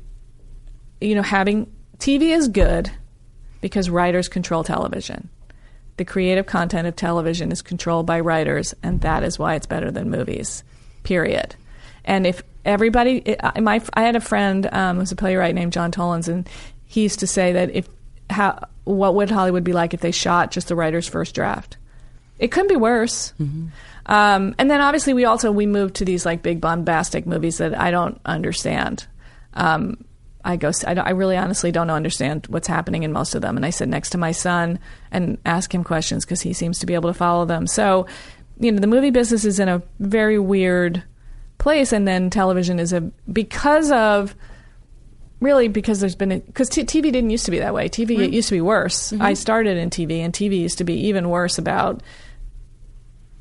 you 1.00 1.14
know, 1.14 1.22
having 1.22 1.70
TV 1.98 2.34
is 2.34 2.48
good 2.48 2.90
because 3.60 3.90
writers 3.90 4.28
control 4.28 4.64
television. 4.64 5.28
The 5.96 6.04
creative 6.04 6.46
content 6.46 6.86
of 6.86 6.96
television 6.96 7.52
is 7.52 7.60
controlled 7.60 8.06
by 8.06 8.20
writers, 8.20 8.74
and 8.82 9.02
that 9.02 9.22
is 9.22 9.38
why 9.38 9.56
it's 9.56 9.66
better 9.66 9.90
than 9.90 10.08
movies, 10.08 10.64
period. 11.02 11.56
And 12.06 12.26
if 12.26 12.42
everybody, 12.64 13.36
my, 13.60 13.82
I 13.92 14.02
had 14.02 14.16
a 14.16 14.20
friend 14.20 14.66
um, 14.72 14.98
who's 14.98 15.12
a 15.12 15.16
playwright 15.16 15.54
named 15.54 15.74
John 15.74 15.92
Tolins, 15.92 16.28
and 16.28 16.48
he 16.86 17.02
used 17.02 17.20
to 17.20 17.26
say 17.26 17.52
that 17.52 17.70
if 17.74 17.86
how 18.30 18.66
what 18.94 19.14
would 19.14 19.30
Hollywood 19.30 19.64
be 19.64 19.72
like 19.72 19.94
if 19.94 20.00
they 20.00 20.10
shot 20.10 20.50
just 20.50 20.68
the 20.68 20.76
writer's 20.76 21.08
first 21.08 21.34
draft? 21.34 21.76
It 22.38 22.48
couldn't 22.50 22.68
be 22.68 22.76
worse. 22.76 23.34
Mm-hmm. 23.40 23.66
Um, 24.06 24.54
and 24.58 24.70
then 24.70 24.80
obviously 24.80 25.14
we 25.14 25.24
also 25.24 25.52
we 25.52 25.66
moved 25.66 25.96
to 25.96 26.04
these 26.04 26.26
like 26.26 26.42
big 26.42 26.60
bombastic 26.60 27.26
movies 27.26 27.58
that 27.58 27.78
I 27.78 27.90
don't 27.90 28.20
understand. 28.24 29.06
Um, 29.54 30.04
I 30.44 30.56
go, 30.56 30.72
I, 30.86 30.94
I, 30.94 31.10
really 31.10 31.36
honestly 31.36 31.70
don't 31.70 31.90
understand 31.90 32.46
what's 32.48 32.66
happening 32.66 33.02
in 33.02 33.12
most 33.12 33.34
of 33.34 33.42
them. 33.42 33.56
And 33.56 33.66
I 33.66 33.70
sit 33.70 33.88
next 33.88 34.10
to 34.10 34.18
my 34.18 34.32
son 34.32 34.78
and 35.10 35.38
ask 35.44 35.74
him 35.74 35.84
questions 35.84 36.24
because 36.24 36.40
he 36.40 36.52
seems 36.52 36.78
to 36.78 36.86
be 36.86 36.94
able 36.94 37.10
to 37.10 37.14
follow 37.14 37.44
them. 37.44 37.66
So, 37.66 38.06
you 38.58 38.72
know, 38.72 38.78
the 38.78 38.86
movie 38.86 39.10
business 39.10 39.44
is 39.44 39.60
in 39.60 39.68
a 39.68 39.82
very 39.98 40.38
weird 40.38 41.02
place. 41.58 41.92
And 41.92 42.08
then 42.08 42.30
television 42.30 42.78
is 42.78 42.92
a, 42.92 43.02
because 43.30 43.90
of 43.90 44.34
really 45.40 45.68
because 45.68 46.00
there's 46.00 46.14
been 46.14 46.40
because 46.40 46.68
t- 46.68 46.84
TV 46.84 47.04
didn't 47.04 47.30
used 47.30 47.46
to 47.46 47.50
be 47.50 47.58
that 47.58 47.74
way. 47.74 47.88
TV 47.88 48.18
it 48.20 48.32
used 48.32 48.48
to 48.48 48.54
be 48.54 48.60
worse. 48.60 49.12
I 49.14 49.34
started 49.34 49.76
in 49.76 49.90
TV, 49.90 50.20
and 50.20 50.32
TV 50.32 50.58
used 50.60 50.78
to 50.78 50.84
be 50.84 51.08
even 51.08 51.28
worse 51.28 51.58
about 51.58 52.02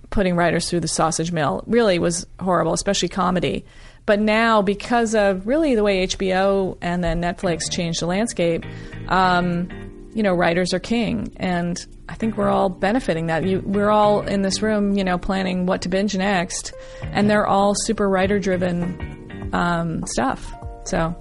putting 0.09 0.35
writers 0.35 0.69
through 0.69 0.79
the 0.79 0.87
sausage 0.87 1.31
mill. 1.31 1.63
Really 1.67 1.99
was 1.99 2.25
horrible, 2.39 2.73
especially 2.73 3.09
comedy. 3.09 3.65
But 4.05 4.19
now, 4.19 4.63
because 4.63 5.13
of 5.13 5.45
really 5.45 5.75
the 5.75 5.83
way 5.83 6.07
HBO 6.07 6.77
and 6.81 7.03
then 7.03 7.21
Netflix 7.21 7.71
changed 7.71 8.01
the 8.01 8.07
landscape, 8.07 8.65
um, 9.07 9.69
you 10.15 10.23
know, 10.23 10.33
writers 10.33 10.73
are 10.73 10.79
king, 10.79 11.31
and 11.37 11.77
I 12.07 12.15
think 12.15 12.35
we're 12.35 12.49
all 12.49 12.69
benefiting 12.69 13.27
that. 13.27 13.45
You, 13.45 13.59
we're 13.59 13.91
all 13.91 14.21
in 14.21 14.41
this 14.41 14.63
room, 14.63 14.97
you 14.97 15.03
know, 15.03 15.19
planning 15.19 15.67
what 15.67 15.83
to 15.83 15.89
binge 15.89 16.17
next, 16.17 16.73
and 17.03 17.29
they're 17.29 17.45
all 17.45 17.75
super 17.75 18.09
writer-driven 18.09 19.51
um, 19.53 20.03
stuff. 20.07 20.51
So, 20.85 21.15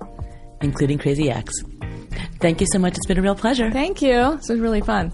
including 0.62 0.98
Crazy 0.98 1.30
Ex. 1.30 1.52
Thank 2.40 2.60
you 2.60 2.66
so 2.72 2.78
much. 2.78 2.96
It's 2.96 3.06
been 3.06 3.18
a 3.18 3.22
real 3.22 3.34
pleasure. 3.34 3.70
thank 3.70 4.02
you. 4.02 4.36
This 4.36 4.48
was 4.48 4.60
really 4.60 4.80
fun. 4.80 5.12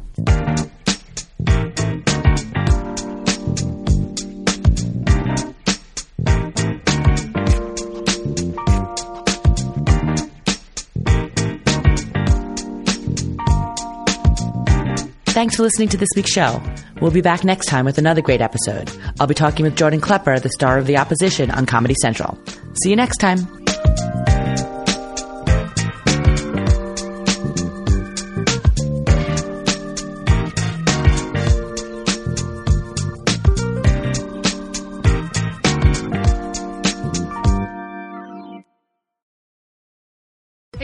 Thanks 15.34 15.56
for 15.56 15.62
listening 15.64 15.88
to 15.88 15.96
this 15.96 16.08
week's 16.14 16.30
show. 16.30 16.62
We'll 17.00 17.10
be 17.10 17.20
back 17.20 17.42
next 17.42 17.66
time 17.66 17.84
with 17.84 17.98
another 17.98 18.22
great 18.22 18.40
episode. 18.40 18.90
I'll 19.18 19.26
be 19.26 19.34
talking 19.34 19.64
with 19.64 19.76
Jordan 19.76 20.00
Klepper, 20.00 20.38
the 20.38 20.48
star 20.48 20.78
of 20.78 20.86
The 20.86 20.96
Opposition 20.96 21.50
on 21.50 21.66
Comedy 21.66 21.94
Central. 22.00 22.38
See 22.82 22.90
you 22.90 22.96
next 22.96 23.18
time. 23.18 23.63